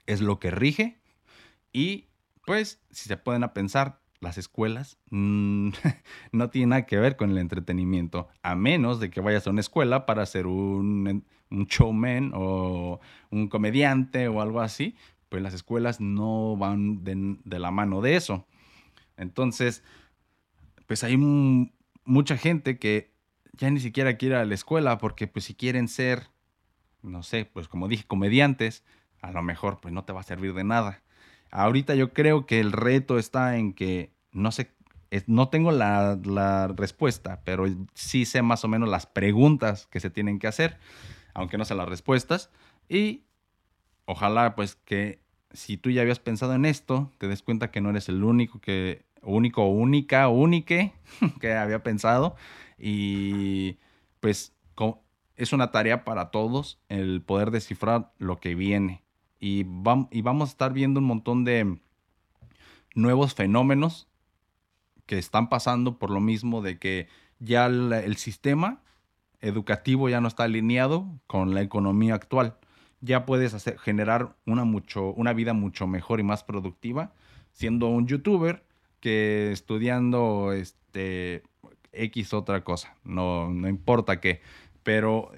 Es 0.07 0.21
lo 0.21 0.39
que 0.39 0.51
rige 0.51 1.00
y 1.73 2.07
pues 2.45 2.81
si 2.91 3.07
se 3.07 3.17
pueden 3.17 3.43
a 3.43 3.53
pensar, 3.53 4.01
las 4.19 4.37
escuelas 4.37 4.97
mm, 5.09 5.69
no 6.31 6.49
tienen 6.49 6.69
nada 6.69 6.85
que 6.85 6.97
ver 6.97 7.17
con 7.17 7.31
el 7.31 7.37
entretenimiento, 7.37 8.29
a 8.43 8.55
menos 8.55 8.99
de 8.99 9.09
que 9.09 9.21
vayas 9.21 9.47
a 9.47 9.49
una 9.49 9.61
escuela 9.61 10.05
para 10.05 10.25
ser 10.25 10.47
un, 10.47 11.25
un 11.49 11.65
showman 11.65 12.31
o 12.33 12.99
un 13.29 13.47
comediante 13.47 14.27
o 14.27 14.41
algo 14.41 14.61
así, 14.61 14.95
pues 15.29 15.41
las 15.41 15.53
escuelas 15.53 15.99
no 15.99 16.55
van 16.55 17.03
de, 17.03 17.37
de 17.43 17.59
la 17.59 17.71
mano 17.71 18.01
de 18.01 18.15
eso. 18.15 18.45
Entonces, 19.17 19.83
pues 20.87 21.03
hay 21.03 21.17
mucha 22.05 22.37
gente 22.37 22.77
que 22.77 23.11
ya 23.53 23.69
ni 23.69 23.79
siquiera 23.79 24.17
quiere 24.17 24.35
ir 24.35 24.41
a 24.41 24.45
la 24.45 24.55
escuela 24.55 24.97
porque 24.97 25.27
pues 25.27 25.45
si 25.45 25.55
quieren 25.55 25.87
ser, 25.87 26.29
no 27.01 27.23
sé, 27.23 27.45
pues 27.45 27.67
como 27.67 27.87
dije, 27.87 28.05
comediantes, 28.05 28.83
a 29.21 29.31
lo 29.31 29.41
mejor 29.41 29.79
pues 29.81 29.93
no 29.93 30.03
te 30.03 30.13
va 30.13 30.21
a 30.21 30.23
servir 30.23 30.53
de 30.53 30.63
nada. 30.63 31.03
Ahorita 31.51 31.95
yo 31.95 32.13
creo 32.13 32.45
que 32.45 32.59
el 32.59 32.71
reto 32.71 33.19
está 33.19 33.57
en 33.57 33.73
que 33.73 34.11
no 34.31 34.51
sé, 34.51 34.71
no 35.27 35.49
tengo 35.49 35.71
la, 35.71 36.73
respuesta, 36.75 37.41
pero 37.43 37.65
sí 37.93 38.25
sé 38.25 38.41
más 38.41 38.63
o 38.63 38.67
menos 38.67 38.89
las 38.89 39.05
preguntas 39.05 39.87
que 39.87 39.99
se 39.99 40.09
tienen 40.09 40.39
que 40.39 40.47
hacer, 40.47 40.77
aunque 41.33 41.57
no 41.57 41.65
sé 41.65 41.75
las 41.75 41.89
respuestas. 41.89 42.49
Y 42.87 43.23
ojalá 44.05 44.55
pues 44.55 44.75
que 44.75 45.19
si 45.51 45.77
tú 45.77 45.89
ya 45.89 46.01
habías 46.01 46.19
pensado 46.19 46.53
en 46.53 46.65
esto, 46.65 47.11
te 47.17 47.27
des 47.27 47.43
cuenta 47.43 47.71
que 47.71 47.81
no 47.81 47.89
eres 47.89 48.07
el 48.09 48.23
único 48.23 48.59
que 48.61 49.03
único, 49.21 49.67
única, 49.67 50.29
único 50.29 50.75
que 51.39 51.53
había 51.53 51.83
pensado. 51.83 52.35
Y 52.77 53.77
pues 54.19 54.53
es 55.35 55.53
una 55.53 55.71
tarea 55.71 56.03
para 56.03 56.31
todos 56.31 56.79
el 56.89 57.21
poder 57.21 57.51
descifrar 57.51 58.11
lo 58.17 58.39
que 58.39 58.55
viene. 58.55 59.03
Y, 59.41 59.65
y 60.11 60.21
vamos 60.21 60.49
a 60.49 60.51
estar 60.51 60.71
viendo 60.71 61.01
un 61.01 61.07
montón 61.07 61.43
de 61.43 61.81
nuevos 62.95 63.33
fenómenos 63.33 64.07
que 65.05 65.17
están 65.17 65.49
pasando 65.49 65.99
por 65.99 66.09
lo 66.09 66.21
mismo 66.21 66.61
de 66.61 66.79
que 66.79 67.09
ya 67.39 67.65
el, 67.65 68.15
sistema 68.15 68.81
educativo 69.41 70.07
ya 70.07 70.21
no 70.21 70.29
está 70.29 70.43
alineado 70.43 71.19
con 71.27 71.53
la 71.53 71.61
economía 71.61 72.13
actual. 72.13 72.57
Ya 73.01 73.25
puedes 73.25 73.53
hacer, 73.53 73.79
generar 73.79 74.37
una, 74.45 74.63
mucho, 74.63 75.11
una 75.13 75.33
vida 75.33 75.53
mucho 75.53 75.87
mejor 75.87 76.19
y 76.19 76.23
más 76.23 76.43
productiva 76.43 77.13
siendo 77.51 77.87
un 77.87 78.07
youtuber 78.07 78.63
que 78.99 79.51
estudiando 79.51 80.53
este 80.53 81.43
X 81.91 82.33
otra 82.33 82.63
cosa, 82.63 82.95
no, 83.03 83.49
no 83.49 83.67
importa 83.67 84.21
qué, 84.21 84.41
pero 84.83 85.31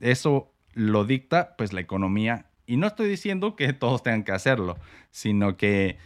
eso 0.00 0.52
lo 0.72 1.04
dicta 1.04 1.54
pues 1.56 1.72
la 1.72 1.80
economía 1.80 2.50
y 2.66 2.76
no 2.76 2.86
estoy 2.86 3.08
diciendo 3.08 3.56
que 3.56 3.72
todos 3.72 4.02
tengan 4.02 4.24
que 4.24 4.32
hacerlo, 4.32 4.76
sino 5.10 5.56
que 5.56 5.98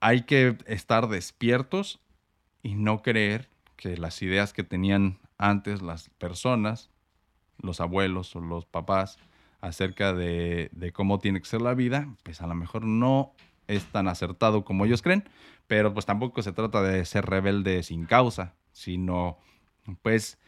hay 0.00 0.22
que 0.22 0.56
estar 0.66 1.08
despiertos 1.08 2.00
y 2.62 2.74
no 2.74 3.02
creer 3.02 3.48
que 3.76 3.96
las 3.96 4.20
ideas 4.22 4.52
que 4.52 4.64
tenían 4.64 5.18
antes 5.38 5.82
las 5.82 6.10
personas, 6.10 6.90
los 7.58 7.80
abuelos 7.80 8.34
o 8.36 8.40
los 8.40 8.66
papás, 8.66 9.18
acerca 9.60 10.12
de, 10.12 10.68
de 10.72 10.92
cómo 10.92 11.18
tiene 11.18 11.40
que 11.40 11.46
ser 11.46 11.62
la 11.62 11.74
vida, 11.74 12.14
pues 12.22 12.42
a 12.42 12.46
lo 12.46 12.54
mejor 12.54 12.84
no 12.84 13.32
es 13.66 13.86
tan 13.86 14.08
acertado 14.08 14.64
como 14.64 14.84
ellos 14.84 15.00
creen, 15.00 15.24
pero 15.66 15.94
pues 15.94 16.04
tampoco 16.04 16.42
se 16.42 16.52
trata 16.52 16.82
de 16.82 17.04
ser 17.06 17.24
rebelde 17.24 17.82
sin 17.82 18.04
causa, 18.04 18.54
sino 18.72 19.38
pues 20.02 20.38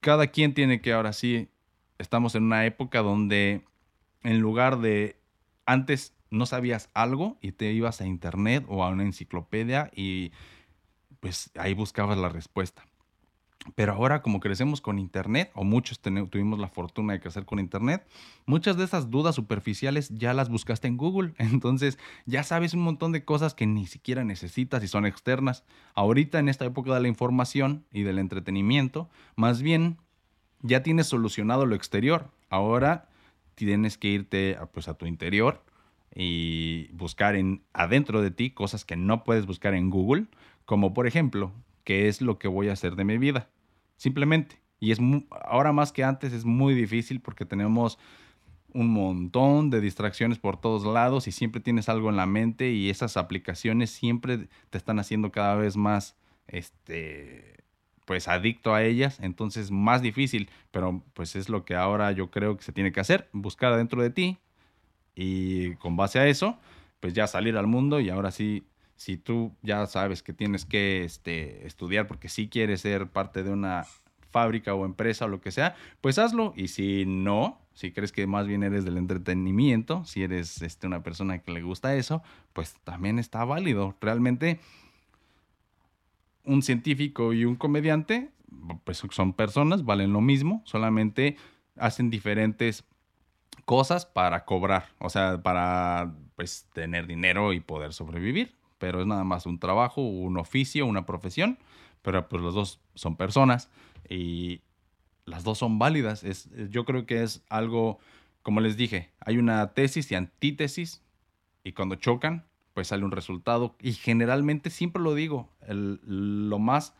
cada 0.00 0.28
quien 0.28 0.54
tiene 0.54 0.80
que 0.80 0.92
ahora 0.92 1.12
sí, 1.12 1.48
estamos 1.98 2.34
en 2.34 2.44
una 2.44 2.66
época 2.66 3.02
donde 3.02 3.64
en 4.22 4.40
lugar 4.40 4.80
de 4.80 5.20
antes 5.66 6.14
no 6.30 6.46
sabías 6.46 6.90
algo 6.94 7.38
y 7.40 7.52
te 7.52 7.72
ibas 7.72 8.00
a 8.00 8.06
internet 8.06 8.64
o 8.68 8.84
a 8.84 8.90
una 8.90 9.04
enciclopedia 9.04 9.90
y 9.94 10.32
pues 11.20 11.50
ahí 11.56 11.74
buscabas 11.74 12.18
la 12.18 12.28
respuesta. 12.28 12.86
Pero 13.74 13.92
ahora 13.92 14.20
como 14.20 14.40
crecemos 14.40 14.82
con 14.82 14.98
Internet, 14.98 15.50
o 15.54 15.64
muchos 15.64 15.98
tuvimos 15.98 16.58
la 16.58 16.68
fortuna 16.68 17.14
de 17.14 17.20
crecer 17.20 17.46
con 17.46 17.58
Internet, 17.58 18.06
muchas 18.44 18.76
de 18.76 18.84
esas 18.84 19.10
dudas 19.10 19.34
superficiales 19.34 20.10
ya 20.10 20.34
las 20.34 20.50
buscaste 20.50 20.86
en 20.86 20.98
Google. 20.98 21.32
Entonces 21.38 21.98
ya 22.26 22.42
sabes 22.42 22.74
un 22.74 22.82
montón 22.82 23.12
de 23.12 23.24
cosas 23.24 23.54
que 23.54 23.66
ni 23.66 23.86
siquiera 23.86 24.22
necesitas 24.22 24.84
y 24.84 24.88
son 24.88 25.06
externas. 25.06 25.64
Ahorita 25.94 26.38
en 26.38 26.50
esta 26.50 26.66
época 26.66 26.92
de 26.92 27.00
la 27.00 27.08
información 27.08 27.86
y 27.90 28.02
del 28.02 28.18
entretenimiento, 28.18 29.08
más 29.34 29.62
bien 29.62 29.96
ya 30.64 30.82
tienes 30.82 31.06
solucionado 31.06 31.66
lo 31.66 31.76
exterior. 31.76 32.30
Ahora 32.48 33.08
tienes 33.54 33.98
que 33.98 34.08
irte 34.08 34.56
a, 34.56 34.66
pues, 34.66 34.88
a 34.88 34.94
tu 34.94 35.06
interior 35.06 35.62
y 36.14 36.88
buscar 36.92 37.36
en 37.36 37.62
adentro 37.72 38.22
de 38.22 38.30
ti 38.30 38.50
cosas 38.50 38.84
que 38.84 38.96
no 38.96 39.24
puedes 39.24 39.46
buscar 39.46 39.74
en 39.74 39.90
Google, 39.90 40.26
como 40.64 40.94
por 40.94 41.06
ejemplo, 41.06 41.52
¿qué 41.84 42.08
es 42.08 42.20
lo 42.20 42.38
que 42.38 42.48
voy 42.48 42.68
a 42.68 42.72
hacer 42.72 42.96
de 42.96 43.04
mi 43.04 43.18
vida? 43.18 43.48
Simplemente. 43.96 44.60
Y 44.80 44.90
es 44.90 44.98
ahora 45.44 45.72
más 45.72 45.92
que 45.92 46.02
antes 46.02 46.32
es 46.32 46.44
muy 46.44 46.74
difícil 46.74 47.20
porque 47.20 47.44
tenemos 47.44 47.98
un 48.72 48.88
montón 48.88 49.70
de 49.70 49.80
distracciones 49.80 50.38
por 50.38 50.60
todos 50.60 50.84
lados 50.84 51.28
y 51.28 51.32
siempre 51.32 51.60
tienes 51.60 51.88
algo 51.88 52.10
en 52.10 52.16
la 52.16 52.26
mente 52.26 52.72
y 52.72 52.90
esas 52.90 53.16
aplicaciones 53.16 53.90
siempre 53.90 54.48
te 54.70 54.78
están 54.78 54.98
haciendo 54.98 55.30
cada 55.30 55.54
vez 55.54 55.76
más 55.76 56.16
este 56.48 57.63
pues 58.04 58.28
adicto 58.28 58.74
a 58.74 58.82
ellas, 58.82 59.18
entonces 59.20 59.70
más 59.70 60.02
difícil, 60.02 60.50
pero 60.70 61.02
pues 61.14 61.36
es 61.36 61.48
lo 61.48 61.64
que 61.64 61.74
ahora 61.74 62.12
yo 62.12 62.30
creo 62.30 62.56
que 62.56 62.62
se 62.62 62.72
tiene 62.72 62.92
que 62.92 63.00
hacer, 63.00 63.28
buscar 63.32 63.72
adentro 63.72 64.02
de 64.02 64.10
ti 64.10 64.38
y 65.14 65.74
con 65.76 65.96
base 65.96 66.18
a 66.18 66.26
eso, 66.26 66.58
pues 67.00 67.14
ya 67.14 67.26
salir 67.26 67.56
al 67.56 67.66
mundo 67.66 68.00
y 68.00 68.10
ahora 68.10 68.30
sí 68.30 68.66
si 68.96 69.16
tú 69.16 69.54
ya 69.62 69.86
sabes 69.86 70.22
que 70.22 70.32
tienes 70.32 70.64
que 70.64 71.04
este, 71.04 71.66
estudiar 71.66 72.06
porque 72.06 72.28
si 72.28 72.48
quieres 72.48 72.80
ser 72.80 73.08
parte 73.08 73.42
de 73.42 73.50
una 73.50 73.84
fábrica 74.34 74.74
o 74.74 74.84
empresa 74.84 75.26
o 75.26 75.28
lo 75.28 75.40
que 75.40 75.52
sea, 75.52 75.76
pues 76.00 76.18
hazlo. 76.18 76.52
Y 76.56 76.66
si 76.66 77.04
no, 77.06 77.60
si 77.72 77.92
crees 77.92 78.10
que 78.10 78.26
más 78.26 78.48
bien 78.48 78.64
eres 78.64 78.84
del 78.84 78.96
entretenimiento, 78.96 80.04
si 80.04 80.24
eres 80.24 80.60
este, 80.60 80.88
una 80.88 81.04
persona 81.04 81.38
que 81.38 81.52
le 81.52 81.62
gusta 81.62 81.94
eso, 81.94 82.20
pues 82.52 82.74
también 82.82 83.20
está 83.20 83.44
válido. 83.44 83.94
Realmente 84.00 84.58
un 86.44 86.62
científico 86.62 87.32
y 87.32 87.44
un 87.44 87.56
comediante, 87.56 88.30
pues 88.84 89.02
son 89.10 89.32
personas, 89.32 89.84
valen 89.84 90.12
lo 90.12 90.20
mismo, 90.20 90.62
solamente 90.64 91.36
hacen 91.76 92.10
diferentes 92.10 92.84
cosas 93.64 94.06
para 94.06 94.44
cobrar, 94.44 94.86
o 94.98 95.08
sea, 95.10 95.42
para 95.42 96.14
pues 96.36 96.68
tener 96.72 97.06
dinero 97.06 97.52
y 97.52 97.60
poder 97.60 97.92
sobrevivir 97.92 98.54
pero 98.84 99.00
es 99.00 99.06
nada 99.06 99.24
más 99.24 99.46
un 99.46 99.58
trabajo, 99.58 100.02
un 100.02 100.36
oficio, 100.36 100.84
una 100.84 101.06
profesión, 101.06 101.58
pero 102.02 102.28
pues 102.28 102.42
los 102.42 102.54
dos 102.54 102.80
son 102.94 103.16
personas 103.16 103.70
y 104.10 104.60
las 105.24 105.42
dos 105.42 105.56
son 105.56 105.78
válidas. 105.78 106.22
Es, 106.22 106.50
yo 106.68 106.84
creo 106.84 107.06
que 107.06 107.22
es 107.22 107.42
algo, 107.48 107.98
como 108.42 108.60
les 108.60 108.76
dije, 108.76 109.10
hay 109.20 109.38
una 109.38 109.72
tesis 109.72 110.12
y 110.12 110.16
antítesis 110.16 111.02
y 111.62 111.72
cuando 111.72 111.94
chocan, 111.94 112.44
pues 112.74 112.88
sale 112.88 113.04
un 113.04 113.12
resultado 113.12 113.76
y 113.80 113.92
generalmente, 113.92 114.68
siempre 114.68 115.02
lo 115.02 115.14
digo, 115.14 115.48
lo 115.66 116.58
más 116.58 116.94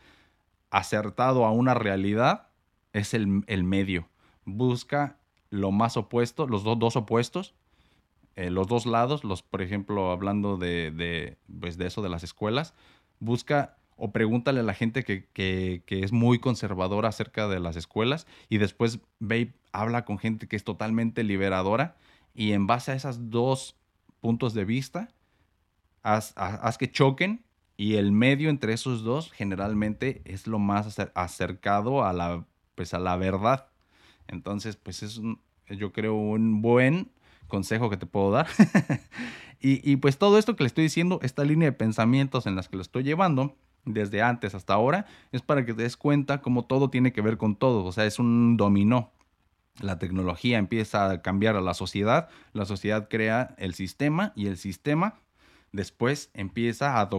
acertado 0.71 1.45
a 1.45 1.51
una 1.51 1.73
realidad 1.73 2.47
es 2.93 3.13
el, 3.13 3.27
medio. 3.63 4.07
Busca 4.45 5.17
lo 5.49 5.71
más 5.71 5.97
opuesto, 5.97 6.47
los 6.47 6.63
dos 6.63 6.95
opuestos, 6.95 7.53
eh, 8.35 8.49
los 8.49 8.67
dos 8.67 8.85
lados, 8.85 9.23
los, 9.23 9.41
por 9.41 9.61
ejemplo, 9.61 10.11
hablando 10.11 10.57
de, 10.57 10.91
de, 10.91 11.37
pues 11.59 11.77
de 11.77 11.87
eso 11.87 12.01
de 12.01 12.09
las 12.09 12.23
escuelas, 12.23 12.73
busca 13.19 13.77
o 13.97 14.11
pregúntale 14.11 14.59
a 14.59 14.63
la 14.63 14.73
gente 14.73 15.03
que, 15.03 15.25
que, 15.31 15.83
que, 15.85 16.03
es 16.03 16.11
muy 16.11 16.39
conservadora 16.39 17.09
acerca 17.09 17.47
de 17.47 17.61
las 17.61 17.77
escuelas 17.77 18.27
y 18.49 18.57
después 18.57 18.99
ve 19.19 19.53
habla 19.71 20.03
con 20.03 20.17
gente 20.17 20.47
que 20.47 20.55
es 20.55 20.63
totalmente 20.63 21.23
liberadora 21.23 21.95
y 22.33 22.51
en 22.51 22.67
base 22.67 22.91
a 22.91 22.95
esos 22.95 23.29
dos 23.29 23.77
puntos 24.19 24.53
de 24.53 24.65
vista, 24.65 25.09
haz, 26.05 26.77
que 26.77 26.91
choquen 26.91 27.43
y 27.77 27.95
el 27.95 28.11
medio 28.11 28.49
entre 28.49 28.73
esos 28.73 29.03
dos 29.03 29.31
generalmente 29.31 30.21
es 30.25 30.47
lo 30.47 30.59
más 30.59 30.99
acercado 31.15 32.05
a 32.05 32.13
la, 32.13 32.45
pues 32.75 32.93
a 32.93 32.99
la 32.99 33.17
verdad. 33.17 33.67
Entonces, 34.27 34.75
pues 34.75 35.03
es 35.03 35.19
yo 35.69 35.91
creo 35.91 36.13
un 36.13 36.61
buen 36.61 37.11
consejo 37.47 37.89
que 37.89 37.97
te 37.97 38.05
puedo 38.05 38.31
dar. 38.31 38.47
y, 39.59 39.95
pues 39.97 40.17
todo 40.17 40.37
esto 40.37 40.55
que 40.55 40.63
le 40.63 40.67
estoy 40.67 40.83
diciendo, 40.83 41.19
esta 41.23 41.43
línea 41.43 41.69
de 41.69 41.73
pensamientos 41.73 42.45
en 42.45 42.55
las 42.55 42.69
que 42.69 42.75
lo 42.75 42.83
estoy 42.83 43.03
llevando, 43.03 43.55
desde 43.83 44.21
antes 44.21 44.55
hasta 44.55 44.73
ahora, 44.73 45.07
es 45.31 45.41
para 45.41 45.65
que 45.65 45.73
te 45.73 45.83
des 45.83 45.97
cuenta 45.97 46.41
cómo 46.41 46.65
todo 46.65 46.89
tiene 46.89 47.13
que 47.13 47.21
ver 47.21 47.37
con 47.37 47.55
todo. 47.55 47.83
O 47.83 47.91
sea, 47.91 48.05
es 48.05 48.19
un 48.19 48.57
dominó. 48.57 49.11
La 49.81 49.99
tecnología 49.99 50.59
empieza 50.59 51.09
a 51.09 51.21
cambiar 51.21 51.55
a 51.55 51.61
la 51.61 51.73
sociedad, 51.73 52.29
la 52.53 52.65
sociedad 52.65 53.09
crea 53.09 53.55
el 53.57 53.73
sistema 53.73 54.31
y 54.35 54.47
el 54.47 54.57
sistema 54.57 55.15
después 55.75 56.29
empieza 56.33 56.99
a 56.99 57.09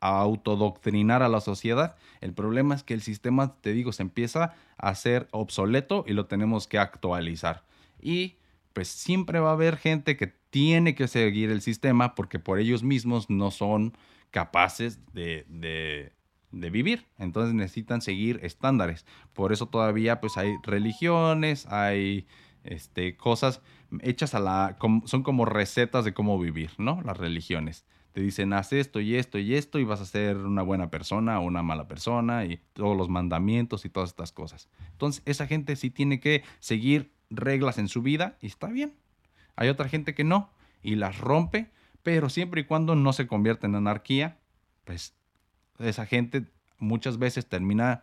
a 0.00 0.20
autodoctrinar 0.20 1.22
a 1.22 1.28
la 1.28 1.40
sociedad. 1.40 1.96
El 2.20 2.32
problema 2.32 2.74
es 2.74 2.82
que 2.82 2.94
el 2.94 3.02
sistema, 3.02 3.56
te 3.60 3.72
digo, 3.72 3.92
se 3.92 4.02
empieza 4.02 4.54
a 4.76 4.94
ser 4.94 5.28
obsoleto 5.30 6.04
y 6.06 6.12
lo 6.12 6.26
tenemos 6.26 6.66
que 6.66 6.78
actualizar. 6.78 7.64
Y 8.00 8.36
pues 8.72 8.88
siempre 8.88 9.40
va 9.40 9.50
a 9.50 9.54
haber 9.54 9.76
gente 9.78 10.16
que 10.16 10.34
tiene 10.50 10.94
que 10.94 11.08
seguir 11.08 11.50
el 11.50 11.62
sistema 11.62 12.14
porque 12.14 12.38
por 12.38 12.58
ellos 12.58 12.82
mismos 12.82 13.30
no 13.30 13.50
son 13.50 13.96
capaces 14.30 15.00
de, 15.12 16.12
vivir. 16.50 17.06
Entonces 17.18 17.54
necesitan 17.54 18.02
seguir 18.02 18.40
estándares. 18.42 19.06
Por 19.32 19.52
eso 19.52 19.66
todavía 19.66 20.20
pues 20.20 20.36
hay 20.36 20.54
religiones, 20.62 21.66
hay 21.66 22.26
este, 22.64 23.16
cosas 23.16 23.62
hechas 24.02 24.34
a 24.34 24.40
la... 24.40 24.76
son 25.06 25.22
como 25.22 25.46
recetas 25.46 26.04
de 26.04 26.12
cómo 26.12 26.38
vivir, 26.38 26.70
¿no? 26.76 27.00
Las 27.02 27.16
religiones 27.16 27.86
te 28.16 28.22
dicen 28.22 28.54
haz 28.54 28.72
esto 28.72 28.98
y 28.98 29.14
esto 29.14 29.38
y 29.38 29.56
esto 29.56 29.78
y 29.78 29.84
vas 29.84 30.00
a 30.00 30.06
ser 30.06 30.38
una 30.38 30.62
buena 30.62 30.88
persona 30.88 31.38
o 31.38 31.42
una 31.42 31.62
mala 31.62 31.86
persona 31.86 32.46
y 32.46 32.62
todos 32.72 32.96
los 32.96 33.10
mandamientos 33.10 33.84
y 33.84 33.90
todas 33.90 34.08
estas 34.08 34.32
cosas. 34.32 34.70
Entonces 34.92 35.22
esa 35.26 35.46
gente 35.46 35.76
sí 35.76 35.90
tiene 35.90 36.18
que 36.18 36.42
seguir 36.58 37.12
reglas 37.28 37.76
en 37.76 37.88
su 37.88 38.00
vida 38.00 38.38
y 38.40 38.46
está 38.46 38.68
bien. 38.68 38.94
Hay 39.54 39.68
otra 39.68 39.90
gente 39.90 40.14
que 40.14 40.24
no 40.24 40.48
y 40.82 40.94
las 40.94 41.18
rompe, 41.18 41.70
pero 42.02 42.30
siempre 42.30 42.62
y 42.62 42.64
cuando 42.64 42.94
no 42.94 43.12
se 43.12 43.26
convierta 43.26 43.66
en 43.66 43.74
anarquía, 43.74 44.38
pues 44.84 45.12
esa 45.78 46.06
gente 46.06 46.46
muchas 46.78 47.18
veces 47.18 47.46
termina 47.46 48.02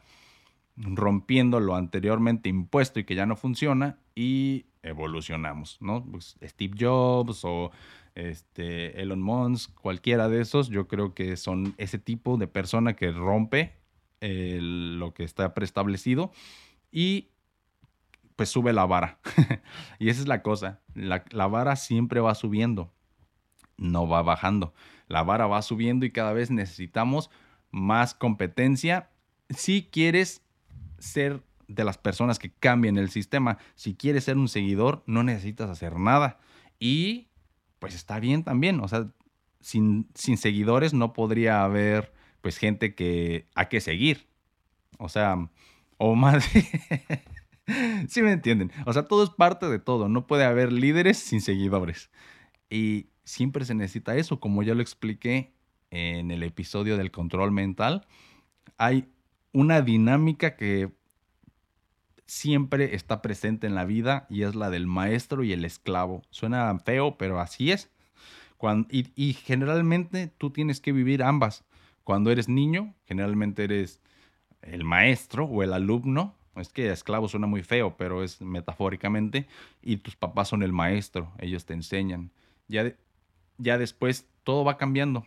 rompiendo 0.76 1.60
lo 1.60 1.76
anteriormente 1.76 2.50
impuesto 2.50 3.00
y 3.00 3.04
que 3.04 3.16
ya 3.16 3.26
no 3.26 3.36
funciona 3.36 3.98
y 4.14 4.68
evolucionamos, 4.84 5.78
¿no? 5.82 6.06
Pues 6.06 6.38
Steve 6.44 6.76
Jobs 6.80 7.44
o 7.44 7.72
este, 8.16 9.02
Elon 9.02 9.22
Musk, 9.22 9.74
cualquiera 9.76 10.30
de 10.30 10.42
esos, 10.42 10.70
yo 10.70 10.88
creo 10.88 11.14
que 11.14 11.36
son 11.38 11.74
ese 11.78 11.98
tipo 11.98 12.38
de 12.38 12.48
persona 12.48 12.96
que 12.96 13.12
rompe 13.12 13.74
lo 14.22 15.14
que 15.14 15.26
está 15.26 15.54
preestablecido 15.54 16.32
y 16.92 17.30
pues 18.36 18.50
sube 18.50 18.72
la 18.72 18.86
vara. 18.86 19.20
y 20.00 20.10
esa 20.10 20.22
es 20.22 20.28
la 20.28 20.42
cosa, 20.42 20.80
la, 20.94 21.26
la 21.32 21.48
vara 21.48 21.76
siempre 21.76 22.20
va 22.20 22.36
subiendo, 22.36 22.92
no 23.78 24.08
va 24.08 24.22
bajando. 24.22 24.74
La 25.08 25.24
vara 25.24 25.48
va 25.48 25.62
subiendo 25.62 26.06
y 26.06 26.12
cada 26.12 26.34
vez 26.34 26.52
necesitamos 26.52 27.30
más 27.72 28.14
competencia 28.14 29.10
si 29.50 29.84
quieres 29.84 30.42
ser 31.00 31.44
de 31.68 31.84
las 31.84 31.98
personas 31.98 32.40
que 32.40 32.52
cambien 32.52 32.98
el 32.98 33.10
sistema. 33.10 33.58
Si 33.76 33.96
quieres 33.96 34.26
ser 34.26 34.38
un 34.38 34.48
seguidor, 34.48 35.04
no 35.06 35.24
necesitas 35.24 35.70
hacer 35.70 35.98
nada. 35.98 36.40
Y 36.80 37.28
pues 37.80 37.96
está 37.96 38.20
bien 38.20 38.44
también. 38.44 38.80
O 38.80 38.88
sea, 38.88 39.12
sin, 39.60 40.08
sin 40.16 40.38
seguidores 40.38 40.94
no 40.94 41.14
podría 41.14 41.64
haber 41.64 42.14
pues 42.42 42.58
gente 42.58 42.96
que 42.96 43.48
a 43.56 43.70
que 43.70 43.82
seguir. 43.82 44.28
O 44.98 45.10
sea, 45.10 45.50
o 45.98 46.16
más... 46.16 46.46
sí 48.08 48.22
me 48.22 48.32
entienden. 48.32 48.72
O 48.86 48.94
sea, 48.94 49.08
todo 49.08 49.24
es 49.24 49.30
parte 49.30 49.68
de 49.68 49.80
todo. 49.80 50.10
No 50.10 50.28
puede 50.28 50.44
haber 50.44 50.72
líderes 50.72 51.18
sin 51.18 51.42
seguidores. 51.42 52.10
Y 52.70 53.08
siempre 53.24 53.66
se 53.66 53.76
necesita 53.76 54.16
eso, 54.16 54.40
como 54.40 54.64
ya 54.64 54.76
lo 54.76 54.82
expliqué 54.82 55.54
en 55.90 56.32
el 56.32 56.44
episodio 56.44 56.98
del 56.98 57.12
control 57.12 57.52
mental. 57.52 58.06
Hay 58.78 59.08
una 59.52 59.82
dinámica 59.82 60.56
que 60.56 60.92
siempre 62.26 62.96
está 62.96 63.22
presente 63.22 63.68
en 63.68 63.76
la 63.76 63.86
vida 63.86 64.26
y 64.30 64.44
es 64.44 64.56
la 64.56 64.70
del 64.70 64.88
maestro 64.88 65.44
y 65.44 65.54
el 65.54 65.66
esclavo. 65.66 66.22
Suena 66.30 66.78
feo, 66.80 67.18
pero 67.18 67.40
así 67.40 67.72
es. 67.72 67.90
y, 68.90 69.34
generalmente 69.34 70.32
tú 70.38 70.52
tienes 70.52 70.80
que 70.80 70.92
vivir 70.92 71.24
ambas. 71.24 71.66
Cuando 72.04 72.32
eres 72.32 72.50
niño, 72.50 72.94
generalmente 73.06 73.64
eres 73.64 74.02
el 74.62 74.84
maestro 74.84 75.46
o 75.46 75.64
el 75.64 75.74
alumno. 75.74 76.36
Es 76.56 76.70
que 76.70 76.92
esclavo 76.92 77.28
suena 77.28 77.48
muy 77.48 77.64
feo, 77.64 77.98
pero 77.98 78.24
es 78.24 78.42
metafóricamente. 78.42 79.48
Y 79.82 79.98
tus 79.98 80.16
papás 80.16 80.50
son 80.50 80.64
el 80.64 80.72
maestro, 80.72 81.32
ellos 81.40 81.66
te 81.66 81.74
enseñan. 81.74 82.32
Ya, 82.68 82.94
ya 83.58 83.78
después 83.78 84.28
todo 84.44 84.64
va 84.64 84.78
cambiando. 84.78 85.26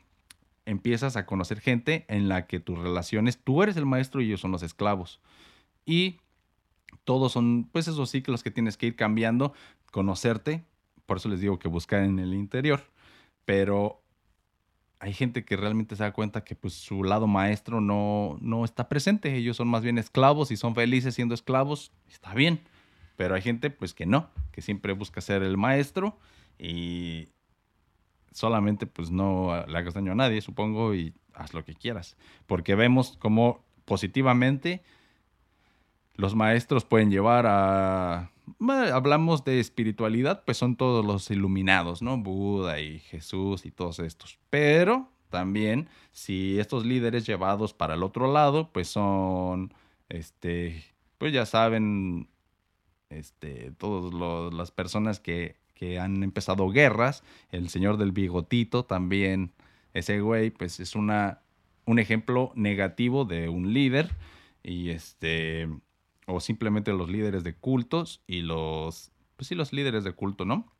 Empiezas 0.64 1.16
a 1.16 1.26
conocer 1.26 1.60
gente 1.60 2.04
en 2.08 2.28
la 2.28 2.46
que 2.46 2.58
tus 2.58 2.78
relaciones, 2.78 3.38
tú 3.38 3.62
eres 3.62 3.76
el 3.76 3.86
maestro 3.86 4.20
y 4.20 4.26
ellos 4.26 4.40
son 4.40 4.52
los 4.52 4.62
esclavos. 4.62 5.20
Y 5.84 6.18
todos 7.04 7.32
son 7.32 7.68
pues 7.72 7.88
esos 7.88 8.10
ciclos 8.10 8.42
que 8.42 8.50
tienes 8.50 8.76
que 8.76 8.86
ir 8.86 8.96
cambiando, 8.96 9.52
conocerte, 9.90 10.64
por 11.06 11.18
eso 11.18 11.28
les 11.28 11.40
digo 11.40 11.58
que 11.58 11.68
buscar 11.68 12.02
en 12.02 12.18
el 12.18 12.34
interior, 12.34 12.82
pero 13.44 14.02
hay 14.98 15.12
gente 15.12 15.44
que 15.44 15.56
realmente 15.56 15.96
se 15.96 16.02
da 16.02 16.12
cuenta 16.12 16.44
que 16.44 16.54
pues 16.54 16.74
su 16.74 17.04
lado 17.04 17.26
maestro 17.26 17.80
no, 17.80 18.38
no 18.40 18.64
está 18.64 18.88
presente, 18.88 19.34
ellos 19.36 19.56
son 19.56 19.68
más 19.68 19.82
bien 19.82 19.98
esclavos 19.98 20.50
y 20.50 20.56
son 20.56 20.74
felices 20.74 21.14
siendo 21.14 21.34
esclavos, 21.34 21.92
está 22.08 22.34
bien, 22.34 22.60
pero 23.16 23.34
hay 23.34 23.42
gente 23.42 23.70
pues 23.70 23.94
que 23.94 24.06
no, 24.06 24.30
que 24.52 24.62
siempre 24.62 24.92
busca 24.92 25.20
ser 25.20 25.42
el 25.42 25.56
maestro 25.56 26.18
y 26.58 27.28
solamente 28.32 28.86
pues 28.86 29.10
no 29.10 29.64
le 29.66 29.78
hagas 29.78 29.94
daño 29.94 30.12
a 30.12 30.16
nadie, 30.16 30.40
supongo, 30.40 30.94
y 30.94 31.14
haz 31.34 31.54
lo 31.54 31.64
que 31.64 31.74
quieras, 31.74 32.16
porque 32.46 32.74
vemos 32.74 33.16
como 33.18 33.64
positivamente 33.84 34.82
los 36.16 36.34
maestros 36.34 36.84
pueden 36.84 37.10
llevar 37.10 37.46
a... 37.46 38.30
hablamos 38.92 39.44
de 39.44 39.60
espiritualidad, 39.60 40.42
pues 40.44 40.56
son 40.56 40.76
todos 40.76 41.04
los 41.04 41.30
iluminados, 41.30 42.02
¿no? 42.02 42.18
Buda 42.18 42.80
y 42.80 43.00
Jesús 43.00 43.66
y 43.66 43.70
todos 43.70 43.98
estos. 43.98 44.38
Pero 44.50 45.10
también, 45.30 45.88
si 46.12 46.58
estos 46.58 46.86
líderes 46.86 47.26
llevados 47.26 47.74
para 47.74 47.94
el 47.94 48.02
otro 48.02 48.32
lado, 48.32 48.70
pues 48.72 48.88
son, 48.88 49.74
este, 50.08 50.82
pues 51.18 51.32
ya 51.32 51.46
saben, 51.46 52.28
este, 53.10 53.72
todas 53.72 54.52
las 54.54 54.70
personas 54.70 55.20
que, 55.20 55.56
que 55.74 55.98
han 55.98 56.22
empezado 56.22 56.70
guerras, 56.70 57.22
el 57.50 57.68
señor 57.68 57.98
del 57.98 58.12
bigotito 58.12 58.84
también, 58.84 59.52
ese 59.92 60.20
güey, 60.20 60.50
pues 60.50 60.80
es 60.80 60.94
una, 60.94 61.40
un 61.84 61.98
ejemplo 61.98 62.52
negativo 62.54 63.24
de 63.24 63.48
un 63.48 63.72
líder 63.72 64.10
y 64.62 64.90
este 64.90 65.68
o 66.26 66.40
simplemente 66.40 66.92
los 66.92 67.08
líderes 67.08 67.44
de 67.44 67.54
cultos 67.54 68.22
y 68.26 68.42
los, 68.42 69.12
pues 69.36 69.48
sí, 69.48 69.54
los 69.54 69.72
líderes 69.72 70.04
de 70.04 70.12
culto, 70.12 70.44
¿no? 70.44 70.72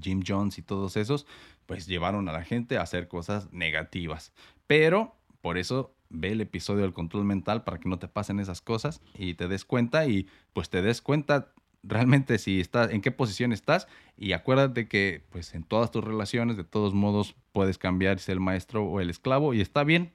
Jim 0.00 0.22
Jones 0.26 0.58
y 0.58 0.62
todos 0.62 0.96
esos, 0.96 1.26
pues 1.66 1.86
llevaron 1.86 2.28
a 2.28 2.32
la 2.32 2.44
gente 2.44 2.78
a 2.78 2.82
hacer 2.82 3.08
cosas 3.08 3.52
negativas. 3.52 4.32
Pero 4.66 5.16
por 5.40 5.58
eso 5.58 5.94
ve 6.08 6.32
el 6.32 6.40
episodio 6.40 6.82
del 6.82 6.92
control 6.92 7.24
mental 7.24 7.64
para 7.64 7.78
que 7.78 7.88
no 7.88 7.98
te 7.98 8.08
pasen 8.08 8.38
esas 8.38 8.60
cosas 8.60 9.00
y 9.14 9.34
te 9.34 9.48
des 9.48 9.64
cuenta 9.64 10.06
y 10.06 10.28
pues 10.52 10.68
te 10.68 10.82
des 10.82 11.00
cuenta 11.00 11.52
realmente 11.82 12.38
si 12.38 12.60
estás, 12.60 12.90
en 12.92 13.00
qué 13.00 13.10
posición 13.10 13.52
estás 13.52 13.88
y 14.16 14.32
acuérdate 14.32 14.86
que 14.88 15.24
pues 15.30 15.54
en 15.54 15.64
todas 15.64 15.90
tus 15.90 16.04
relaciones 16.04 16.56
de 16.56 16.64
todos 16.64 16.94
modos 16.94 17.34
puedes 17.52 17.78
cambiar 17.78 18.18
si 18.18 18.30
el 18.30 18.40
maestro 18.40 18.84
o 18.84 19.00
el 19.00 19.10
esclavo 19.10 19.54
y 19.54 19.60
está 19.60 19.84
bien, 19.84 20.12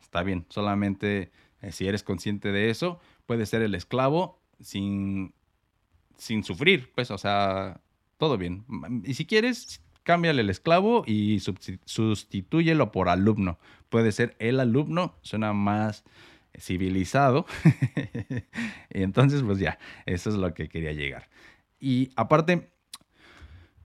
está 0.00 0.22
bien, 0.22 0.46
solamente 0.48 1.30
eh, 1.60 1.72
si 1.72 1.86
eres 1.86 2.02
consciente 2.02 2.52
de 2.52 2.70
eso, 2.70 3.00
puede 3.30 3.46
ser 3.46 3.62
el 3.62 3.76
esclavo 3.76 4.42
sin, 4.58 5.32
sin 6.16 6.42
sufrir, 6.42 6.90
pues, 6.96 7.12
o 7.12 7.16
sea, 7.16 7.80
todo 8.18 8.36
bien. 8.36 8.64
Y 9.04 9.14
si 9.14 9.24
quieres, 9.24 9.84
cámbiale 10.02 10.42
el 10.42 10.50
esclavo 10.50 11.04
y 11.06 11.38
sustitúyelo 11.38 12.90
por 12.90 13.08
alumno. 13.08 13.60
Puede 13.88 14.10
ser 14.10 14.34
el 14.40 14.58
alumno, 14.58 15.14
suena 15.22 15.52
más 15.52 16.02
civilizado. 16.58 17.46
y 18.92 19.02
entonces, 19.04 19.44
pues 19.44 19.60
ya, 19.60 19.78
eso 20.06 20.30
es 20.30 20.34
lo 20.34 20.52
que 20.52 20.68
quería 20.68 20.90
llegar. 20.90 21.28
Y 21.78 22.10
aparte, 22.16 22.72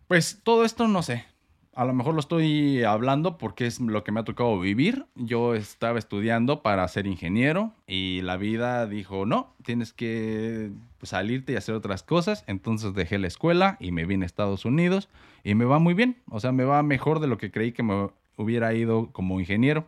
pues 0.08 0.42
todo 0.42 0.66
esto, 0.66 0.88
no 0.88 1.04
sé, 1.04 1.24
a 1.76 1.84
lo 1.84 1.94
mejor 1.94 2.14
lo 2.14 2.22
estoy 2.22 2.84
hablando 2.84 3.38
porque 3.38 3.66
es 3.66 3.82
lo 3.82 4.06
que 4.06 4.14
me 4.14 4.22
ha 4.22 4.24
tocado 4.24 4.58
vivir. 4.58 5.06
Yo 5.16 5.56
estaba 5.56 6.00
estudiando 6.00 6.62
para 6.62 6.88
ser 6.88 7.06
ingeniero 7.06 7.74
y 7.86 8.22
la 8.22 8.38
vida 8.38 8.88
dijo, 8.88 9.26
no, 9.26 9.54
tienes 9.62 9.92
que 9.92 10.72
salirte 11.04 11.52
y 11.52 11.56
hacer 11.58 11.76
otras 11.76 12.02
cosas. 12.02 12.46
Entonces 12.48 12.94
dejé 12.94 13.20
la 13.20 13.28
escuela 13.28 13.76
y 13.82 13.92
me 13.92 14.06
vine 14.06 14.24
a 14.24 14.26
Estados 14.26 14.64
Unidos 14.64 15.10
y 15.44 15.54
me 15.56 15.66
va 15.66 15.80
muy 15.80 15.94
bien. 15.94 16.16
O 16.30 16.40
sea, 16.40 16.54
me 16.54 16.64
va 16.64 16.82
mejor 16.82 17.20
de 17.20 17.28
lo 17.28 17.38
que 17.38 17.52
creí 17.52 17.74
que 17.74 17.84
me 17.84 18.10
hubiera 18.38 18.74
ido 18.74 19.12
como 19.12 19.42
ingeniero. 19.42 19.86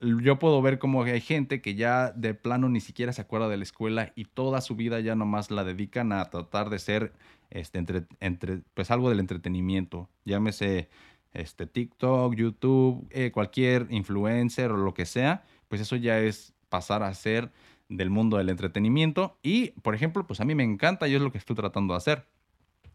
Yo 0.00 0.38
puedo 0.38 0.62
ver 0.62 0.78
como 0.78 1.02
hay 1.02 1.20
gente 1.20 1.60
que 1.60 1.74
ya 1.74 2.12
de 2.12 2.34
plano 2.34 2.68
ni 2.68 2.80
siquiera 2.80 3.12
se 3.12 3.22
acuerda 3.22 3.48
de 3.48 3.56
la 3.56 3.64
escuela 3.64 4.12
y 4.14 4.26
toda 4.26 4.60
su 4.60 4.76
vida 4.76 5.00
ya 5.00 5.16
nomás 5.16 5.50
la 5.50 5.64
dedican 5.64 6.12
a 6.12 6.24
tratar 6.30 6.70
de 6.70 6.78
ser 6.78 7.12
este, 7.50 7.78
entre, 7.78 8.04
entre, 8.20 8.60
pues 8.74 8.92
algo 8.92 9.08
del 9.08 9.18
entretenimiento. 9.20 10.08
Llámese 10.24 10.88
este, 11.32 11.66
TikTok, 11.66 12.34
YouTube, 12.34 13.06
eh, 13.10 13.30
cualquier 13.30 13.86
influencer 13.90 14.70
o 14.70 14.76
lo 14.76 14.94
que 14.94 15.06
sea, 15.06 15.44
pues 15.68 15.80
eso 15.80 15.96
ya 15.96 16.18
es 16.18 16.54
pasar 16.68 17.02
a 17.02 17.12
ser 17.14 17.50
del 17.88 18.10
mundo 18.10 18.36
del 18.38 18.48
entretenimiento. 18.48 19.38
Y, 19.42 19.70
por 19.82 19.94
ejemplo, 19.94 20.26
pues 20.26 20.40
a 20.40 20.44
mí 20.44 20.54
me 20.54 20.64
encanta, 20.64 21.06
yo 21.08 21.16
es 21.18 21.22
lo 21.22 21.32
que 21.32 21.38
estoy 21.38 21.56
tratando 21.56 21.94
de 21.94 21.98
hacer. 21.98 22.26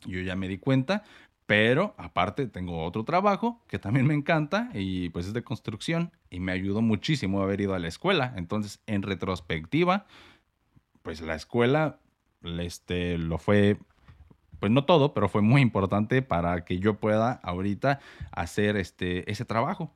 Yo 0.05 0.19
ya 0.21 0.35
me 0.35 0.47
di 0.47 0.57
cuenta, 0.57 1.03
Pero 1.45 1.95
aparte 1.97 2.47
tengo 2.47 2.85
otro 2.85 3.03
trabajo 3.03 3.61
que 3.67 3.77
también 3.77 4.07
me 4.07 4.13
encanta 4.13 4.69
y 4.73 5.09
pues 5.09 5.27
es 5.27 5.33
de 5.33 5.43
construcción 5.43 6.11
y 6.29 6.39
me 6.39 6.53
ayudó 6.53 6.81
muchísimo 6.81 7.41
haber 7.41 7.59
ido 7.59 7.73
a 7.73 7.79
la 7.79 7.89
escuela. 7.89 8.33
Entonces, 8.37 8.81
en 8.87 9.01
retrospectiva, 9.01 10.05
pues 11.01 11.19
la 11.21 11.35
escuela 11.35 11.99
este, 12.43 13.17
lo 13.17 13.37
fue, 13.37 13.77
pues 14.61 14.71
no 14.71 14.85
todo, 14.85 15.15
pero 15.15 15.27
fue 15.27 15.41
muy 15.41 15.59
importante 15.59 16.21
para 16.21 16.63
que 16.65 16.77
yo 16.77 16.99
pueda 16.99 17.31
ahorita 17.41 17.99
hacer 18.31 18.77
este, 18.77 19.29
ese 19.29 19.43
trabajo. 19.43 19.91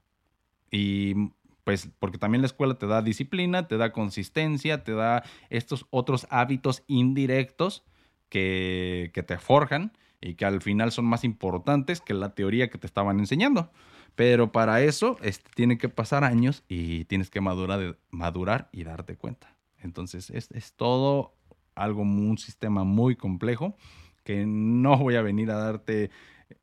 Y 0.71 1.29
pues 1.63 1.91
porque 1.99 2.17
también 2.17 2.41
la 2.41 2.47
escuela 2.47 2.73
te 2.73 2.87
da 2.87 3.03
disciplina, 3.03 3.67
te 3.67 3.77
da 3.77 3.91
consistencia, 3.91 4.83
te 4.83 4.93
da 4.93 5.23
estos 5.51 5.85
otros 5.91 6.25
hábitos 6.31 6.83
indirectos 6.87 7.83
que, 8.27 9.11
que 9.13 9.21
te 9.21 9.37
forjan 9.37 9.91
y 10.19 10.33
que 10.33 10.45
al 10.45 10.59
final 10.63 10.91
son 10.91 11.05
más 11.05 11.23
importantes 11.23 12.01
que 12.01 12.15
la 12.15 12.33
teoría 12.33 12.71
que 12.71 12.79
te 12.79 12.87
estaban 12.87 13.19
enseñando. 13.19 13.71
Pero 14.15 14.51
para 14.51 14.81
eso 14.81 15.17
este, 15.21 15.47
tienen 15.53 15.77
que 15.77 15.89
pasar 15.89 16.23
años 16.23 16.63
y 16.67 17.05
tienes 17.05 17.29
que 17.29 17.39
madurar, 17.39 17.99
madurar 18.09 18.69
y 18.71 18.83
darte 18.83 19.15
cuenta. 19.15 19.55
Entonces 19.77 20.31
es, 20.31 20.49
es 20.49 20.73
todo 20.73 21.35
algo, 21.75 22.01
un 22.01 22.39
sistema 22.39 22.83
muy 22.83 23.15
complejo 23.15 23.77
que 24.25 24.45
no 24.45 24.97
voy 24.97 25.15
a 25.15 25.21
venir 25.21 25.49
a 25.51 25.55
darte, 25.55 26.11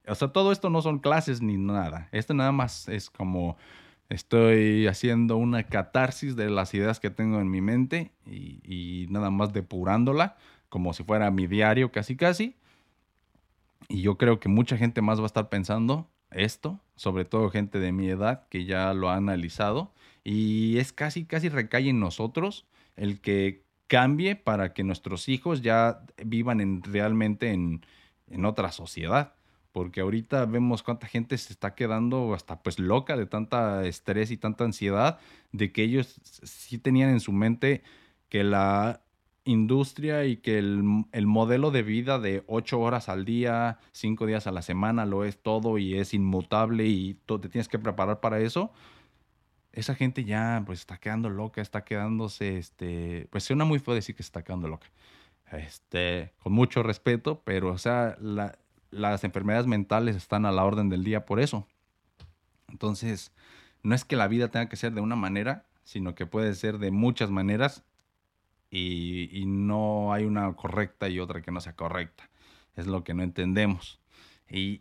o 0.07 0.15
sea, 0.15 0.29
todo 0.29 0.53
esto 0.53 0.69
no 0.69 0.83
son 0.83 0.99
clases 0.99 1.41
ni 1.41 1.57
nada. 1.57 2.09
Esto 2.13 2.35
nada 2.35 2.53
más 2.53 2.89
es 2.89 3.09
como 3.09 3.57
estoy 4.11 4.87
haciendo 4.87 5.39
una 5.39 5.63
catarsis 5.63 6.37
de 6.37 6.51
las 6.51 6.75
ideas 6.75 7.01
que 7.01 7.09
tengo 7.09 7.41
en 7.41 7.51
mi 7.51 7.63
mente 7.63 8.13
y, 8.27 8.61
y 8.63 9.07
nada 9.09 9.31
más 9.31 9.55
depurándola 9.55 10.37
como 10.69 10.93
si 10.93 11.03
fuera 11.03 11.31
mi 11.31 11.47
diario 11.47 11.91
casi 11.91 12.17
casi 12.17 12.57
y 13.89 14.03
yo 14.03 14.17
creo 14.17 14.41
que 14.41 14.49
mucha 14.49 14.77
gente 14.77 15.03
más 15.03 15.19
va 15.19 15.25
a 15.25 15.27
estar 15.27 15.49
pensando 15.49 16.09
esto, 16.31 16.81
sobre 16.97 17.25
todo 17.25 17.51
gente 17.51 17.79
de 17.79 17.93
mi 17.93 18.09
edad 18.09 18.47
que 18.49 18.65
ya 18.65 18.95
lo 18.95 19.11
ha 19.11 19.17
analizado. 19.17 19.93
Y 20.25 20.79
es 20.79 20.93
casi, 20.93 21.25
casi 21.25 21.49
recae 21.49 21.89
en 21.89 22.01
nosotros 22.01 22.67
el 22.97 23.21
que 23.21 23.65
cambie 23.93 24.37
para 24.37 24.73
que 24.73 24.85
nuestros 24.85 25.29
hijos 25.29 25.61
ya 25.61 26.01
vivan 26.25 26.63
en, 26.63 26.83
realmente 26.83 27.53
en, 27.53 27.85
en 28.31 28.47
otra 28.47 28.73
sociedad. 28.73 29.35
Porque 29.71 30.01
ahorita 30.01 30.47
vemos 30.47 30.83
cuánta 30.83 31.07
gente 31.07 31.37
se 31.37 31.53
está 31.53 31.75
quedando 31.75 32.33
hasta 32.33 32.63
pues 32.63 32.79
loca 32.79 33.19
de 33.19 33.27
tanta 33.27 33.85
estrés 33.85 34.31
y 34.31 34.39
tanta 34.39 34.65
ansiedad 34.65 35.19
de 35.53 35.73
que 35.73 35.83
ellos 35.83 36.19
sí 36.25 36.79
tenían 36.79 37.11
en 37.11 37.21
su 37.21 37.33
mente 37.33 37.83
que 38.31 38.45
la 38.45 39.03
industria 39.45 40.25
y 40.25 40.39
que 40.39 40.57
el, 40.57 40.83
modelo 41.27 41.71
de 41.71 41.83
vida 41.83 42.19
de 42.19 42.45
ocho 42.47 42.81
horas 42.81 43.11
al 43.11 43.27
día, 43.27 43.79
cinco 43.93 44.25
días 44.25 44.47
a 44.47 44.53
la 44.53 44.63
semana 44.63 45.05
lo 45.05 45.27
es 45.27 45.37
todo 45.37 45.77
y 45.77 45.99
es 45.99 46.15
inmutable 46.15 46.87
y 46.87 47.15
te 47.27 47.51
tienes 47.51 47.69
que 47.69 47.79
preparar 47.79 48.21
para 48.21 48.41
eso, 48.41 48.73
esa 49.73 49.95
gente 49.95 50.25
ya 50.25 50.63
pues 50.67 50.81
está 50.81 50.99
quedando 50.99 51.31
loca, 51.31 51.61
está 51.61 51.85
quedándose, 51.85 52.59
este, 52.59 53.29
pues 53.31 53.45
suena 53.45 53.65
muy 53.65 53.79
feo 53.79 53.95
decir 53.95 54.15
que 54.15 54.23
se 54.23 54.29
está 54.29 54.43
quedando 54.43 54.69
loca, 54.69 54.87
este, 55.53 56.33
con 56.43 56.53
mucho 56.53 56.83
respeto, 56.83 57.43
pero 57.45 57.73
o 57.73 57.79
sea, 57.79 58.17
las 58.91 59.25
enfermedades 59.25 59.67
mentales 59.67 60.17
están 60.17 60.47
a 60.47 60.53
la 60.53 60.65
orden 60.65 60.89
del 60.89 61.05
día 61.05 61.25
por 61.25 61.41
eso. 61.41 61.67
Entonces, 62.69 63.33
no 63.83 63.95
es 63.95 64.05
que 64.05 64.17
la 64.17 64.29
vida 64.29 64.49
tenga 64.49 64.69
que 64.69 64.77
ser 64.77 64.93
de 64.93 65.01
una 65.01 65.17
manera, 65.17 65.67
sino 65.85 66.15
que 66.15 66.27
puede 66.27 66.55
ser 66.55 66.79
de 66.79 66.91
muchas 66.91 67.31
maneras 67.31 67.85
y, 68.71 69.45
no 69.47 70.13
hay 70.13 70.25
una 70.25 70.55
correcta 70.55 71.09
y 71.09 71.21
otra 71.21 71.43
que 71.43 71.51
no 71.51 71.61
sea 71.61 71.75
correcta. 71.77 72.31
Es 72.75 72.87
lo 72.87 73.05
que 73.05 73.13
no 73.13 73.23
entendemos. 73.23 74.01
Y 74.49 74.81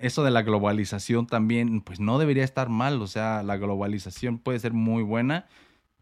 eso 0.00 0.24
de 0.24 0.30
la 0.30 0.42
globalización 0.42 1.26
también, 1.26 1.82
pues 1.82 2.00
no 2.00 2.18
debería 2.18 2.44
estar 2.44 2.68
mal. 2.68 3.00
O 3.02 3.06
sea, 3.06 3.42
la 3.42 3.56
globalización 3.56 4.38
puede 4.38 4.58
ser 4.58 4.72
muy 4.72 5.02
buena, 5.02 5.46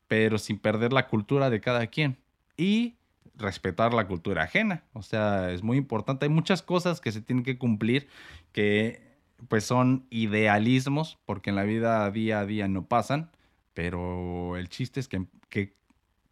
pero 0.06 0.38
sin 0.38 0.58
perder 0.58 0.92
la 0.92 1.08
cultura 1.08 1.50
de 1.50 1.60
cada 1.60 1.86
quien. 1.88 2.16
Y 2.56 2.96
respetar 3.34 3.94
la 3.94 4.06
cultura 4.06 4.44
ajena. 4.44 4.84
O 4.92 5.02
sea, 5.02 5.52
es 5.52 5.62
muy 5.62 5.76
importante. 5.76 6.26
Hay 6.26 6.30
muchas 6.30 6.62
cosas 6.62 7.00
que 7.00 7.12
se 7.12 7.20
tienen 7.20 7.44
que 7.44 7.58
cumplir 7.58 8.08
que 8.52 9.08
pues 9.48 9.64
son 9.64 10.06
idealismos, 10.10 11.18
porque 11.24 11.50
en 11.50 11.56
la 11.56 11.62
vida 11.62 12.10
día 12.10 12.40
a 12.40 12.46
día 12.46 12.66
no 12.66 12.86
pasan, 12.86 13.30
pero 13.72 14.56
el 14.56 14.68
chiste 14.68 14.98
es 14.98 15.06
que, 15.06 15.26
que 15.48 15.76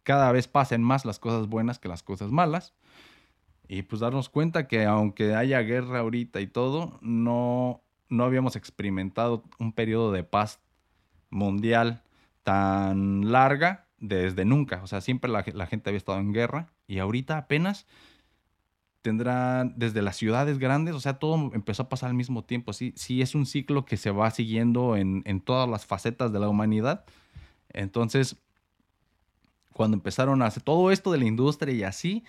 cada 0.03 0.31
vez 0.33 0.47
pasen 0.49 0.83
más 0.83 1.05
las 1.05 1.19
cosas 1.19 1.47
buenas 1.47 1.79
que 1.79 1.87
las 1.87 2.03
cosas 2.03 2.31
malas. 2.31 2.73
Y 3.67 3.81
pues 3.81 3.99
darnos 3.99 4.29
cuenta 4.29 4.67
que 4.67 4.85
aunque 4.85 5.35
haya 5.35 5.59
guerra 5.61 5.99
ahorita 5.99 6.39
y 6.39 6.47
todo, 6.47 6.97
no, 7.01 7.81
no 8.09 8.23
habíamos 8.23 8.55
experimentado 8.55 9.43
un 9.59 9.73
periodo 9.73 10.11
de 10.11 10.23
paz 10.23 10.59
mundial 11.29 12.01
tan 12.43 13.31
larga 13.31 13.87
desde 13.99 14.45
nunca. 14.45 14.81
O 14.83 14.87
sea, 14.87 15.01
siempre 15.01 15.29
la, 15.29 15.43
gente 15.43 15.89
había 15.89 15.97
estado 15.97 16.19
en 16.19 16.33
guerra 16.33 16.71
y 16.87 16.99
ahorita 16.99 17.37
apenas 17.37 17.85
tendrán 19.01 19.73
desde 19.77 20.01
las 20.01 20.17
ciudades 20.17 20.59
grandes, 20.59 20.93
o 20.93 20.99
sea, 20.99 21.13
todo 21.13 21.51
empezó 21.53 21.83
a 21.83 21.89
pasar 21.89 22.09
al 22.09 22.15
mismo 22.15 22.43
tiempo. 22.43 22.73
Sí, 22.73 22.93
sí 22.95 23.21
es 23.21 23.35
un 23.35 23.45
ciclo 23.45 23.85
que 23.85 23.97
se 23.97 24.11
va 24.11 24.31
siguiendo 24.31 24.95
en, 24.95 25.23
en 25.25 25.41
todas 25.41 25.69
las 25.69 25.85
facetas 25.85 26.31
de 26.31 26.39
la 26.39 26.49
humanidad. 26.49 27.05
Entonces, 27.69 28.37
cuando 29.73 29.95
empezaron 29.95 30.41
a 30.41 30.47
hacer 30.47 30.63
todo 30.63 30.91
esto 30.91 31.11
de 31.11 31.19
la 31.19 31.25
industria 31.25 31.73
y 31.73 31.83
así, 31.83 32.23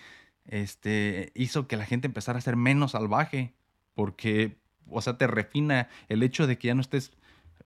este, 0.49 1.31
hizo 1.35 1.69
que 1.69 1.77
la 1.77 1.85
gente 1.85 2.07
empezara 2.07 2.39
a 2.39 2.43
ser 2.43 2.57
menos 2.57 2.93
salvaje, 2.93 3.53
porque, 3.95 4.59
o 4.89 5.01
sea, 5.01 5.19
te 5.19 5.27
refina 5.27 5.89
el 6.09 6.23
hecho 6.23 6.47
de 6.47 6.59
que 6.59 6.69
ya 6.69 6.75
no 6.75 6.81
estés 6.81 7.13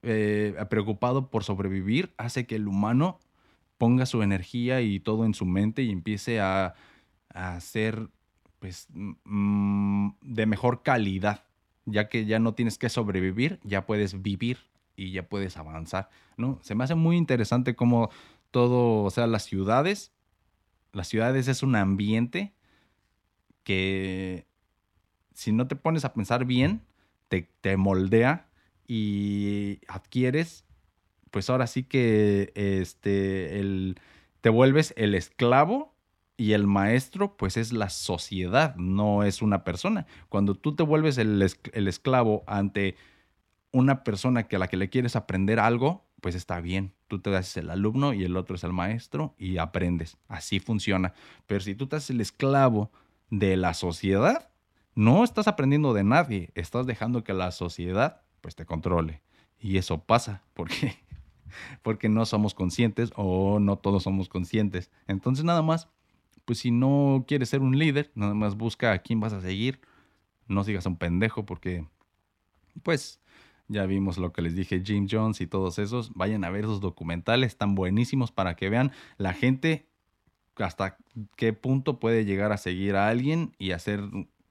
eh, 0.02 0.54
preocupado 0.68 1.30
por 1.30 1.44
sobrevivir, 1.44 2.12
hace 2.16 2.46
que 2.46 2.56
el 2.56 2.66
humano 2.66 3.20
ponga 3.78 4.04
su 4.04 4.22
energía 4.22 4.80
y 4.80 5.00
todo 5.00 5.24
en 5.24 5.34
su 5.34 5.46
mente 5.46 5.82
y 5.82 5.90
empiece 5.90 6.40
a, 6.40 6.74
a 7.32 7.60
ser, 7.60 8.08
pues, 8.58 8.88
de 8.90 10.46
mejor 10.46 10.82
calidad, 10.82 11.44
ya 11.84 12.08
que 12.08 12.26
ya 12.26 12.38
no 12.38 12.54
tienes 12.54 12.78
que 12.78 12.88
sobrevivir, 12.88 13.60
ya 13.62 13.86
puedes 13.86 14.22
vivir 14.22 14.58
y 14.96 15.12
ya 15.12 15.28
puedes 15.28 15.56
avanzar, 15.56 16.10
¿no? 16.36 16.58
Se 16.62 16.74
me 16.74 16.84
hace 16.84 16.94
muy 16.94 17.16
interesante 17.16 17.74
cómo 17.74 18.10
todo, 18.50 19.04
o 19.04 19.10
sea, 19.10 19.26
las 19.26 19.44
ciudades, 19.44 20.12
las 20.92 21.08
ciudades 21.08 21.48
es 21.48 21.62
un 21.62 21.74
ambiente 21.76 22.52
que 23.64 24.46
si 25.34 25.52
no 25.52 25.66
te 25.66 25.76
pones 25.76 26.04
a 26.04 26.12
pensar 26.12 26.44
bien, 26.44 26.82
te, 27.28 27.48
te 27.60 27.76
moldea 27.76 28.48
y 28.86 29.80
adquieres, 29.88 30.64
pues 31.30 31.48
ahora 31.48 31.66
sí 31.66 31.82
que 31.82 32.52
este, 32.54 33.58
el, 33.58 33.98
te 34.40 34.50
vuelves 34.50 34.92
el 34.96 35.14
esclavo 35.14 35.94
y 36.36 36.52
el 36.52 36.66
maestro, 36.66 37.36
pues 37.36 37.56
es 37.56 37.72
la 37.72 37.88
sociedad, 37.88 38.74
no 38.76 39.22
es 39.22 39.42
una 39.42 39.64
persona. 39.64 40.06
Cuando 40.28 40.54
tú 40.54 40.74
te 40.74 40.82
vuelves 40.82 41.18
el, 41.18 41.42
el 41.72 41.88
esclavo 41.88 42.42
ante 42.46 42.96
una 43.70 44.04
persona 44.04 44.44
que 44.44 44.56
a 44.56 44.58
la 44.58 44.68
que 44.68 44.76
le 44.76 44.90
quieres 44.90 45.16
aprender 45.16 45.58
algo, 45.58 46.04
pues 46.20 46.34
está 46.34 46.60
bien. 46.60 46.92
Tú 47.08 47.20
te 47.20 47.34
haces 47.34 47.58
el 47.58 47.70
alumno 47.70 48.12
y 48.12 48.24
el 48.24 48.36
otro 48.36 48.56
es 48.56 48.64
el 48.64 48.72
maestro 48.72 49.34
y 49.38 49.58
aprendes. 49.58 50.18
Así 50.28 50.60
funciona. 50.60 51.14
Pero 51.46 51.60
si 51.60 51.74
tú 51.74 51.86
te 51.86 51.96
haces 51.96 52.10
el 52.10 52.20
esclavo 52.20 52.90
de 53.32 53.56
la 53.56 53.72
sociedad, 53.72 54.50
no 54.94 55.24
estás 55.24 55.48
aprendiendo 55.48 55.94
de 55.94 56.04
nadie. 56.04 56.50
Estás 56.54 56.86
dejando 56.86 57.24
que 57.24 57.32
la 57.32 57.50
sociedad 57.50 58.20
pues 58.42 58.54
te 58.54 58.66
controle. 58.66 59.22
Y 59.58 59.78
eso 59.78 60.04
pasa 60.04 60.42
porque 60.52 60.98
porque 61.82 62.10
no 62.10 62.26
somos 62.26 62.54
conscientes 62.54 63.10
o 63.16 63.58
no 63.58 63.78
todos 63.78 64.02
somos 64.02 64.28
conscientes. 64.28 64.90
Entonces 65.08 65.46
nada 65.46 65.62
más, 65.62 65.88
pues 66.44 66.58
si 66.58 66.70
no 66.70 67.24
quieres 67.26 67.48
ser 67.48 67.62
un 67.62 67.78
líder, 67.78 68.12
nada 68.14 68.34
más 68.34 68.54
busca 68.54 68.92
a 68.92 68.98
quién 68.98 69.18
vas 69.18 69.32
a 69.32 69.40
seguir. 69.40 69.80
No 70.46 70.62
sigas 70.62 70.84
a 70.84 70.90
un 70.90 70.98
pendejo 70.98 71.46
porque 71.46 71.86
pues 72.82 73.18
ya 73.66 73.86
vimos 73.86 74.18
lo 74.18 74.34
que 74.34 74.42
les 74.42 74.54
dije, 74.54 74.82
Jim 74.84 75.08
Jones 75.10 75.40
y 75.40 75.46
todos 75.46 75.78
esos. 75.78 76.12
Vayan 76.12 76.44
a 76.44 76.50
ver 76.50 76.64
esos 76.64 76.82
documentales, 76.82 77.52
están 77.52 77.74
buenísimos 77.74 78.30
para 78.30 78.56
que 78.56 78.68
vean 78.68 78.92
la 79.16 79.32
gente 79.32 79.88
hasta 80.56 80.96
qué 81.36 81.52
punto 81.52 81.98
puede 81.98 82.24
llegar 82.24 82.52
a 82.52 82.58
seguir 82.58 82.96
a 82.96 83.08
alguien 83.08 83.54
y 83.58 83.72
hacer 83.72 84.00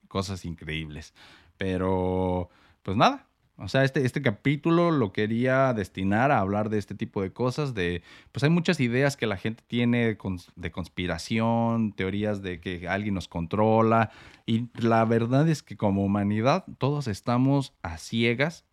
cosas 0.08 0.46
increíbles. 0.46 1.14
Pero, 1.58 2.50
pues 2.84 2.98
nada. 2.98 3.28
O 3.58 3.68
sea, 3.68 3.84
este, 3.84 4.04
este 4.06 4.24
capítulo 4.24 4.90
lo 4.90 5.14
quería 5.14 5.72
destinar 5.74 6.32
a 6.32 6.40
hablar 6.40 6.70
de 6.70 6.80
este 6.80 6.96
tipo 6.96 7.22
de 7.22 7.32
cosas, 7.32 7.76
de, 7.76 8.02
pues 8.32 8.44
hay 8.44 8.50
muchas 8.50 8.80
ideas 8.80 9.18
que 9.18 9.28
la 9.28 9.38
gente 9.38 9.64
tiene 9.68 10.18
de 10.56 10.72
conspiración, 10.72 11.94
teorías 11.94 12.42
de 12.42 12.60
que 12.60 12.88
alguien 12.88 13.14
nos 13.14 13.28
controla, 13.28 14.10
y 14.48 14.70
la 14.80 15.06
verdad 15.06 15.48
es 15.48 15.62
que 15.62 15.78
como 15.78 16.04
humanidad 16.04 16.66
todos 16.80 17.08
estamos 17.08 17.74
a 17.84 18.00
ciegas 18.00 18.66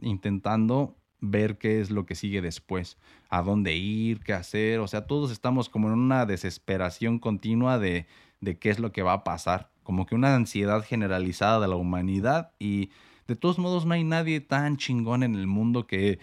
intentando 0.00 0.96
ver 1.30 1.58
qué 1.58 1.80
es 1.80 1.90
lo 1.90 2.06
que 2.06 2.14
sigue 2.14 2.40
después, 2.42 2.98
a 3.28 3.42
dónde 3.42 3.74
ir, 3.74 4.20
qué 4.20 4.32
hacer, 4.34 4.80
o 4.80 4.86
sea, 4.86 5.06
todos 5.06 5.30
estamos 5.30 5.68
como 5.68 5.88
en 5.88 5.94
una 5.94 6.26
desesperación 6.26 7.18
continua 7.18 7.78
de, 7.78 8.06
de 8.40 8.58
qué 8.58 8.70
es 8.70 8.78
lo 8.78 8.92
que 8.92 9.02
va 9.02 9.14
a 9.14 9.24
pasar, 9.24 9.70
como 9.82 10.06
que 10.06 10.14
una 10.14 10.34
ansiedad 10.34 10.84
generalizada 10.84 11.60
de 11.60 11.68
la 11.68 11.76
humanidad 11.76 12.52
y 12.58 12.90
De 13.26 13.36
todos 13.36 13.58
modos, 13.58 13.86
no 13.86 13.94
hay 13.94 14.04
nadie 14.04 14.40
tan 14.42 14.76
chingón 14.76 15.22
en 15.22 15.34
el 15.34 15.46
mundo 15.46 15.86
que 15.86 16.18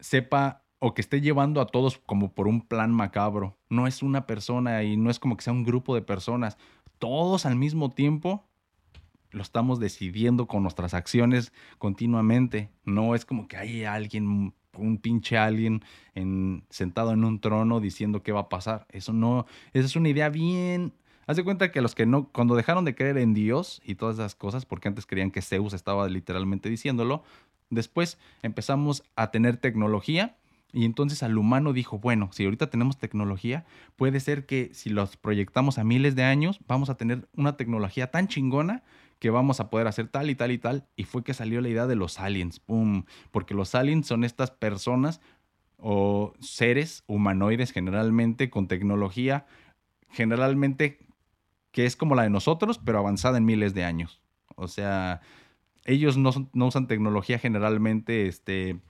sepa 0.00 0.64
o 0.80 0.92
que 0.92 1.02
esté 1.02 1.20
llevando 1.20 1.60
a 1.60 1.66
todos 1.66 1.98
como 1.98 2.32
por 2.34 2.48
un 2.48 2.62
plan 2.62 2.92
macabro. 2.92 3.56
No 3.68 3.86
es 3.86 4.02
una 4.02 4.26
persona 4.26 4.82
y 4.82 4.96
no 4.96 5.10
es 5.10 5.20
como 5.20 5.36
que 5.36 5.44
sea 5.44 5.52
un 5.52 5.62
grupo 5.62 5.94
de 5.94 6.02
personas. 6.02 6.58
Todos 6.98 7.46
al 7.46 7.54
mismo 7.54 7.90
tiempo 7.90 8.49
lo 9.30 9.42
estamos 9.42 9.80
decidiendo 9.80 10.46
con 10.46 10.62
nuestras 10.62 10.94
acciones 10.94 11.52
continuamente. 11.78 12.70
No 12.84 13.14
es 13.14 13.24
como 13.24 13.48
que 13.48 13.56
hay 13.56 13.84
alguien, 13.84 14.54
un 14.76 14.98
pinche 14.98 15.38
alguien 15.38 15.82
en, 16.14 16.64
sentado 16.70 17.12
en 17.12 17.24
un 17.24 17.40
trono 17.40 17.80
diciendo 17.80 18.22
qué 18.22 18.32
va 18.32 18.40
a 18.40 18.48
pasar. 18.48 18.86
Eso 18.90 19.12
no, 19.12 19.46
esa 19.72 19.86
es 19.86 19.96
una 19.96 20.08
idea 20.08 20.28
bien... 20.28 20.92
Haz 21.26 21.36
de 21.36 21.44
cuenta 21.44 21.70
que 21.70 21.80
los 21.80 21.94
que 21.94 22.06
no, 22.06 22.28
cuando 22.32 22.56
dejaron 22.56 22.84
de 22.84 22.96
creer 22.96 23.16
en 23.16 23.34
Dios 23.34 23.80
y 23.84 23.94
todas 23.94 24.16
esas 24.16 24.34
cosas, 24.34 24.66
porque 24.66 24.88
antes 24.88 25.06
creían 25.06 25.30
que 25.30 25.42
Zeus 25.42 25.74
estaba 25.74 26.08
literalmente 26.08 26.68
diciéndolo, 26.68 27.22
después 27.68 28.18
empezamos 28.42 29.04
a 29.14 29.30
tener 29.30 29.56
tecnología 29.56 30.36
y 30.72 30.84
entonces 30.84 31.22
al 31.22 31.36
humano 31.38 31.72
dijo, 31.72 31.98
bueno, 31.98 32.30
si 32.32 32.44
ahorita 32.44 32.70
tenemos 32.70 32.98
tecnología, 32.98 33.64
puede 33.96 34.20
ser 34.20 34.46
que 34.46 34.70
si 34.72 34.90
los 34.90 35.16
proyectamos 35.16 35.78
a 35.78 35.84
miles 35.84 36.14
de 36.14 36.24
años, 36.24 36.60
vamos 36.66 36.90
a 36.90 36.96
tener 36.96 37.28
una 37.36 37.56
tecnología 37.56 38.10
tan 38.10 38.28
chingona 38.28 38.82
que 39.20 39.30
vamos 39.30 39.60
a 39.60 39.70
poder 39.70 39.86
hacer 39.86 40.08
tal 40.08 40.30
y 40.30 40.34
tal 40.34 40.50
y 40.50 40.58
tal. 40.58 40.88
Y 40.96 41.04
fue 41.04 41.22
que 41.22 41.34
salió 41.34 41.60
la 41.60 41.68
idea 41.68 41.86
de 41.86 41.94
los 41.94 42.18
aliens. 42.18 42.60
Porque 43.30 43.54
los 43.54 43.74
aliens 43.76 44.06
son 44.06 44.24
estas 44.24 44.50
personas 44.50 45.20
o 45.76 46.32
seres 46.40 47.04
humanoides 47.06 47.70
generalmente 47.70 48.50
con 48.50 48.66
tecnología, 48.66 49.46
generalmente 50.08 50.98
que 51.70 51.86
es 51.86 51.96
como 51.96 52.14
la 52.14 52.24
de 52.24 52.30
nosotros, 52.30 52.80
pero 52.84 52.98
avanzada 52.98 53.38
en 53.38 53.44
miles 53.44 53.74
de 53.74 53.84
años. 53.84 54.22
O 54.56 54.68
sea, 54.68 55.20
ellos 55.84 56.16
no, 56.16 56.30
no 56.52 56.66
usan 56.66 56.86
tecnología 56.86 57.38
generalmente, 57.38 58.26
este, 58.26 58.80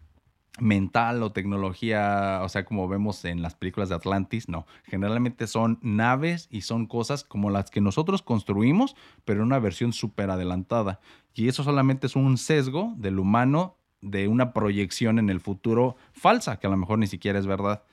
mental 0.58 1.22
o 1.22 1.32
tecnología, 1.32 2.40
o 2.42 2.48
sea, 2.48 2.64
como 2.64 2.88
vemos 2.88 3.24
en 3.24 3.42
las 3.42 3.54
películas 3.54 3.88
de 3.88 3.94
Atlantis, 3.94 4.48
no. 4.48 4.66
Generalmente 4.84 5.46
son 5.46 5.78
naves 5.82 6.48
y 6.50 6.62
son 6.62 6.86
cosas 6.86 7.24
como 7.24 7.50
las 7.50 7.70
que 7.70 7.80
nosotros 7.80 8.22
construimos, 8.22 8.96
pero 9.24 9.40
en 9.40 9.46
una 9.46 9.58
versión 9.58 9.92
súper 9.92 10.30
adelantada. 10.30 11.00
Y 11.34 11.48
eso 11.48 11.62
solamente 11.62 12.06
es 12.06 12.16
un 12.16 12.36
sesgo 12.36 12.94
del 12.96 13.18
humano 13.18 13.76
de 14.00 14.28
una 14.28 14.52
proyección 14.52 15.18
en 15.18 15.30
el 15.30 15.40
futuro 15.40 15.96
falsa, 16.12 16.58
que 16.58 16.66
a 16.66 16.70
lo 16.70 16.76
mejor 16.76 16.98
ni 16.98 17.06
siquiera 17.06 17.38
es 17.38 17.46
verdad. 17.46 17.84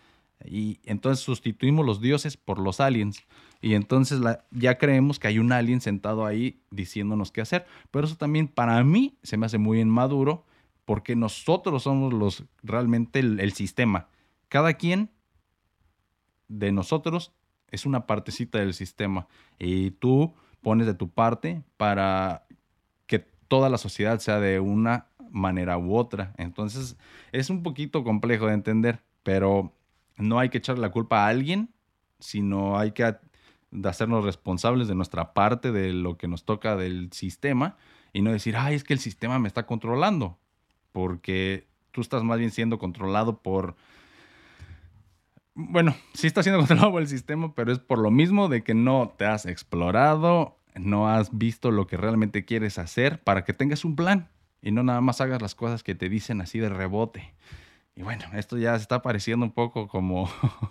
Y 0.45 0.79
entonces 0.83 1.23
sustituimos 1.23 1.85
los 1.85 2.01
dioses 2.01 2.37
por 2.37 2.59
los 2.59 2.79
aliens. 2.79 3.25
Y 3.61 3.73
entonces 3.73 4.21
ya 4.51 4.77
creemos 4.77 5.19
que 5.19 5.27
hay 5.27 5.39
un 5.39 5.51
alien 5.51 5.81
sentado 5.81 6.25
ahí 6.25 6.61
diciéndonos 6.69 7.31
qué 7.31 7.41
hacer. 7.41 7.65
Pero 7.91 8.05
eso 8.05 8.15
también 8.15 8.47
para 8.47 8.83
mí 8.83 9.17
se 9.23 9.37
me 9.37 9.45
hace 9.45 9.57
muy 9.57 9.79
inmaduro 9.79 10.45
porque 10.88 11.17
nosotros 11.17 11.83
somos 11.83 12.13
los 12.13 12.45
realmente 12.63 13.19
el, 13.19 13.51
sistema. 13.51 14.07
Cada 14.47 14.75
quien 14.75 15.11
de 16.47 16.71
nosotros 16.71 17.33
es 17.71 17.85
una 17.85 18.07
partecita 18.07 18.59
del 18.59 18.73
sistema 18.73 19.27
y 19.59 19.91
tú 19.91 20.33
pones 20.61 20.88
de 20.88 20.93
tu 20.93 21.09
parte 21.09 21.61
para 21.75 22.45
que 23.05 23.19
toda 23.19 23.67
la 23.67 23.77
sociedad 23.77 24.19
sea 24.19 24.39
de 24.39 24.61
una 24.61 25.07
manera 25.29 25.77
u 25.77 25.93
otra. 25.93 26.33
Entonces 26.38 26.95
es 27.33 27.49
un 27.49 27.63
poquito 27.63 28.05
complejo 28.05 28.47
de 28.47 28.53
entender, 28.53 29.03
pero 29.23 29.73
no 30.15 30.39
hay 30.39 30.47
que 30.47 30.59
echarle 30.59 30.83
la 30.83 30.91
culpa 30.91 31.25
a 31.25 31.27
alguien, 31.27 31.69
sino 32.19 32.79
hay 32.79 32.93
que 32.93 33.13
hacernos 33.83 34.23
responsables 34.23 34.88
de 34.88 34.95
nuestra 34.95 35.33
parte, 35.33 35.73
de 35.73 35.91
lo 35.91 36.17
que 36.17 36.29
nos 36.29 36.45
toca 36.45 36.77
del 36.77 37.11
sistema 37.11 37.75
y 38.13 38.21
no 38.21 38.31
decir, 38.31 38.55
ay, 38.55 38.75
es 38.75 38.85
que 38.85 38.93
el 38.93 38.99
sistema 38.99 39.38
me 39.38 39.49
está 39.49 39.65
controlando 39.65 40.39
porque 40.91 41.67
tú 41.91 42.01
estás 42.01 42.23
más 42.23 42.39
bien 42.39 42.51
siendo 42.51 42.77
controlado 42.77 43.41
por... 43.41 43.75
Bueno, 45.53 45.95
sí 46.13 46.27
estás 46.27 46.45
siendo 46.45 46.59
controlado 46.65 46.91
por 46.91 47.01
el 47.01 47.07
sistema, 47.07 47.53
pero 47.55 47.71
es 47.71 47.79
por 47.79 47.99
lo 47.99 48.11
mismo 48.11 48.47
de 48.47 48.63
que 48.63 48.73
no 48.73 49.13
te 49.17 49.25
has 49.25 49.45
explorado, 49.45 50.57
no 50.75 51.09
has 51.09 51.35
visto 51.38 51.71
lo 51.71 51.88
que 51.88 51.97
realmente 51.97 52.45
quieres 52.45 52.77
hacer 52.77 53.23
para 53.23 53.43
que 53.43 53.53
tengas 53.53 53.83
un 53.85 53.95
plan 53.95 54.29
y 54.61 54.71
no 54.71 54.83
nada 54.83 55.01
más 55.01 55.21
hagas 55.21 55.41
las 55.41 55.55
cosas 55.55 55.83
que 55.83 55.95
te 55.95 56.09
dicen 56.09 56.41
así 56.41 56.59
de 56.59 56.69
rebote. 56.69 57.33
Y 57.95 58.03
bueno, 58.03 58.25
esto 58.33 58.57
ya 58.57 58.75
se 58.75 58.83
está 58.83 59.01
pareciendo 59.01 59.45
un 59.45 59.51
poco 59.51 59.88
como, 59.88 60.29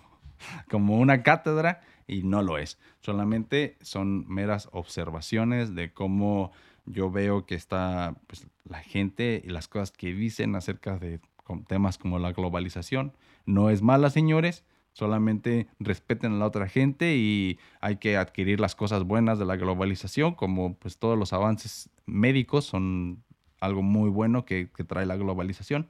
como 0.69 0.97
una 0.97 1.23
cátedra 1.23 1.81
y 2.07 2.23
no 2.23 2.41
lo 2.41 2.57
es. 2.57 2.79
Solamente 3.01 3.77
son 3.81 4.25
meras 4.29 4.69
observaciones 4.71 5.75
de 5.75 5.91
cómo 5.91 6.51
yo 6.87 7.11
veo 7.11 7.45
que 7.45 7.55
está 7.55 8.15
pues, 8.27 8.47
la 8.65 8.79
gente 8.79 9.41
y 9.45 9.49
las 9.49 9.67
cosas 9.67 9.91
que 9.91 10.13
dicen 10.13 10.55
acerca 10.55 10.97
de 10.97 11.19
temas 11.67 11.97
como 11.97 12.19
la 12.19 12.33
globalización. 12.33 13.13
No 13.45 13.69
es 13.69 13.81
mala, 13.81 14.09
señores, 14.09 14.65
solamente 14.93 15.67
respeten 15.79 16.33
a 16.33 16.37
la 16.37 16.45
otra 16.47 16.67
gente 16.67 17.15
y 17.15 17.59
hay 17.81 17.97
que 17.97 18.17
adquirir 18.17 18.59
las 18.59 18.75
cosas 18.75 19.03
buenas 19.03 19.39
de 19.39 19.45
la 19.45 19.55
globalización, 19.55 20.33
como 20.33 20.75
pues 20.75 20.97
todos 20.97 21.17
los 21.17 21.33
avances 21.33 21.89
médicos 22.05 22.65
son 22.65 23.23
algo 23.59 23.81
muy 23.81 24.09
bueno 24.09 24.45
que, 24.45 24.67
trae 24.87 25.05
la 25.05 25.15
globalización. 25.15 25.87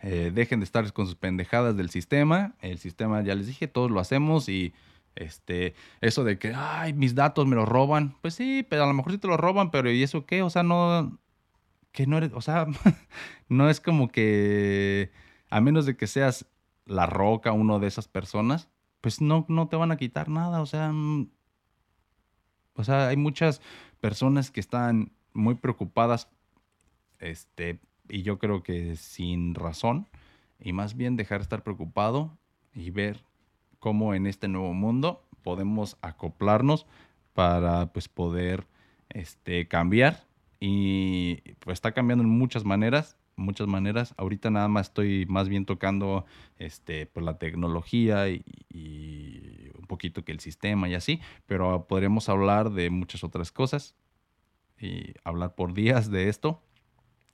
Eh, 0.00 0.32
dejen 0.34 0.60
de 0.60 0.64
estar 0.64 0.90
con 0.92 1.06
sus 1.06 1.14
pendejadas 1.14 1.76
del 1.76 1.90
sistema. 1.90 2.54
El 2.60 2.78
sistema, 2.78 3.22
ya 3.22 3.34
les 3.34 3.46
dije, 3.46 3.68
todos 3.68 3.90
lo 3.90 4.00
hacemos 4.00 4.48
y 4.48 4.72
este, 5.14 5.74
eso 6.00 6.24
de 6.24 6.38
que, 6.38 6.52
ay, 6.54 6.92
mis 6.92 7.14
datos 7.14 7.46
me 7.46 7.56
los 7.56 7.68
roban. 7.68 8.16
Pues 8.22 8.34
sí, 8.34 8.66
pero 8.68 8.84
a 8.84 8.86
lo 8.86 8.94
mejor 8.94 9.12
sí 9.12 9.18
te 9.18 9.28
los 9.28 9.38
roban, 9.38 9.70
pero 9.70 9.90
¿y 9.90 10.02
eso 10.02 10.26
qué? 10.26 10.42
O 10.42 10.50
sea, 10.50 10.62
no, 10.62 11.18
que 11.92 12.06
no 12.06 12.18
eres, 12.18 12.32
o 12.34 12.40
sea, 12.40 12.66
no 13.48 13.70
es 13.70 13.80
como 13.80 14.08
que, 14.08 15.12
a 15.50 15.60
menos 15.60 15.86
de 15.86 15.96
que 15.96 16.06
seas 16.06 16.46
la 16.86 17.06
roca, 17.06 17.52
uno 17.52 17.78
de 17.78 17.88
esas 17.88 18.08
personas, 18.08 18.68
pues 19.00 19.20
no, 19.20 19.46
no 19.48 19.68
te 19.68 19.76
van 19.76 19.92
a 19.92 19.96
quitar 19.96 20.28
nada. 20.28 20.60
O 20.62 20.66
sea, 20.66 20.92
mm, 20.92 21.30
o 22.74 22.84
sea, 22.84 23.08
hay 23.08 23.16
muchas 23.16 23.60
personas 24.00 24.50
que 24.50 24.60
están 24.60 25.12
muy 25.34 25.54
preocupadas, 25.54 26.28
este, 27.18 27.80
y 28.08 28.22
yo 28.22 28.38
creo 28.38 28.62
que 28.62 28.96
sin 28.96 29.54
razón, 29.54 30.08
y 30.58 30.72
más 30.72 30.96
bien 30.96 31.16
dejar 31.16 31.38
de 31.38 31.44
estar 31.44 31.62
preocupado 31.62 32.38
y 32.74 32.90
ver 32.90 33.24
cómo 33.82 34.14
en 34.14 34.28
este 34.28 34.46
nuevo 34.46 34.72
mundo 34.74 35.24
podemos 35.42 35.98
acoplarnos 36.02 36.86
para 37.32 37.92
pues 37.92 38.08
poder 38.08 38.68
este, 39.08 39.66
cambiar. 39.66 40.24
Y 40.60 41.38
pues 41.58 41.74
está 41.74 41.90
cambiando 41.90 42.22
en 42.22 42.30
muchas 42.30 42.64
maneras 42.64 43.18
muchas 43.34 43.66
maneras. 43.66 44.14
Ahorita 44.16 44.50
nada 44.50 44.68
más 44.68 44.86
estoy 44.88 45.26
más 45.26 45.48
bien 45.48 45.66
tocando 45.66 46.24
este 46.58 47.06
pues 47.06 47.26
la 47.26 47.38
tecnología 47.38 48.28
y, 48.28 48.44
un 49.76 49.86
poquito 49.88 50.24
que 50.24 50.30
el 50.30 50.38
sistema 50.38 50.88
y 50.88 50.94
así 50.94 51.20
pero 51.46 51.86
podremos 51.88 52.28
hablar 52.28 52.70
de 52.70 52.88
muchas 52.88 53.24
otras 53.24 53.50
cosas 53.50 53.96
y 54.78 55.14
hablar 55.24 55.56
por 55.56 55.74
días 55.74 56.08
de 56.08 56.28
esto. 56.28 56.62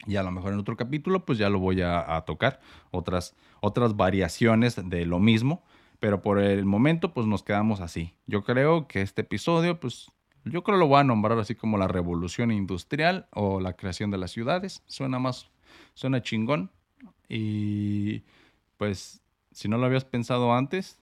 Y 0.07 0.17
a 0.17 0.23
lo 0.23 0.31
mejor 0.31 0.55
en 0.55 0.61
otro 0.61 0.77
capítulo 0.77 1.27
pues 1.27 1.37
ya 1.37 1.51
lo 1.51 1.59
voy 1.59 1.83
a, 1.83 2.17
a 2.17 2.25
tocar. 2.25 2.61
Otras 2.91 3.37
otras 3.61 3.97
variaciones 3.97 4.77
de 4.89 5.05
lo 5.05 5.19
mismo 5.19 5.63
pero 6.01 6.23
por 6.23 6.39
el 6.39 6.65
momento, 6.65 7.13
pues 7.13 7.27
nos 7.27 7.43
quedamos 7.43 7.81
así. 7.81 8.15
Yo 8.27 8.45
creo 8.45 8.87
que 8.87 9.03
este 9.03 9.23
episodio, 9.23 9.81
pues 9.81 10.11
yo 10.45 10.63
creo 10.63 10.79
lo 10.79 10.87
voy 10.87 11.01
a 11.01 11.05
nombrar 11.05 11.39
así 11.39 11.55
como 11.55 11.79
la 11.79 11.89
revolución 11.89 12.51
industrial 12.51 13.29
o 13.33 13.61
la 13.61 13.75
creación 13.75 14.11
de 14.11 14.19
las 14.19 14.31
ciudades. 14.31 14.83
Suena 14.87 15.19
más, 15.19 15.51
suena 15.95 16.23
chingón. 16.23 16.71
Y 17.29 18.23
pues 18.77 19.23
si 19.53 19.69
no 19.69 19.77
lo 19.79 19.87
habías 19.87 20.05
pensado 20.05 20.55
antes, 20.55 20.99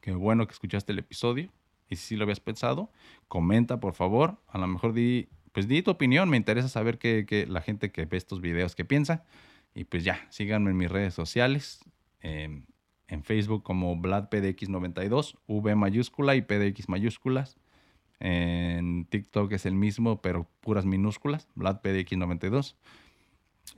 qué 0.00 0.12
bueno 0.12 0.46
que 0.46 0.52
escuchaste 0.52 0.92
el 0.92 0.98
episodio. 0.98 1.50
Y 1.90 1.96
si 1.96 2.16
lo 2.16 2.24
habías 2.24 2.40
pensado, 2.40 2.90
comenta 3.28 3.80
por 3.80 3.94
favor. 3.94 4.38
A 4.48 4.58
lo 4.58 4.66
mejor 4.66 4.92
di, 4.92 5.28
pues 5.52 5.68
di 5.68 5.82
tu 5.82 5.90
opinión. 5.90 6.28
Me 6.28 6.36
interesa 6.36 6.68
saber 6.68 6.98
qué, 6.98 7.46
la 7.48 7.60
gente 7.60 7.90
que 7.90 8.06
ve 8.06 8.16
estos 8.16 8.40
videos 8.40 8.74
qué 8.74 8.84
piensa. 8.84 9.24
Y 9.74 9.84
pues 9.84 10.04
ya, 10.04 10.26
síganme 10.30 10.70
en 10.70 10.76
mis 10.76 10.90
redes 10.90 11.14
sociales. 11.14 11.80
Eh, 12.20 12.62
en 13.08 13.24
Facebook 13.24 13.62
como 13.62 13.96
VladPDX92, 13.96 15.36
V 15.46 15.74
mayúscula 15.74 16.36
y 16.36 16.42
PDX 16.42 16.88
mayúsculas. 16.88 17.58
En 18.20 19.06
TikTok 19.06 19.52
es 19.52 19.66
el 19.66 19.74
mismo, 19.74 20.20
pero 20.20 20.48
puras 20.60 20.84
minúsculas, 20.84 21.48
VladPDX92. 21.56 22.74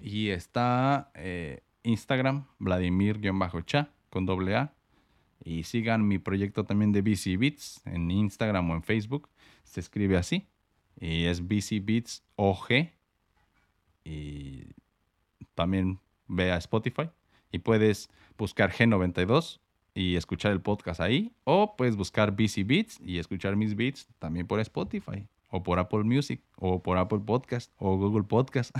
Y 0.02 0.28
está 0.28 1.10
eh, 1.14 1.62
Instagram, 1.82 2.46
Vladimir-cha, 2.58 3.90
con 4.10 4.26
doble 4.26 4.56
A. 4.56 4.74
Y 5.42 5.62
sigan 5.62 6.06
mi 6.06 6.18
proyecto 6.18 6.64
también 6.64 6.92
de 6.92 7.02
BC 7.02 7.38
Beats 7.38 7.82
en 7.86 8.10
Instagram 8.10 8.70
o 8.70 8.74
en 8.74 8.82
Facebook. 8.82 9.28
Se 9.64 9.80
escribe 9.80 10.16
así. 10.16 10.46
Y 10.98 11.24
es 11.24 11.46
BC 11.46 11.80
Beats 11.82 12.22
OG. 12.36 12.90
Y 14.04 14.64
también 15.54 15.98
ve 16.26 16.52
a 16.52 16.56
Spotify. 16.56 17.10
Y 17.52 17.58
puedes 17.58 18.10
buscar 18.40 18.72
G92 18.72 19.60
y 19.94 20.16
escuchar 20.16 20.52
el 20.52 20.60
podcast 20.60 21.00
ahí. 21.00 21.32
O 21.44 21.76
puedes 21.76 21.94
buscar 21.96 22.32
BC 22.32 22.64
Beats 22.64 22.98
y 23.00 23.18
escuchar 23.18 23.54
mis 23.54 23.76
beats 23.76 24.08
también 24.18 24.46
por 24.46 24.58
Spotify. 24.60 25.28
o 25.52 25.64
por 25.64 25.80
Apple 25.80 26.04
Music, 26.04 26.40
o 26.56 26.80
por 26.80 26.96
Apple 26.96 27.18
Podcast, 27.26 27.72
o 27.76 27.96
Google 27.96 28.22
Podcast, 28.22 28.70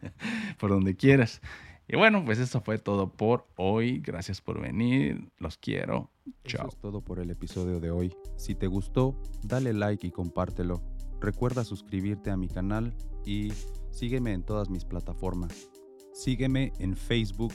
por 0.58 0.70
donde 0.70 0.96
quieras. 0.96 1.40
Y 1.86 1.96
bueno, 1.96 2.24
pues 2.24 2.40
eso 2.40 2.60
fue 2.60 2.78
todo 2.78 3.12
por 3.12 3.46
hoy. 3.56 4.00
Gracias 4.00 4.40
por 4.40 4.60
venir. 4.60 5.30
Los 5.38 5.58
quiero. 5.58 6.10
Chao. 6.44 6.66
Eso 6.66 6.76
es 6.76 6.80
todo 6.80 7.02
por 7.02 7.20
el 7.20 7.30
episodio 7.30 7.78
de 7.78 7.92
hoy. 7.92 8.12
Si 8.36 8.56
te 8.56 8.66
gustó, 8.66 9.14
dale 9.44 9.72
like 9.72 10.08
y 10.08 10.10
compártelo. 10.10 10.82
Recuerda 11.20 11.62
suscribirte 11.62 12.30
a 12.30 12.36
mi 12.36 12.48
canal 12.48 12.94
y 13.24 13.52
sígueme 13.92 14.32
en 14.32 14.42
todas 14.42 14.68
mis 14.68 14.84
plataformas. 14.84 15.70
Sígueme 16.12 16.72
en 16.80 16.96
Facebook 16.96 17.54